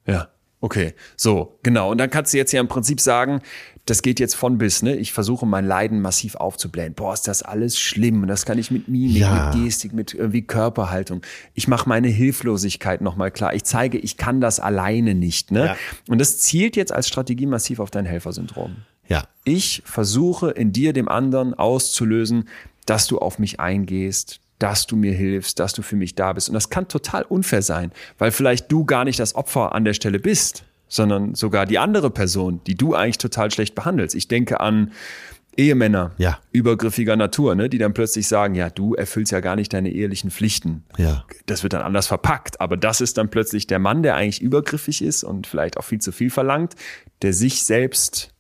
[0.07, 0.29] Ja.
[0.65, 1.91] Okay, so, genau.
[1.91, 3.41] Und dann kannst du jetzt ja im Prinzip sagen,
[3.85, 4.95] das geht jetzt von bis, ne?
[4.95, 6.95] Ich versuche mein Leiden massiv aufzublähen.
[6.95, 8.29] Boah, ist das alles schlimm.
[8.29, 9.53] Das kann ich mit Mimik, Ja.
[9.53, 11.23] mit Gestik, mit irgendwie Körperhaltung.
[11.55, 13.55] Ich mache meine Hilflosigkeit nochmal klar.
[13.55, 15.67] Ich zeige, ich kann das alleine nicht, ne?
[15.67, 15.77] Ja.
[16.09, 18.77] Und das zielt jetzt als Strategie massiv auf dein Helfersyndrom.
[19.09, 19.25] Ja.
[19.43, 22.49] Ich versuche in dir, dem anderen, auszulösen,
[22.87, 26.49] dass du auf mich eingehst, dass du mir hilfst, dass du für mich da bist.
[26.49, 29.95] Und das kann total unfair sein, weil vielleicht du gar nicht das Opfer an der
[29.95, 34.15] Stelle bist, sondern sogar die andere Person, die du eigentlich total schlecht behandelst.
[34.15, 34.93] Ich denke an
[35.57, 36.39] Ehemänner Ja.
[36.53, 40.31] übergriffiger Natur, ne, die dann plötzlich sagen, ja, du erfüllst ja gar nicht deine ehelichen
[40.31, 40.85] Pflichten.
[40.97, 41.25] Ja.
[41.47, 45.03] Das wird dann anders verpackt, aber das ist dann plötzlich der Mann, der eigentlich übergriffig
[45.03, 46.75] ist und vielleicht auch viel zu viel verlangt,
[47.21, 48.31] der sich selbst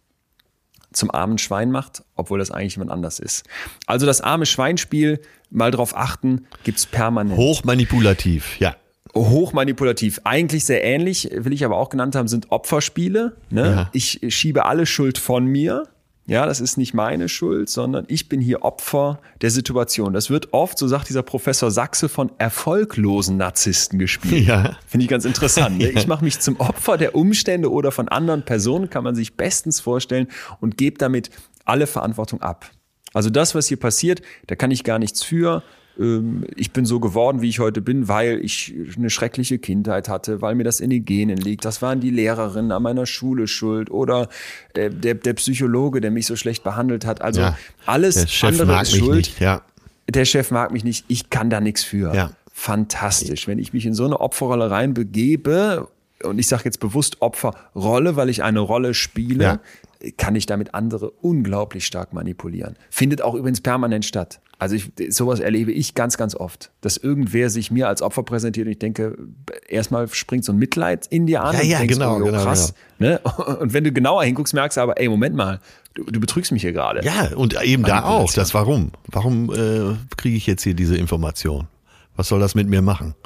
[0.92, 3.44] zum armen Schwein macht, obwohl das eigentlich jemand anders ist.
[3.86, 5.20] Also das arme Schweinspiel,
[5.52, 7.36] mal drauf achten, gibt's permanent.
[7.36, 8.74] Hochmanipulativ, ja.
[9.14, 10.20] Hochmanipulativ.
[10.24, 13.36] Eigentlich sehr ähnlich, will ich aber auch genannt haben, sind Opferspiele.
[13.50, 13.62] Ne?
[13.62, 13.90] Ja.
[13.92, 15.84] Ich schiebe alle Schuld von mir.
[16.26, 20.12] Ja, das ist nicht meine Schuld, sondern ich bin hier Opfer der Situation.
[20.12, 24.46] Das wird oft, so sagt dieser Professor Sachse, von erfolglosen Narzissten gespielt.
[24.46, 24.76] Ja.
[24.86, 25.78] Finde ich ganz interessant.
[25.78, 25.90] Ne?
[25.96, 29.80] Ich mache mich zum Opfer der Umstände oder von anderen Personen, kann man sich bestens
[29.80, 30.28] vorstellen
[30.60, 31.30] und gebe damit
[31.64, 32.70] alle Verantwortung ab.
[33.14, 35.62] Also das, was hier passiert, da kann ich gar nichts für.
[35.98, 40.40] Ähm, Ich bin so geworden, wie ich heute bin, weil ich eine schreckliche Kindheit hatte,
[40.40, 41.64] weil mir das in den Genen liegt.
[41.66, 44.28] Das waren die Lehrerinnen an meiner Schule schuld oder
[44.74, 47.20] der, der, der Psychologe, der mich so schlecht behandelt hat.
[47.20, 47.58] Also Ja.
[47.84, 49.60] alles andere mag ist schuld nicht, ja.
[50.08, 52.14] der Chef mag mich nicht, ich kann da nichts für.
[52.14, 52.30] Ja.
[52.54, 53.46] Fantastisch.
[53.48, 55.88] Wenn ich mich in so eine Opferrolle reinbegebe,
[56.22, 59.60] und ich sage jetzt bewusst Opferrolle, weil ich eine Rolle spiele, Ja.
[60.16, 62.76] Kann ich damit andere unglaublich stark manipulieren.
[62.90, 64.40] Findet auch übrigens permanent statt.
[64.58, 68.66] Also ich, sowas erlebe ich ganz, ganz oft, dass irgendwer sich mir als Opfer präsentiert
[68.66, 69.18] und ich denke,
[69.68, 72.72] erstmal springt so ein Mitleid in dir an Ja, ja, denkst, genau, oh, genau, krass.
[73.00, 73.18] Ne?
[73.60, 75.58] Und wenn du genauer hinguckst, merkst du aber, ey, Moment mal,
[75.94, 77.04] du, du betrügst mich hier gerade.
[77.04, 78.32] Ja, und eben da auch.
[78.32, 78.92] Das Warum?
[79.08, 81.66] Warum äh, kriege ich jetzt hier diese Information?
[82.14, 83.16] Was soll das mit mir machen?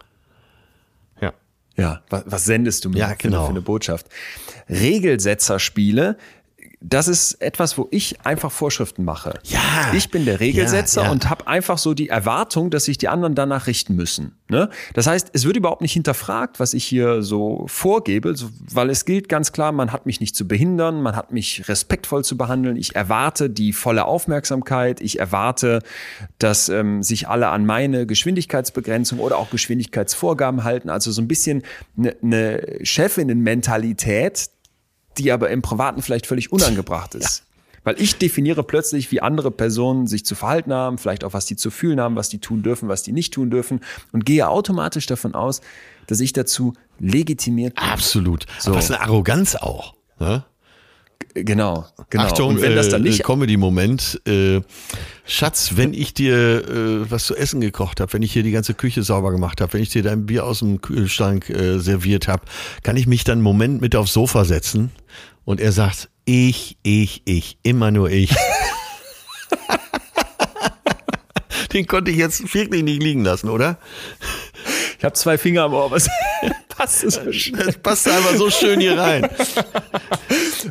[1.20, 1.34] Ja.
[1.76, 3.44] Ja, was, was sendest du mir Ja, für, eine, genau.
[3.44, 4.06] für eine Botschaft?
[4.70, 6.16] Regelsetzerspiele,
[6.80, 9.38] das ist etwas, wo ich einfach Vorschriften mache.
[9.44, 9.92] Ja.
[9.94, 11.12] Ich bin der Regelsetzer Ja, ja.
[11.12, 14.36] und habe einfach so die Erwartung, dass sich die anderen danach richten müssen.
[14.48, 14.68] Ne?
[14.92, 18.34] Das heißt, es wird überhaupt nicht hinterfragt, was ich hier so vorgebe,
[18.70, 22.24] weil es gilt ganz klar, man hat mich nicht zu behindern, man hat mich respektvoll
[22.24, 22.76] zu behandeln.
[22.76, 25.00] Ich erwarte die volle Aufmerksamkeit.
[25.00, 25.80] Ich erwarte,
[26.38, 30.90] dass ähm, sich alle an meine Geschwindigkeitsbegrenzung oder auch Geschwindigkeitsvorgaben halten.
[30.90, 31.62] Also so ein bisschen
[31.96, 34.50] eine ne Chefinnen-Mentalität,
[35.18, 37.44] die aber im Privaten vielleicht völlig unangebracht ist.
[37.84, 41.54] Weil ich definiere plötzlich, wie andere Personen sich zu verhalten haben, vielleicht auch, was die
[41.54, 43.80] zu fühlen haben, was die tun dürfen, was die nicht tun dürfen
[44.10, 45.60] und gehe automatisch davon aus,
[46.08, 47.84] dass ich dazu legitimiert bin.
[47.84, 48.46] Absolut.
[48.58, 48.70] So.
[48.70, 49.94] Aber was eine Arroganz auch.
[50.18, 50.44] Ne?
[51.34, 52.24] Genau, genau.
[52.24, 54.22] Achtung, und wenn das dann äh, nicht Comedy-Moment.
[54.26, 54.62] Äh,
[55.26, 58.72] Schatz, wenn ich dir äh, was zu essen gekocht habe, wenn ich hier die ganze
[58.72, 62.44] Küche sauber gemacht habe, wenn ich dir dein Bier aus dem Kühlschrank äh, serviert habe,
[62.82, 64.92] kann ich mich dann einen Moment mit aufs Sofa setzen
[65.44, 68.34] und er sagt, ich, ich, ich, immer nur ich.
[71.72, 73.78] Den konnte ich jetzt wirklich nicht liegen lassen, oder?
[74.98, 76.08] ich habe zwei Finger am Ohr, es
[76.76, 77.58] passt es so schön.
[77.58, 79.28] Das passt einfach so schön hier rein.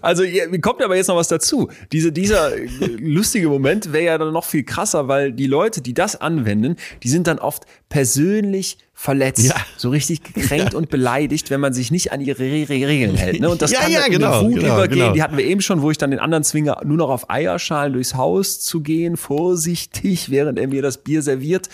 [0.02, 0.24] Also
[0.62, 1.70] kommt aber jetzt noch was dazu.
[1.92, 2.52] Diese, dieser
[3.00, 7.10] lustige Moment wäre ja dann noch viel krasser, weil die Leute, die das anwenden, die
[7.10, 9.56] sind dann oft persönlich verletzt, Ja.
[9.76, 13.42] so richtig gekränkt und beleidigt, wenn man sich nicht an ihre Re Re Regeln hält.
[13.42, 13.50] Ne?
[13.50, 15.00] Und das Ja, kann ja, in genau, Wut genau, übergehen.
[15.00, 15.14] genau.
[15.14, 17.92] Die hatten wir eben schon, wo ich dann den anderen zwinge, nur noch auf Eierschalen
[17.94, 21.68] durchs Haus zu gehen, vorsichtig, während er mir das Bier serviert,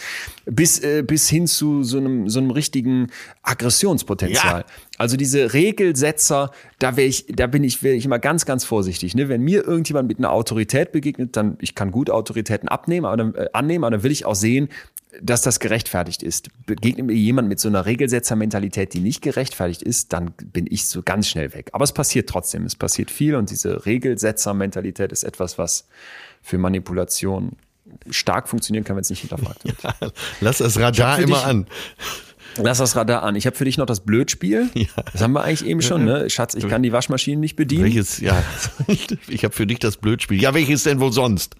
[0.45, 3.07] bis, äh, bis hin zu so einem, so einem richtigen
[3.43, 4.61] Aggressionspotenzial.
[4.61, 4.65] Ja.
[4.97, 9.15] Also diese Regelsetzer, da wäre ich, da bin ich, wäre ich immer ganz, ganz vorsichtig.
[9.15, 9.29] Ne?
[9.29, 13.35] Wenn mir irgendjemand mit einer Autorität begegnet, dann ich kann gut Autoritäten abnehmen, aber dann,
[13.35, 14.69] äh, annehmen, aber dann will ich auch sehen,
[15.21, 16.49] dass das gerechtfertigt ist.
[16.65, 21.01] Begegnet mir jemand mit so einer Regelsetzermentalität, die nicht gerechtfertigt ist, dann bin ich so
[21.03, 21.69] ganz schnell weg.
[21.73, 25.87] Aber es passiert trotzdem, es passiert viel und diese Regelsetzermentalität ist etwas, was
[26.41, 27.53] für Manipulation
[28.09, 29.77] stark funktionieren kann, wenn es nicht hinterfragt wird.
[30.41, 31.67] Lass das Radar immer dich- an.
[32.57, 33.35] Lass das Radar an.
[33.35, 34.69] Ich habe für dich noch das Blödspiel.
[35.13, 36.29] Das haben wir eigentlich eben schon, ne?
[36.29, 37.83] Schatz, ich kann die Waschmaschine nicht bedienen.
[37.83, 38.41] Welches, ja,
[39.27, 40.41] ich habe für dich das Blödspiel.
[40.41, 41.55] Ja, welches denn wohl sonst?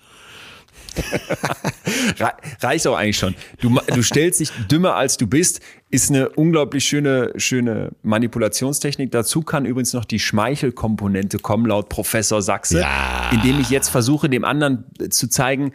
[2.20, 2.32] Re
[2.62, 3.36] reicht auch eigentlich schon.
[3.62, 9.12] Du, du stellst dich dümmer als du bist, ist eine unglaublich schöne, schöne Manipulationstechnik.
[9.12, 13.30] Dazu kann übrigens noch die Schmeichelkomponente kommen, laut Professor Sachse, Ja.
[13.34, 15.74] indem ich jetzt versuche, dem anderen zu zeigen,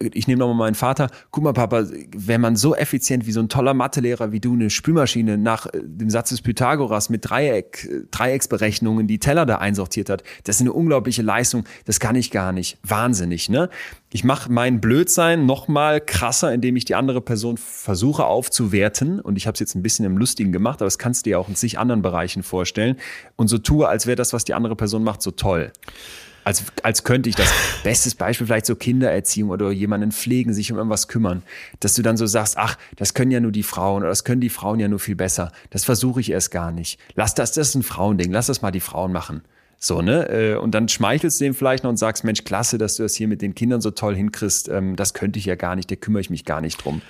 [0.00, 1.84] ich nehme nochmal meinen Vater, guck mal, Papa,
[2.16, 5.80] wenn man so effizient wie so ein toller Mathelehrer wie du eine Spülmaschine nach äh,
[5.82, 10.60] dem Satz des Pythagoras mit Dreieck, äh, Dreiecksberechnungen die Teller da einsortiert hat, das ist
[10.62, 12.78] eine unglaubliche Leistung, das kann ich gar nicht.
[12.82, 13.68] Wahnsinnig, ne?
[14.10, 19.20] Ich mache mein Blödsein nochmal krasser, indem ich die andere Person versuche aufzuwerten.
[19.20, 21.38] Und ich habe es jetzt ein bisschen im Lustigen gemacht, aber das kannst du dir
[21.38, 22.96] auch in sich anderen Bereichen vorstellen.
[23.36, 25.72] Und so tue, als wäre das, was die andere Person macht, so toll
[26.48, 27.52] als, als könnte ich das.
[27.84, 31.42] Bestes Beispiel vielleicht so Kindererziehung oder jemanden pflegen, sich um irgendwas kümmern,
[31.80, 34.40] dass du dann so sagst, ach, das können ja nur die Frauen oder das können
[34.40, 35.52] die Frauen ja nur viel besser.
[35.68, 36.98] Das versuche ich erst gar nicht.
[37.14, 39.42] Lass das, das ist ein Frauending, lass das mal die Frauen machen.
[39.78, 40.28] So, ne?
[40.28, 43.14] Äh, und dann schmeichelst du dem vielleicht noch und sagst, Mensch, klasse, dass du das
[43.14, 44.68] hier mit den Kindern so toll hinkriegst.
[44.70, 47.02] Ähm, das könnte ich ja gar nicht, da kümmere ich mich gar nicht drum.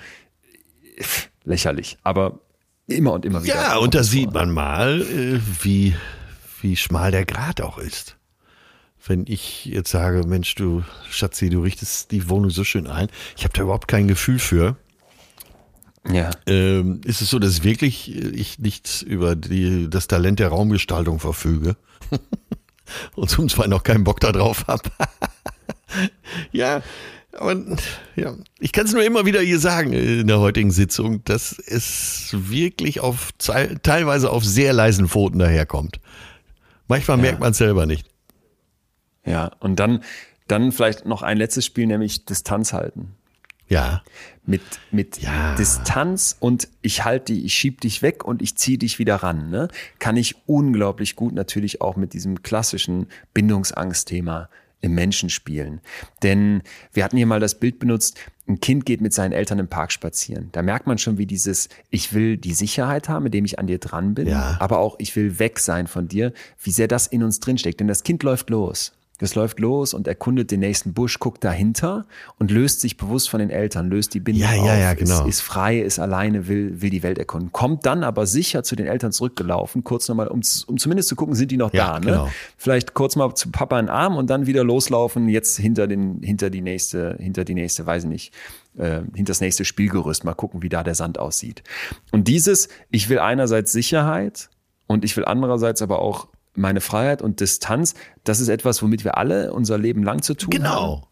[1.45, 1.97] Lächerlich.
[2.03, 2.41] Aber
[2.87, 3.55] immer und immer wieder.
[3.55, 5.95] Ja, und da sieht man mal, äh, wie,
[6.61, 8.18] wie schmal der Grat auch ist
[9.05, 13.07] wenn ich jetzt sage, Mensch, du Schatzi, du richtest die Wohnung so schön ein,
[13.37, 14.77] ich habe da überhaupt kein Gefühl für.
[16.07, 16.31] Ja.
[16.47, 21.75] Ähm, ist es so, dass wirklich ich nicht über die, das Talent der Raumgestaltung verfüge
[23.15, 24.89] und zum Zweiten noch keinen Bock darauf habe?
[26.51, 26.81] ja,
[27.33, 27.55] aber
[28.15, 32.33] ja, ich kann es nur immer wieder hier sagen in der heutigen Sitzung, dass es
[32.33, 35.99] wirklich auf teilweise auf sehr leisen Pfoten daherkommt.
[36.87, 37.21] Manchmal ja.
[37.21, 38.07] merkt man es selber nicht.
[39.25, 40.03] Ja, und dann,
[40.47, 43.15] dann vielleicht noch ein letztes Spiel, nämlich Distanz halten.
[43.69, 44.01] Ja.
[44.45, 45.53] Mit, mit ja.
[45.55, 49.51] Distanz und ich halte dich, ich schieb dich weg und ich ziehe dich wieder ran,
[49.51, 49.67] ne?
[49.99, 54.49] Kann ich unglaublich gut natürlich auch mit diesem klassischen Bindungsangstthema
[54.81, 55.81] im Menschen spielen.
[56.23, 56.63] Denn
[56.93, 58.17] wir hatten hier mal das Bild benutzt,
[58.47, 60.49] ein Kind geht mit seinen Eltern im Park spazieren.
[60.53, 63.77] Da merkt man schon, wie dieses, ich will die Sicherheit haben, indem ich an dir
[63.77, 64.57] dran bin, ja.
[64.59, 66.33] aber auch ich will weg sein von dir,
[66.63, 67.79] wie sehr das in uns drinsteckt.
[67.79, 68.93] Denn das Kind läuft los.
[69.21, 72.05] Es läuft los und erkundet den nächsten Busch, guckt dahinter
[72.37, 75.21] und löst sich bewusst von den Eltern, löst die Bindung ja, ja, auf, ja, genau.
[75.21, 77.51] ist, ist frei, ist alleine, will, will die Welt erkunden.
[77.51, 81.35] Kommt dann aber sicher zu den Eltern zurückgelaufen, kurz nochmal, um, um zumindest zu gucken,
[81.35, 81.99] sind die noch ja, da.
[81.99, 82.05] Ne?
[82.05, 82.29] Genau.
[82.57, 86.21] Vielleicht kurz mal zu Papa in den Arm und dann wieder loslaufen, jetzt hinter, den,
[86.21, 88.33] hinter die nächste, hinter die nächste, weiß ich nicht,
[88.77, 91.63] äh, hinter das nächste Spielgerüst, mal gucken, wie da der Sand aussieht.
[92.11, 94.49] Und dieses, ich will einerseits Sicherheit
[94.87, 96.27] und ich will andererseits aber auch
[96.59, 100.51] meine Freiheit und Distanz, das ist etwas, womit wir alle unser Leben lang zu tun
[100.51, 100.69] genau.
[100.69, 100.95] haben.
[100.95, 101.05] Genau.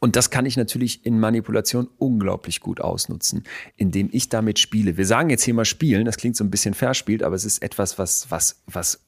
[0.00, 3.42] Und das kann ich natürlich in Manipulation unglaublich gut ausnutzen,
[3.76, 4.96] indem ich damit spiele.
[4.96, 7.62] Wir sagen jetzt hier mal spielen, das klingt so ein bisschen verspielt, aber es ist
[7.62, 9.00] etwas, was, was, was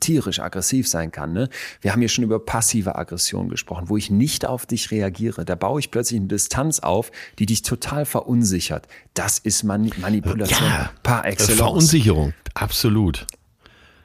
[0.00, 1.32] tierisch aggressiv sein kann.
[1.32, 1.48] Ne?
[1.80, 5.44] Wir haben hier schon über passive Aggression gesprochen, wo ich nicht auf dich reagiere.
[5.44, 8.88] Da baue ich plötzlich eine Distanz auf, die dich total verunsichert.
[9.14, 11.58] Das ist Mani Manipulation ja, par excellence.
[11.58, 13.26] Verunsicherung, absolut.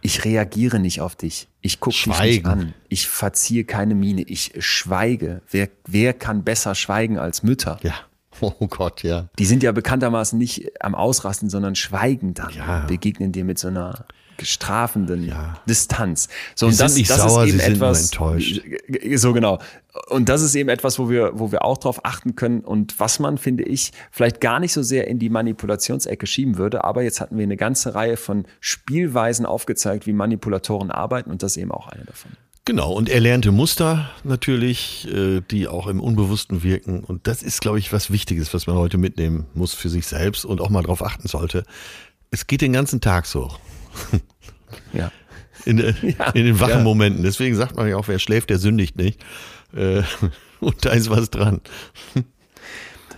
[0.07, 1.49] Ich reagiere nicht auf dich.
[1.59, 2.73] Ich gucke dich nicht an.
[2.87, 4.21] Ich verziehe keine Miene.
[4.21, 5.41] Ich schweige.
[5.51, 7.77] Wer, wer kann besser schweigen als Mütter?
[7.83, 7.93] Ja.
[8.39, 9.29] Oh Gott, ja.
[9.39, 12.53] Die sind ja bekanntermaßen nicht am Ausrasten, sondern schweigen dann.
[12.53, 12.85] Ja.
[12.85, 14.05] Begegnen dir mit so einer
[14.43, 15.55] strafenden ja.
[15.67, 16.27] Distanz.
[16.55, 18.61] So, sie und das, sind nicht das sauer, ist eben sie etwas, sind enttäuscht.
[19.15, 19.59] So genau.
[20.09, 23.19] Und das ist eben etwas, wo wir, wo wir auch drauf achten können und was
[23.19, 26.83] man, finde ich, vielleicht gar nicht so sehr in die Manipulationsecke schieben würde.
[26.83, 31.51] Aber jetzt hatten wir eine ganze Reihe von Spielweisen aufgezeigt, wie Manipulatoren arbeiten und das
[31.51, 32.31] ist eben auch eine davon.
[32.67, 37.01] Genau, und erlernte Muster natürlich, äh, die auch im Unbewussten wirken.
[37.01, 40.43] Und das ist, glaube ich, was Wichtiges, was man heute mitnehmen muss für sich selbst
[40.43, 41.63] und auch mal drauf achten sollte.
[42.29, 43.49] Es geht den ganzen Tag so.
[44.93, 45.11] Ja.
[45.65, 46.29] In, äh, ja.
[46.31, 46.83] in den wachen ja.
[46.83, 47.23] Momenten.
[47.23, 49.21] Deswegen sagt man ja auch, wer schläft, der sündigt nicht.
[49.75, 50.03] Äh,
[50.59, 51.61] und da ist was dran.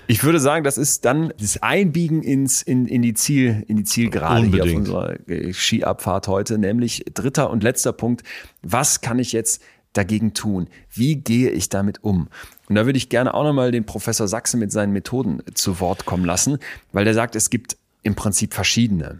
[0.08, 3.84] Ich würde sagen, das ist dann das Einbiegen ins, in, in, die, Ziel, in die
[3.84, 4.64] Zielgerade Unbedingt.
[4.64, 8.24] hier auf unserer äh, Skiabfahrt heute, nämlich dritter und letzter Punkt.
[8.64, 9.62] Was kann ich jetzt
[9.94, 10.68] dagegen tun?
[10.92, 12.28] Wie gehe ich damit um?
[12.68, 16.06] Und da würde ich gerne auch nochmal den Professor Sachse mit seinen Methoden zu Wort
[16.06, 16.58] kommen lassen,
[16.92, 19.20] weil der sagt, es gibt im Prinzip verschiedene.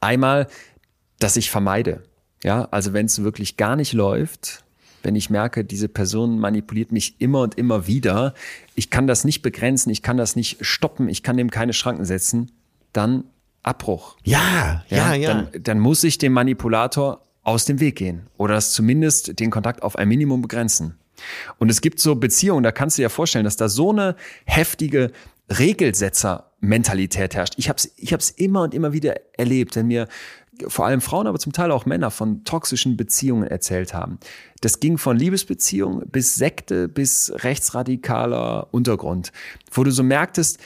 [0.00, 0.48] Einmal,
[1.18, 2.02] dass ich vermeide.
[2.42, 4.64] Ja, also wenn es wirklich gar nicht läuft,
[5.02, 8.34] wenn ich merke, diese Person manipuliert mich immer und immer wieder,
[8.74, 12.04] ich kann das nicht begrenzen, ich kann das nicht stoppen, ich kann dem keine Schranken
[12.04, 12.50] setzen,
[12.92, 13.24] dann
[13.62, 14.16] Abbruch.
[14.24, 15.14] Ja, ja, ja.
[15.14, 15.28] ja.
[15.28, 19.82] Dann, dann muss ich dem Manipulator aus dem Weg gehen oder das zumindest den Kontakt
[19.82, 20.96] auf ein Minimum begrenzen.
[21.58, 24.16] Und es gibt so Beziehungen, da kannst du dir vorstellen, dass da so eine
[24.46, 25.12] heftige
[25.50, 27.54] Regelsetzer-Mentalität herrscht.
[27.56, 30.08] Ich habe es ich hab's immer und immer wieder erlebt, wenn mir
[30.68, 34.18] vor allem Frauen, aber zum Teil auch Männer von toxischen Beziehungen erzählt haben.
[34.60, 39.32] Das ging von Liebesbeziehungen bis Sekte bis rechtsradikaler Untergrund,
[39.72, 40.58] wo du so merktest,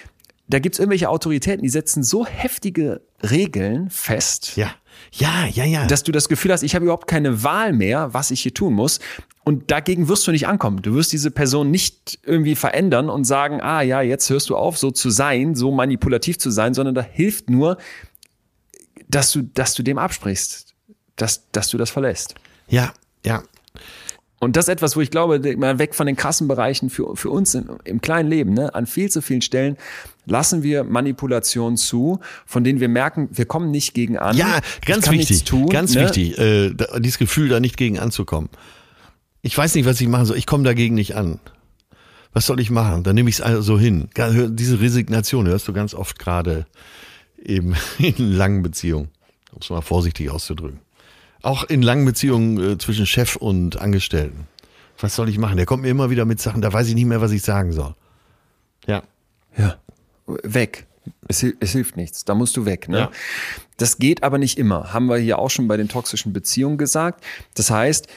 [0.48, 4.56] da gibt's irgendwelche Autoritäten, die setzen so heftige Regeln fest.
[4.56, 4.70] Ja.
[5.12, 5.86] Ja, ja, ja.
[5.86, 8.74] Dass du das Gefühl hast, ich habe überhaupt keine Wahl mehr, was ich hier tun
[8.74, 9.00] muss.
[9.44, 10.82] Und dagegen wirst du nicht ankommen.
[10.82, 14.78] Du wirst diese Person nicht irgendwie verändern und sagen, ah ja, jetzt hörst du auf,
[14.78, 17.76] so zu sein, so manipulativ zu sein, sondern da hilft nur,
[19.08, 20.74] dass du, dass du dem absprichst,
[21.16, 22.34] dass, dass du das verlässt.
[22.68, 22.94] Ja,
[23.24, 23.42] ja.
[24.40, 27.30] Und das ist etwas, wo ich glaube, mal weg von den krassen Bereichen für, für
[27.30, 29.76] uns im, im kleinen Leben, ne, an viel zu vielen Stellen
[30.26, 34.36] lassen wir Manipulationen zu, von denen wir merken, wir kommen nicht gegen an.
[34.36, 36.02] Ja, ganz wichtig, tun, ganz ne?
[36.02, 38.48] wichtig, äh, dieses Gefühl, da nicht gegen anzukommen.
[39.42, 40.38] Ich weiß nicht, was ich machen soll.
[40.38, 41.38] Ich komme dagegen nicht an.
[42.32, 43.04] Was soll ich machen?
[43.04, 44.08] Dann nehme ich es also hin.
[44.16, 46.66] Diese Resignation hörst du ganz oft gerade
[47.42, 49.08] eben in langen Beziehungen,
[49.52, 50.80] um es mal vorsichtig auszudrücken.
[51.42, 54.48] Auch in langen Beziehungen äh, zwischen Chef und Angestellten.
[54.98, 55.56] Was soll ich machen?
[55.56, 57.72] Der kommt mir immer wieder mit Sachen, da weiß ich nicht mehr, was ich sagen
[57.72, 57.94] soll.
[58.86, 59.02] Ja.
[59.56, 59.76] Ja.
[60.26, 60.86] Weg.
[61.28, 62.24] Es, es hilft nichts.
[62.24, 62.88] Da musst du weg.
[62.88, 62.98] Ne?
[62.98, 63.10] Ja.
[63.76, 64.92] Das geht aber nicht immer.
[64.92, 67.24] Haben wir hier auch schon bei den toxischen Beziehungen gesagt.
[67.54, 68.08] Das heißt,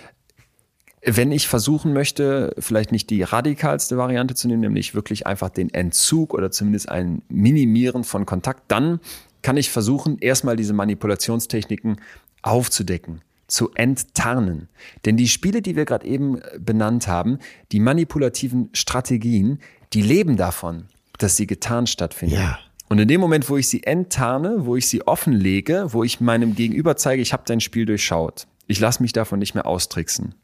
[1.03, 5.73] wenn ich versuchen möchte, vielleicht nicht die radikalste Variante zu nehmen, nämlich wirklich einfach den
[5.73, 8.99] Entzug oder zumindest ein Minimieren von Kontakt, dann
[9.41, 12.01] kann ich versuchen, erstmal diese Manipulationstechniken
[12.41, 14.67] aufzudecken, zu enttarnen.
[15.05, 17.39] Denn die Spiele, die wir gerade eben benannt haben,
[17.71, 19.59] die manipulativen Strategien,
[19.93, 20.87] die leben davon,
[21.17, 22.35] dass sie getarnt stattfinden.
[22.35, 22.59] Ja.
[22.89, 26.55] Und in dem Moment, wo ich sie enttarne, wo ich sie offenlege, wo ich meinem
[26.55, 30.35] Gegenüber zeige, ich habe dein Spiel durchschaut, ich lasse mich davon nicht mehr austricksen.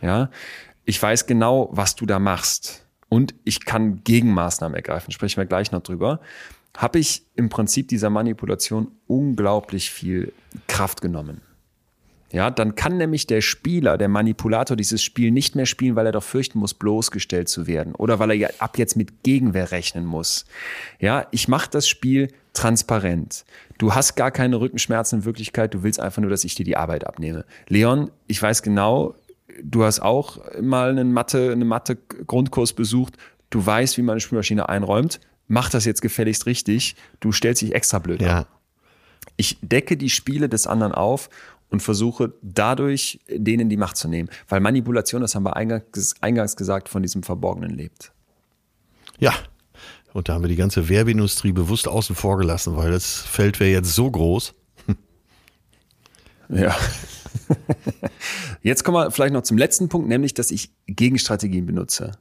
[0.00, 0.30] Ja,
[0.84, 5.12] ich weiß genau, was du da machst und ich kann Gegenmaßnahmen ergreifen.
[5.12, 6.20] Sprechen wir gleich noch drüber.
[6.76, 10.32] Habe ich im Prinzip dieser Manipulation unglaublich viel
[10.68, 11.40] Kraft genommen.
[12.30, 16.12] Ja, dann kann nämlich der Spieler, der Manipulator dieses Spiel nicht mehr spielen, weil er
[16.12, 20.04] doch fürchten muss, bloßgestellt zu werden oder weil er ja ab jetzt mit Gegenwehr rechnen
[20.04, 20.44] muss.
[21.00, 23.44] Ja, ich mache das Spiel transparent.
[23.78, 26.76] Du hast gar keine Rückenschmerzen in Wirklichkeit, du willst einfach nur, dass ich dir die
[26.76, 27.46] Arbeit abnehme.
[27.68, 29.14] Leon, ich weiß genau,
[29.62, 33.14] du hast auch mal einen Mathe, eine Mathe-Grundkurs besucht.
[33.50, 35.20] Du weißt, wie man eine Spülmaschine einräumt.
[35.46, 36.96] Mach das jetzt gefälligst richtig.
[37.20, 38.40] Du stellst dich extra blöd ja.
[38.40, 38.46] an.
[39.36, 41.30] Ich decke die Spiele des anderen auf
[41.70, 44.28] und versuche dadurch denen die Macht zu nehmen.
[44.48, 48.12] Weil Manipulation, das haben wir eingangs, eingangs gesagt, von diesem Verborgenen lebt.
[49.18, 49.34] Ja,
[50.12, 53.70] und da haben wir die ganze Werbeindustrie bewusst außen vor gelassen, weil das Feld wäre
[53.70, 54.54] jetzt so groß.
[56.50, 56.74] Ja.
[58.62, 62.12] Jetzt kommen wir vielleicht noch zum letzten Punkt, nämlich, dass ich Gegenstrategien benutze.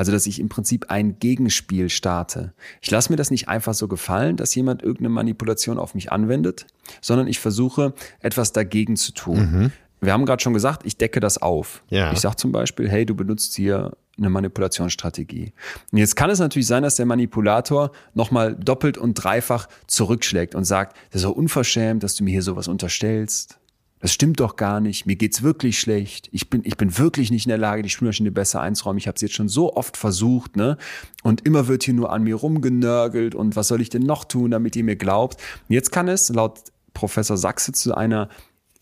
[0.00, 2.54] Also, dass ich im Prinzip ein Gegenspiel starte.
[2.80, 6.64] Ich lasse mir das nicht einfach so gefallen, dass jemand irgendeine Manipulation auf mich anwendet,
[7.02, 9.36] sondern ich versuche, etwas dagegen zu tun.
[9.36, 9.72] Mhm.
[10.00, 11.82] Wir haben gerade schon gesagt, ich decke das auf.
[11.90, 12.12] Ja.
[12.12, 15.52] Ich sage zum Beispiel, hey, du benutzt hier eine Manipulationsstrategie.
[15.92, 20.64] Und jetzt kann es natürlich sein, dass der Manipulator nochmal doppelt und dreifach zurückschlägt und
[20.64, 23.59] sagt, das ist doch unverschämt, dass du mir hier sowas unterstellst
[24.00, 27.44] das stimmt doch gar nicht, mir geht's wirklich schlecht, ich bin, ich bin wirklich nicht
[27.44, 30.56] in der Lage, die Spülmaschine besser einzuräumen, ich habe es jetzt schon so oft versucht,
[30.56, 30.78] ne?
[31.22, 34.50] Und immer wird hier nur an mir rumgenörgelt und was soll ich denn noch tun,
[34.50, 35.36] damit ihr mir glaubt?
[35.68, 36.60] Und jetzt kann es laut
[36.94, 38.30] Professor Sachse zu einer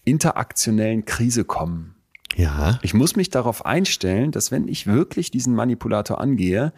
[0.04, 1.96] interaktionellen Krise kommen.
[2.36, 2.78] Ja.
[2.82, 6.72] Ich muss mich darauf einstellen, dass wenn ich wirklich diesen Manipulator angehe,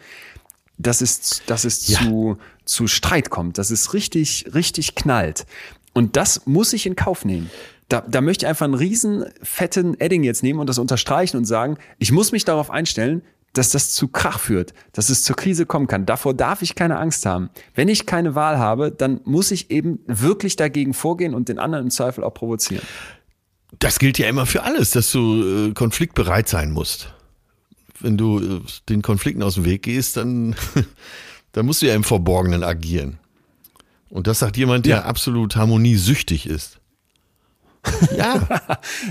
[0.79, 1.99] dass es, dass es ja.
[1.99, 5.45] zu, zu Streit kommt, dass es richtig, richtig knallt.
[5.93, 7.51] Und das muss ich in Kauf nehmen
[7.91, 11.45] da, da möchte ich einfach einen riesen fetten Edding jetzt nehmen und das unterstreichen und
[11.45, 13.21] sagen, ich muss mich darauf einstellen,
[13.53, 16.05] dass das zu Krach führt, dass es zur Krise kommen kann.
[16.05, 17.49] Davor darf ich keine Angst haben.
[17.75, 21.85] Wenn ich keine Wahl habe, dann muss ich eben wirklich dagegen vorgehen und den anderen
[21.85, 22.83] im Zweifel auch provozieren.
[23.79, 27.13] Das gilt ja immer für alles, dass du äh, konfliktbereit sein musst.
[27.99, 30.55] Wenn du äh, den Konflikten aus dem Weg gehst, dann,
[31.51, 33.17] dann musst du ja im Verborgenen agieren.
[34.09, 35.03] Und das sagt jemand, der ja.
[35.03, 36.80] absolut harmoniesüchtig ist.
[38.17, 38.47] Ja,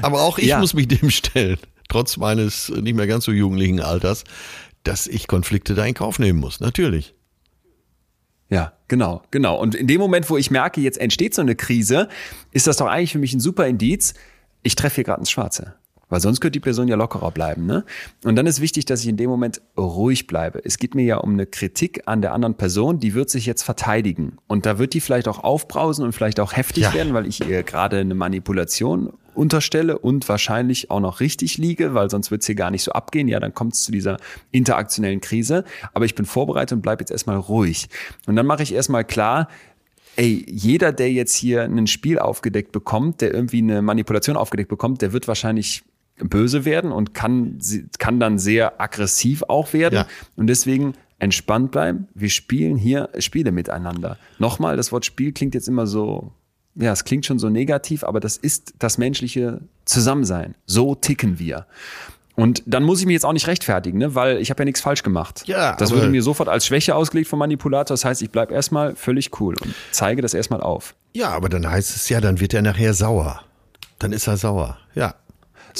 [0.02, 0.58] aber auch ich ja.
[0.58, 4.24] muss mich dem stellen, trotz meines nicht mehr ganz so jugendlichen Alters,
[4.84, 7.14] dass ich Konflikte da in Kauf nehmen muss, natürlich.
[8.48, 9.58] Ja, genau, genau.
[9.60, 12.08] Und in dem Moment, wo ich merke, jetzt entsteht so eine Krise,
[12.52, 14.14] ist das doch eigentlich für mich ein super Indiz,
[14.62, 15.74] ich treffe hier gerade ins Schwarze.
[16.10, 17.64] Weil sonst könnte die Person ja lockerer bleiben.
[17.64, 17.84] Ne?
[18.24, 20.60] Und dann ist wichtig, dass ich in dem Moment ruhig bleibe.
[20.64, 23.62] Es geht mir ja um eine Kritik an der anderen Person, die wird sich jetzt
[23.62, 24.36] verteidigen.
[24.46, 26.94] Und da wird die vielleicht auch aufbrausen und vielleicht auch heftig ja.
[26.94, 32.10] werden, weil ich ihr gerade eine Manipulation unterstelle und wahrscheinlich auch noch richtig liege, weil
[32.10, 33.28] sonst wird es hier gar nicht so abgehen.
[33.28, 34.18] Ja, dann kommt es zu dieser
[34.50, 35.64] interaktionellen Krise.
[35.92, 37.88] Aber ich bin vorbereitet und bleibe jetzt erstmal ruhig.
[38.26, 39.48] Und dann mache ich erstmal klar,
[40.16, 45.02] ey, jeder, der jetzt hier ein Spiel aufgedeckt bekommt, der irgendwie eine Manipulation aufgedeckt bekommt,
[45.02, 45.82] der wird wahrscheinlich
[46.22, 47.58] böse werden und kann,
[47.98, 49.94] kann dann sehr aggressiv auch werden.
[49.94, 50.06] Ja.
[50.36, 52.08] Und deswegen entspannt bleiben.
[52.14, 54.16] Wir spielen hier Spiele miteinander.
[54.38, 56.32] Nochmal, das Wort Spiel klingt jetzt immer so
[56.76, 60.54] ja, es klingt schon so negativ, aber das ist das menschliche Zusammensein.
[60.66, 61.66] So ticken wir.
[62.36, 64.14] Und dann muss ich mich jetzt auch nicht rechtfertigen, ne?
[64.14, 65.42] weil ich habe ja nichts falsch gemacht.
[65.46, 67.94] Ja, das würde mir sofort als Schwäche ausgelegt vom Manipulator.
[67.94, 70.94] Das heißt, ich bleib erstmal völlig cool und zeige das erstmal auf.
[71.12, 73.42] Ja, aber dann heißt es ja, dann wird er nachher sauer.
[73.98, 74.78] Dann ist er sauer.
[74.94, 75.16] Ja.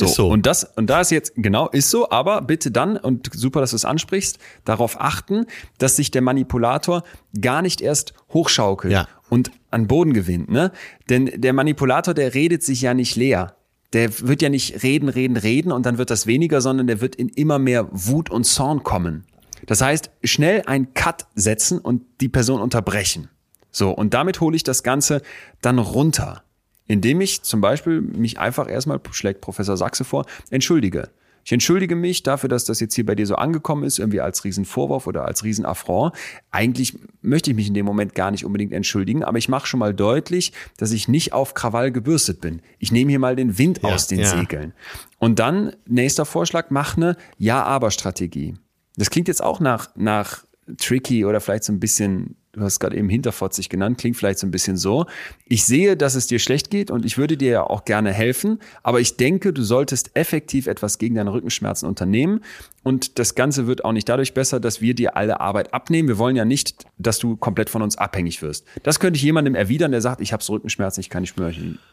[0.01, 0.28] So, ist so.
[0.28, 3.70] Und das, und da ist jetzt, genau, ist so, aber bitte dann, und super, dass
[3.70, 5.47] du es ansprichst, darauf achten,
[5.78, 7.05] dass sich der Manipulator
[7.40, 9.06] gar nicht erst hochschaukelt Ja.
[9.28, 10.72] und an Boden gewinnt, ne?
[11.09, 13.55] Denn der Manipulator, der redet sich ja nicht leer.
[13.93, 17.16] Der wird ja nicht reden, reden, reden und dann wird das weniger, sondern der wird
[17.16, 19.24] in immer mehr Wut und Zorn kommen.
[19.66, 23.28] Das heißt, schnell einen Cut setzen und die Person unterbrechen.
[23.72, 25.22] So, und damit hole ich das Ganze
[25.60, 26.43] dann runter
[26.91, 31.09] indem ich zum Beispiel mich einfach erstmal, schlägt Professor Sachse vor, entschuldige.
[31.45, 34.43] Ich entschuldige mich dafür, dass das jetzt hier bei dir so angekommen ist, irgendwie als
[34.43, 36.12] Riesenvorwurf oder als Riesenaffront.
[36.51, 39.79] Eigentlich möchte ich mich in dem Moment gar nicht unbedingt entschuldigen, aber ich mache schon
[39.79, 42.61] mal deutlich, dass ich nicht auf Krawall gebürstet bin.
[42.81, 44.27] Ich nehme hier mal den Wind Ja, aus den ja.
[44.27, 44.75] Segeln.
[45.19, 48.57] Und dann, nächster Vorschlag, mach eine Ja-Aber-Strategie.
[48.97, 50.45] Das klingt jetzt auch nach, nach
[50.77, 54.47] tricky oder vielleicht so ein bisschen, du hast gerade eben hinterfotzig genannt, klingt vielleicht so
[54.47, 55.06] ein bisschen so.
[55.47, 58.59] Ich sehe, dass es dir schlecht geht und ich würde dir ja auch gerne helfen,
[58.82, 62.40] aber ich denke, du solltest effektiv etwas gegen deine Rückenschmerzen unternehmen
[62.82, 66.09] und das Ganze wird auch nicht dadurch besser, dass wir dir alle Arbeit abnehmen.
[66.09, 68.66] Wir wollen ja nicht, dass du komplett von uns abhängig wirst.
[68.82, 71.31] Das könnte ich jemandem erwidern, der sagt, ich habe Rückenschmerzen, ich kann die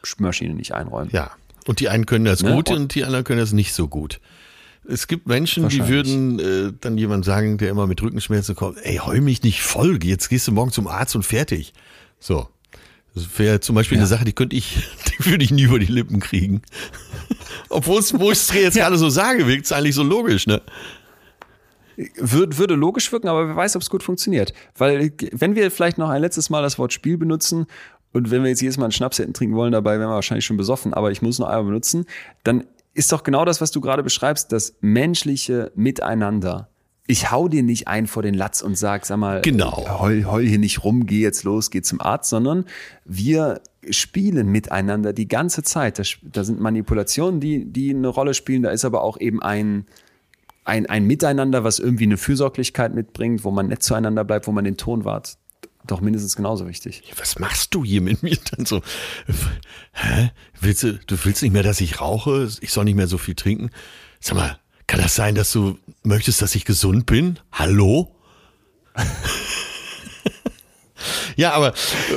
[0.03, 1.09] Schmörmaschine nicht einräumen.
[1.11, 1.31] Ja.
[1.67, 2.53] Und die einen können das Ne?
[2.53, 4.21] gut und die anderen können das nicht so gut.
[4.89, 8.97] Es gibt Menschen, die würden äh, dann jemand sagen, der immer mit Rückenschmerzen kommt, ey,
[8.97, 11.73] heul mich nicht voll, jetzt gehst du morgen zum Arzt und fertig.
[12.19, 12.47] So.
[13.13, 14.77] Das wäre zum Beispiel eine Sache, die könnte ich,
[15.19, 16.61] die würde ich nie über die Lippen kriegen.
[17.69, 20.61] Obwohl es, wo ich es jetzt gerade so sage, wirkt es eigentlich so logisch, ne?
[22.15, 24.53] Würde, würde logisch wirken, aber wer weiß, ob es gut funktioniert.
[24.77, 27.65] Weil, wenn wir vielleicht noch ein letztes Mal das Wort Spiel benutzen
[28.13, 30.45] und wenn wir jetzt jedes Mal einen Schnaps hätten trinken wollen, dabei wären wir wahrscheinlich
[30.45, 32.05] schon besoffen, aber ich muss noch einmal benutzen,
[32.43, 32.65] dann
[32.97, 36.69] ist doch genau das, was du gerade beschreibst, das menschliche Miteinander.
[37.05, 39.85] Ich hau dir nicht ein vor den Latz und sag, sag mal, Genau.
[39.99, 42.65] heul, heul hier nicht rum, geh jetzt los, geh zum Arzt, sondern
[43.05, 45.99] wir spielen miteinander die ganze Zeit.
[45.99, 49.85] Da, da sind Manipulationen, die, die eine Rolle spielen, da ist aber auch eben ein,
[50.65, 54.65] ein, ein Miteinander, was irgendwie eine Fürsorglichkeit mitbringt, wo man nett zueinander bleibt, wo man
[54.65, 55.37] den Ton wahrt,
[55.87, 57.03] doch mindestens genauso wichtig.
[57.17, 58.81] Was machst du hier mit mir dann so?
[59.93, 60.31] Hä?
[60.59, 62.49] Willst du, du willst nicht mehr, dass ich rauche?
[62.61, 63.69] Ich soll nicht mehr so viel trinken?
[64.19, 67.39] Sag mal, kann das sein, dass du möchtest, dass ich gesund bin?
[67.51, 68.13] Hallo?
[71.35, 71.73] ja, aber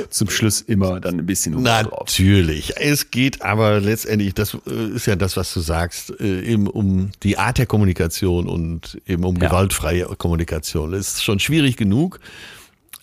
[0.08, 1.62] Zum Schluss immer dann ein bisschen drauf.
[1.62, 2.72] Natürlich.
[2.76, 7.10] Es geht aber letztendlich, das äh, ist ja das, was du sagst, äh, eben um
[7.22, 9.48] die Art der Kommunikation und eben um Ja.
[9.48, 10.92] gewaltfreie Kommunikation.
[10.92, 12.20] Das ist schon schwierig genug.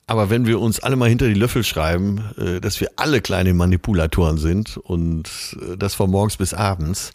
[0.08, 3.54] Aber wenn wir uns alle mal hinter die Löffel schreiben, äh, dass wir alle kleine
[3.54, 7.12] Manipulatoren sind und äh, das von morgens bis abends,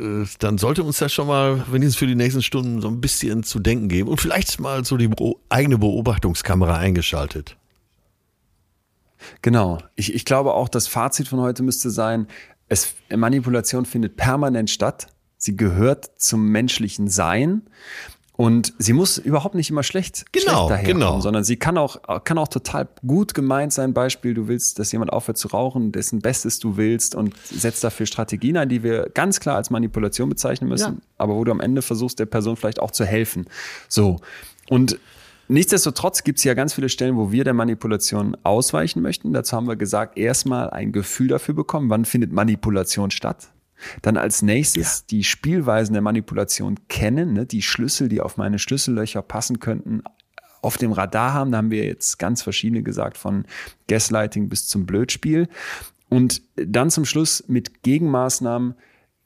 [0.00, 3.44] äh, dann sollte uns das schon mal wenigstens für die nächsten Stunden so ein bisschen
[3.44, 5.08] zu denken geben und vielleicht mal so die
[5.48, 7.56] eigene Beobachtungskamera eingeschaltet.
[9.40, 9.78] Genau.
[9.94, 12.26] Ich, ich glaube auch, das Fazit von heute müsste sein,
[12.68, 15.06] es, Manipulation findet permanent statt.
[15.36, 17.62] Sie gehört zum menschlichen Sein.
[18.36, 21.20] Und sie muss überhaupt nicht immer schlecht, Genau, schlecht daherkommen, genau.
[21.20, 23.94] sondern sie kann auch, kann auch total gut gemeint sein.
[23.94, 28.06] Beispiel, du willst, dass jemand aufhört zu rauchen, dessen Bestes du willst und setzt dafür
[28.06, 31.00] Strategien ein, die wir ganz klar als Manipulation bezeichnen müssen, Ja.
[31.16, 33.46] aber wo du am Ende versuchst, der Person vielleicht auch zu helfen.
[33.88, 34.16] So.
[34.68, 34.98] Und
[35.46, 39.34] Nichtsdestotrotz gibt es ja ganz viele Stellen, wo wir der Manipulation ausweichen möchten.
[39.34, 43.48] Dazu haben wir gesagt, erstmal ein Gefühl dafür bekommen, wann findet Manipulation statt.
[44.02, 47.46] Dann als nächstes die Spielweisen der Manipulation kennen, ne?
[47.46, 50.02] die Schlüssel, die auf meine Schlüssellöcher passen könnten,
[50.62, 51.52] auf dem Radar haben.
[51.52, 53.44] Da haben wir jetzt ganz verschiedene gesagt, von
[53.88, 55.48] Gaslighting bis zum Blödspiel.
[56.08, 58.74] Und dann zum Schluss mit Gegenmaßnahmen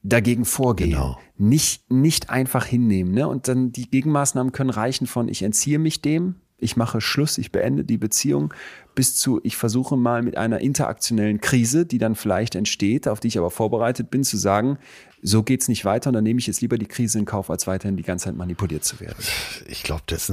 [0.02, 0.90] dagegen vorgehen.
[0.90, 1.18] Genau.
[1.36, 3.12] Nicht, nicht einfach hinnehmen.
[3.12, 3.28] Ne?
[3.28, 7.52] Und dann die Gegenmaßnahmen können reichen von ich entziehe mich dem, ich mache Schluss, ich
[7.52, 8.52] beende die Beziehung,
[8.94, 13.28] bis zu ich versuche mal mit einer interaktionellen Krise, die dann vielleicht entsteht, auf die
[13.28, 14.78] ich aber vorbereitet bin, zu sagen,
[15.22, 17.66] so geht's nicht weiter und dann nehme ich jetzt lieber die Krise in Kauf, als
[17.66, 19.22] weiterhin die ganze Zeit manipuliert zu werden.
[19.66, 20.32] Ich glaube, das,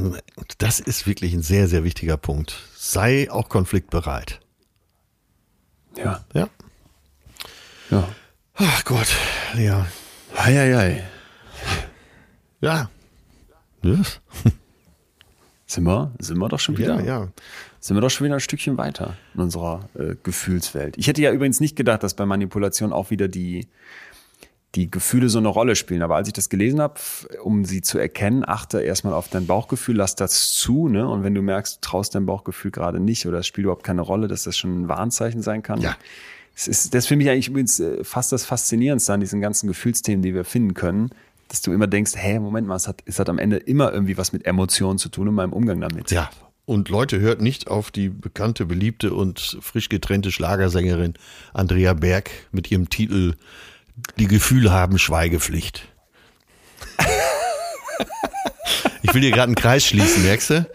[0.57, 2.55] das ist wirklich ein sehr, sehr wichtiger Punkt.
[2.75, 4.39] Sei auch konfliktbereit.
[5.97, 6.25] Ja.
[6.33, 6.49] Ja.
[7.89, 8.07] Ja.
[8.55, 9.07] Ach Gott,
[9.57, 9.85] ja.
[10.35, 11.03] Hei, hei, hei.
[12.61, 12.89] Ja.
[13.83, 14.21] Yes.
[15.75, 17.01] Sind wir, sind wir doch schon wieder.
[17.01, 17.27] Ja, ja.
[17.81, 20.97] sind wir doch schon wieder ein Stückchen weiter in unserer äh, Gefühlswelt.
[20.97, 23.67] Ich hätte ja übrigens nicht gedacht, dass bei Manipulation auch wieder die,
[24.75, 26.01] die Gefühle so eine Rolle spielen.
[26.01, 26.93] Aber als ich das gelesen habe,
[27.43, 31.09] um sie zu erkennen, achte erstmal auf dein Bauchgefühl, lass das zu, ne?
[31.09, 34.01] Und wenn du merkst, du traust dein Bauchgefühl gerade nicht oder es spielt überhaupt keine
[34.01, 35.81] Rolle, dass das schon ein Warnzeichen sein kann.
[35.81, 35.97] Ja.
[36.55, 40.21] Es ist, das für mich eigentlich übrigens äh, fast das Faszinierendste an diesen ganzen Gefühlsthemen,
[40.21, 41.09] die wir finden können,
[41.47, 44.17] dass du immer denkst, hey, Moment mal, es hat, es hat am Ende immer irgendwie
[44.17, 46.11] was mit Emotionen zu tun und meinem Umgang damit.
[46.11, 46.29] Ja.
[46.65, 51.13] Und Leute, hört nicht auf die bekannte, beliebte und frisch getrennte Schlagersängerin
[51.53, 53.35] Andrea Berg mit ihrem Titel
[54.17, 55.87] Die Gefühle haben Schweigepflicht.
[59.03, 60.69] ich will dir gerade einen Kreis schließen, merkst du?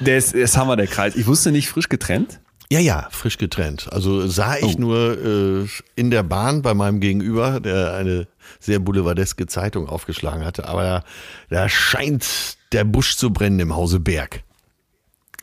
[0.00, 1.14] Das, das haben wir der Kreis.
[1.14, 2.40] Ich wusste nicht, frisch getrennt.
[2.70, 3.88] Ja, ja, frisch getrennt.
[3.92, 4.80] Also sah ich Oh.
[4.80, 5.18] nur
[5.64, 8.26] äh, in der Bahn bei meinem Gegenüber, der eine
[8.58, 10.66] sehr boulevardeske Zeitung aufgeschlagen hatte.
[10.68, 11.04] Aber da,
[11.48, 14.42] da scheint der Busch zu brennen im Hause Berg.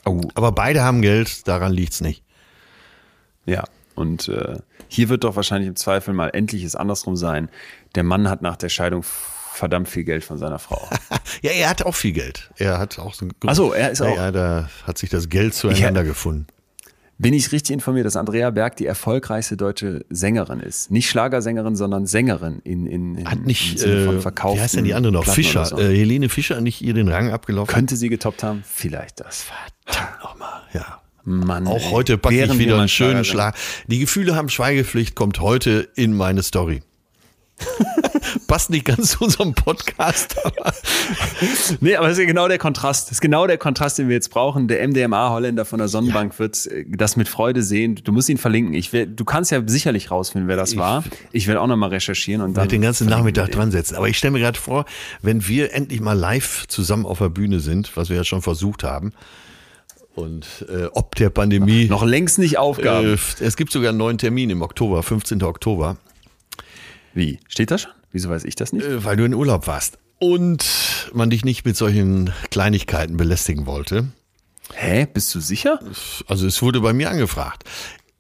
[0.05, 0.19] Oh.
[0.35, 2.23] Aber beide haben Geld, daran liegt's nicht.
[3.45, 3.63] Ja.
[3.95, 7.47] Und äh, hier wird doch wahrscheinlich im Zweifel mal endlich es andersrum sein.
[7.95, 10.89] Der Mann hat nach der Scheidung verdammt viel Geld von seiner Frau.
[11.41, 12.51] Ja, er hat auch viel Geld.
[12.57, 15.09] Er hat auch so ein Ach so, er ist ja, auch- Ja, da hat sich
[15.09, 16.47] das Geld zueinander gefunden.
[17.17, 20.91] Bin ich richtig informiert, dass Andrea Berg die erfolgreichste deutsche Sängerin ist?
[20.91, 24.63] Nicht Schlagersängerin, sondern Sängerin in, in, in Hat im nicht, Sinne von äh, verkauften wie
[24.63, 25.23] heißt denn die andere noch?
[25.23, 25.65] Platten Fischer.
[25.65, 25.77] So.
[25.77, 27.73] Äh, Helene Fischer nicht ihr den Rang abgelaufen?
[27.73, 28.63] Könnte sie getoppt haben?
[28.65, 29.45] Vielleicht das.
[29.85, 30.99] Verdammt nochmal, ja.
[31.23, 31.67] Mann.
[31.67, 31.91] Auch ey.
[31.91, 33.55] heute packe ich wieder einen schönen Schlag.
[33.87, 36.81] Die Gefühle haben Schweigepflicht, kommt heute in meine Story.
[38.47, 40.73] Passt nicht ganz zu unserem Podcast, aber
[41.79, 43.07] Nee, aber das ist ja genau der Kontrast.
[43.07, 44.67] Das ist genau der Kontrast, den wir jetzt brauchen.
[44.67, 47.99] Der MDMA-Holländer von der Sonnenbank wird äh, das mit Freude sehen.
[48.03, 48.73] Du musst ihn verlinken.
[48.73, 51.03] Ich will, du kannst ja sicherlich rausfinden, wer das war.
[51.31, 52.67] Ich werde auch nochmal recherchieren und dann.
[52.67, 53.95] den ganzen Nachmittag dran setzen.
[53.95, 54.85] Aber ich stelle mir gerade vor,
[55.21, 58.83] wenn wir endlich mal live zusammen auf der Bühne sind, was wir ja schon versucht
[58.83, 59.13] haben,
[60.15, 61.87] und äh, ob der Pandemie.
[61.87, 63.13] Noch längst nicht Aufgaben.
[63.13, 65.41] Äh, es gibt sogar einen neuen Termin im Oktober, 15.
[65.43, 65.97] Oktober,
[67.13, 67.39] Wie?
[67.47, 67.91] Steht das schon?
[68.11, 68.85] Wieso weiß ich das nicht?
[68.85, 69.97] äh, weil du in Urlaub warst.
[70.19, 74.07] Und man dich nicht mit solchen Kleinigkeiten belästigen wollte.
[74.73, 75.07] Hä?
[75.11, 75.79] Bist du sicher?
[76.27, 77.63] Also es wurde bei mir angefragt.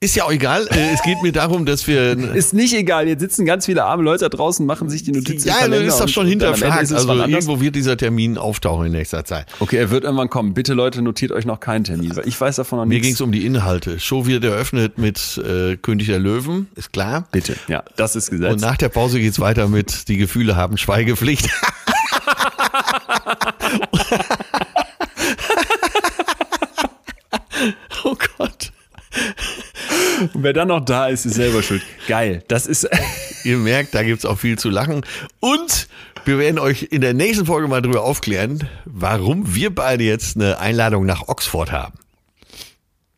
[0.03, 0.67] Ist ja auch egal.
[0.69, 2.11] Äh, es geht mir darum, dass wir.
[2.35, 3.07] Ist nicht egal.
[3.07, 5.47] Jetzt sitzen ganz viele arme Leute da draußen, machen sich die Notizen.
[5.47, 6.83] Ja, das ist doch schon hinterfragt.
[6.83, 9.45] es Also irgendwo wird dieser Termin auftauchen in nächster Zeit.
[9.61, 10.53] Okay, er wird irgendwann kommen.
[10.53, 13.05] Bitte Leute, notiert euch noch keinen Termin, weil ich weiß davon noch Mir nichts.
[13.05, 13.97] ging es um die Inhalte.
[13.97, 17.29] Show wird eröffnet mit äh, König der Löwen, ist klar.
[17.31, 18.51] Bitte, ja, das ist Gesetz.
[18.51, 21.47] Und nach der Pause geht's weiter mit Die Gefühle haben Schweigepflicht.
[28.03, 28.73] oh Gott.
[30.33, 31.81] Und wer dann noch da ist, ist selber schuld.
[32.07, 32.43] Geil.
[32.47, 32.87] Das ist.
[33.43, 35.05] Ihr merkt, da gibt's auch viel zu lachen.
[35.39, 35.87] Und
[36.25, 40.59] wir werden euch in der nächsten Folge mal drüber aufklären, warum wir beide jetzt eine
[40.59, 42.02] Einladung nach Oxford haben.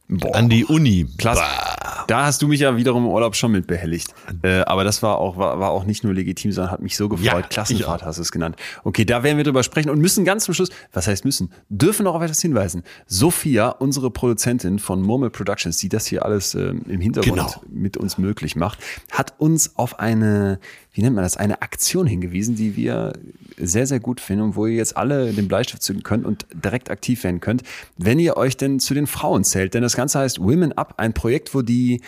[0.07, 0.35] Boah.
[0.35, 1.07] An die Uni.
[1.17, 1.41] Klasse.
[1.41, 2.05] Bah.
[2.07, 4.13] Da hast du mich ja wiederum im Urlaub schon mit behelligt.
[4.43, 7.09] Äh, aber das war auch, war, war auch nicht nur legitim, sondern hat mich so
[7.09, 7.25] gefreut.
[7.25, 8.55] Ja, Klassenfahrt hast du es genannt.
[8.83, 12.03] Okay, da werden wir drüber sprechen und müssen ganz zum Schluss, was heißt müssen, dürfen
[12.03, 12.83] noch auf etwas hinweisen.
[13.07, 17.61] Sophia, unsere Produzentin von Murmel Productions, die das hier alles ähm, im Hintergrund Genau.
[17.67, 18.77] mit uns möglich macht,
[19.11, 20.59] hat uns auf eine,
[20.93, 23.13] wie nennt man das, eine Aktion hingewiesen, die wir
[23.57, 26.89] sehr, sehr gut finden und wo ihr jetzt alle den Bleistift zücken könnt und direkt
[26.89, 27.63] aktiv werden könnt,
[27.97, 29.73] wenn ihr euch denn zu den Frauen zählt.
[29.73, 32.01] Denn das Ganze heißt Women Up, ein Projekt, wo die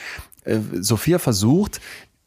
[0.43, 1.79] äh, Sophia versucht,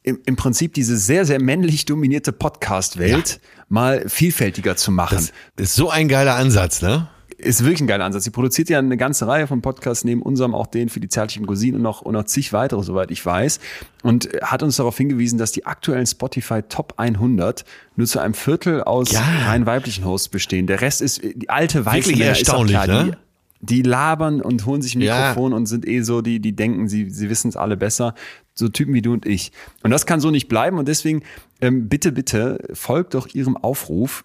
[0.02, 5.28] im, im Prinzip diese sehr, sehr männlich dominierte Podcast-Welt mal vielfältiger zu machen.
[5.56, 7.08] Das ist so ein geiler Ansatz, ne?
[7.40, 8.24] Ist wirklich ein geiler Ansatz.
[8.24, 11.46] Sie produziert ja eine ganze Reihe von Podcasts, neben unserem auch den für die zärtlichen
[11.46, 13.60] Cousinen und noch, und noch zig weitere, soweit ich weiß.
[14.02, 17.64] Und hat uns darauf hingewiesen, dass die aktuellen Spotify Top 100
[17.96, 19.22] nur zu einem Viertel aus Ja.
[19.46, 20.66] rein weiblichen Hosts bestehen.
[20.66, 23.18] Der Rest ist die alte weiße Wirklich Männer, ist erstaunlich, klar, ne?
[23.62, 25.28] Die, die labern und holen sich ein Ja.
[25.28, 28.14] Mikrofon und sind eh so, die, die denken, sie, sie wissen es alle besser.
[28.54, 29.52] So Typen wie du und ich.
[29.82, 30.78] Und das kann so nicht bleiben.
[30.78, 31.22] Und deswegen,
[31.60, 34.24] ähm, bitte, bitte, folgt doch ihrem Aufruf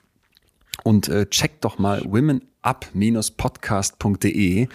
[0.84, 4.64] und äh, checkt doch mal womenup-podcast.de.
[4.64, 4.68] Äh,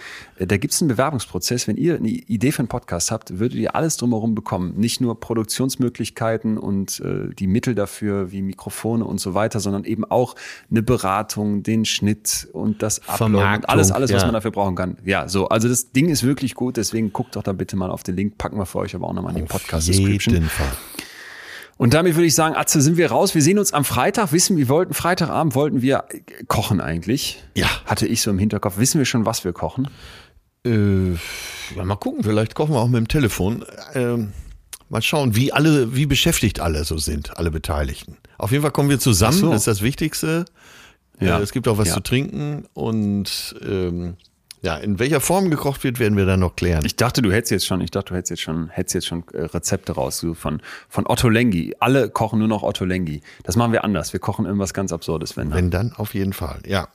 [0.47, 1.67] Da gibt's einen Bewerbungsprozess.
[1.67, 4.73] Wenn ihr eine Idee für einen Podcast habt, würdet ihr alles drumherum bekommen.
[4.77, 10.05] Nicht nur Produktionsmöglichkeiten und äh, die Mittel dafür wie Mikrofone und so weiter, sondern eben
[10.05, 10.35] auch
[10.69, 14.27] eine Beratung, den Schnitt und das Uploaden und alles, alles, was ja.
[14.27, 14.97] man dafür brauchen kann.
[15.05, 15.49] Ja, so.
[15.49, 16.77] Also das Ding ist wirklich gut.
[16.77, 18.37] Deswegen guckt doch da bitte mal auf den Link.
[18.37, 20.35] Packen wir für euch aber auch nochmal in die Podcast-Description.
[20.35, 20.71] jeden Fall.
[21.81, 23.33] Und damit würde ich sagen, Atze, sind wir raus.
[23.33, 24.31] Wir sehen uns am Freitag.
[24.31, 27.43] Wissen, wir wollten Freitagabend wollten wir äh, kochen eigentlich.
[27.55, 27.65] Ja.
[27.87, 28.77] Hatte ich so im Hinterkopf.
[28.77, 29.87] Wissen wir schon, was wir kochen?
[30.63, 33.65] Äh, ja, mal gucken, vielleicht kochen wir auch mit dem Telefon.
[33.95, 34.31] Ähm,
[34.89, 38.17] mal schauen, wie alle, wie beschäftigt alle so sind, alle Beteiligten.
[38.37, 39.49] Auf jeden Fall kommen wir zusammen, so.
[39.49, 40.45] das ist das Wichtigste.
[41.19, 41.39] Ja.
[41.39, 41.95] Äh, es gibt auch was Ja.
[41.95, 44.17] zu trinken und ähm,
[44.63, 46.85] Ja, in welcher Form gekocht wird, werden wir dann noch klären.
[46.85, 49.23] Ich dachte, du hättest jetzt schon, ich dachte, du hättest jetzt schon, hättest jetzt schon
[49.33, 51.73] äh, Rezepte raus von, von Otto Lengi.
[51.79, 53.21] Alle kochen nur noch Otto Lengi.
[53.43, 54.13] Das machen wir anders.
[54.13, 56.59] Wir kochen irgendwas ganz Absurdes, wenn, Wenn dann, auf jeden Fall.
[56.67, 56.89] Ja.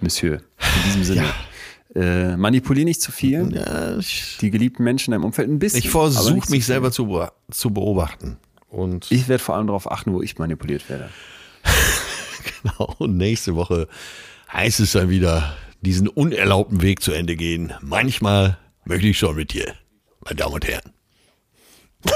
[0.00, 0.36] Monsieur.
[0.58, 1.24] In diesem Sinne.
[1.94, 3.54] Äh, manipulier nicht zu viel.
[3.54, 3.98] ja
[4.40, 5.78] Die geliebten Menschen in deinem Umfeld ein bisschen.
[5.78, 8.38] ich versuche mich selber zu, zu beobachten.
[8.68, 11.10] Und Ich werde vor allem darauf achten, wo ich manipuliert werde.
[12.62, 13.88] genau, und nächste Woche
[14.52, 15.56] heißt es dann wieder,
[15.86, 17.72] diesen unerlaubten Weg zu Ende gehen.
[17.80, 19.74] Manchmal möchte ich schon mit dir,
[20.24, 20.92] meine Damen und Herren.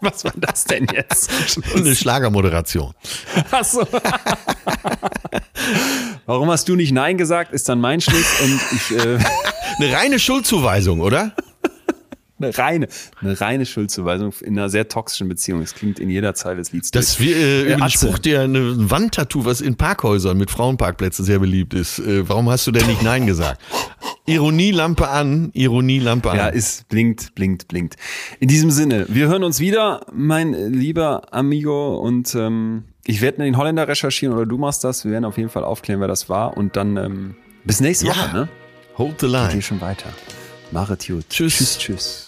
[0.00, 1.28] Was war das denn jetzt?
[1.74, 2.94] Eine Schlagermoderation.
[3.50, 3.84] Achso.
[6.24, 9.18] Warum hast du nicht Nein gesagt, ist dann mein Schluss und ich äh,
[9.78, 11.32] Eine reine Schuldzuweisung, oder?
[12.40, 12.88] eine reine,
[13.20, 15.60] eine reine Schuldzuweisung in einer sehr toxischen Beziehung.
[15.62, 16.90] Es klingt in jeder Zeile des Lieds.
[16.90, 17.28] Das durch.
[17.30, 17.90] äh.
[17.90, 21.98] Spruch, der eine Wandtattoo, was in Parkhäusern mit Frauenparkplätzen sehr beliebt ist.
[21.98, 23.60] Äh, warum hast du denn nicht Nein gesagt?
[24.26, 26.36] Ironielampe an, Ironielampe an.
[26.36, 27.96] Ja, ist blinkt, blinkt, blinkt.
[28.40, 33.56] In diesem Sinne, wir hören uns wieder, mein lieber Amigo, und ähm, ich werde den
[33.56, 35.04] Holländer recherchieren oder du machst das.
[35.06, 36.58] Wir werden auf jeden Fall aufklären, wer das war.
[36.58, 38.12] Und dann ähm, bis nächste Ja.
[38.16, 38.48] Woche, ne?
[38.98, 39.52] Hold the Geht line.
[39.52, 40.10] hier schon weiter.
[40.70, 41.24] Gut.
[41.30, 41.56] Tschüss.
[41.56, 42.27] Tschüss, tschüss.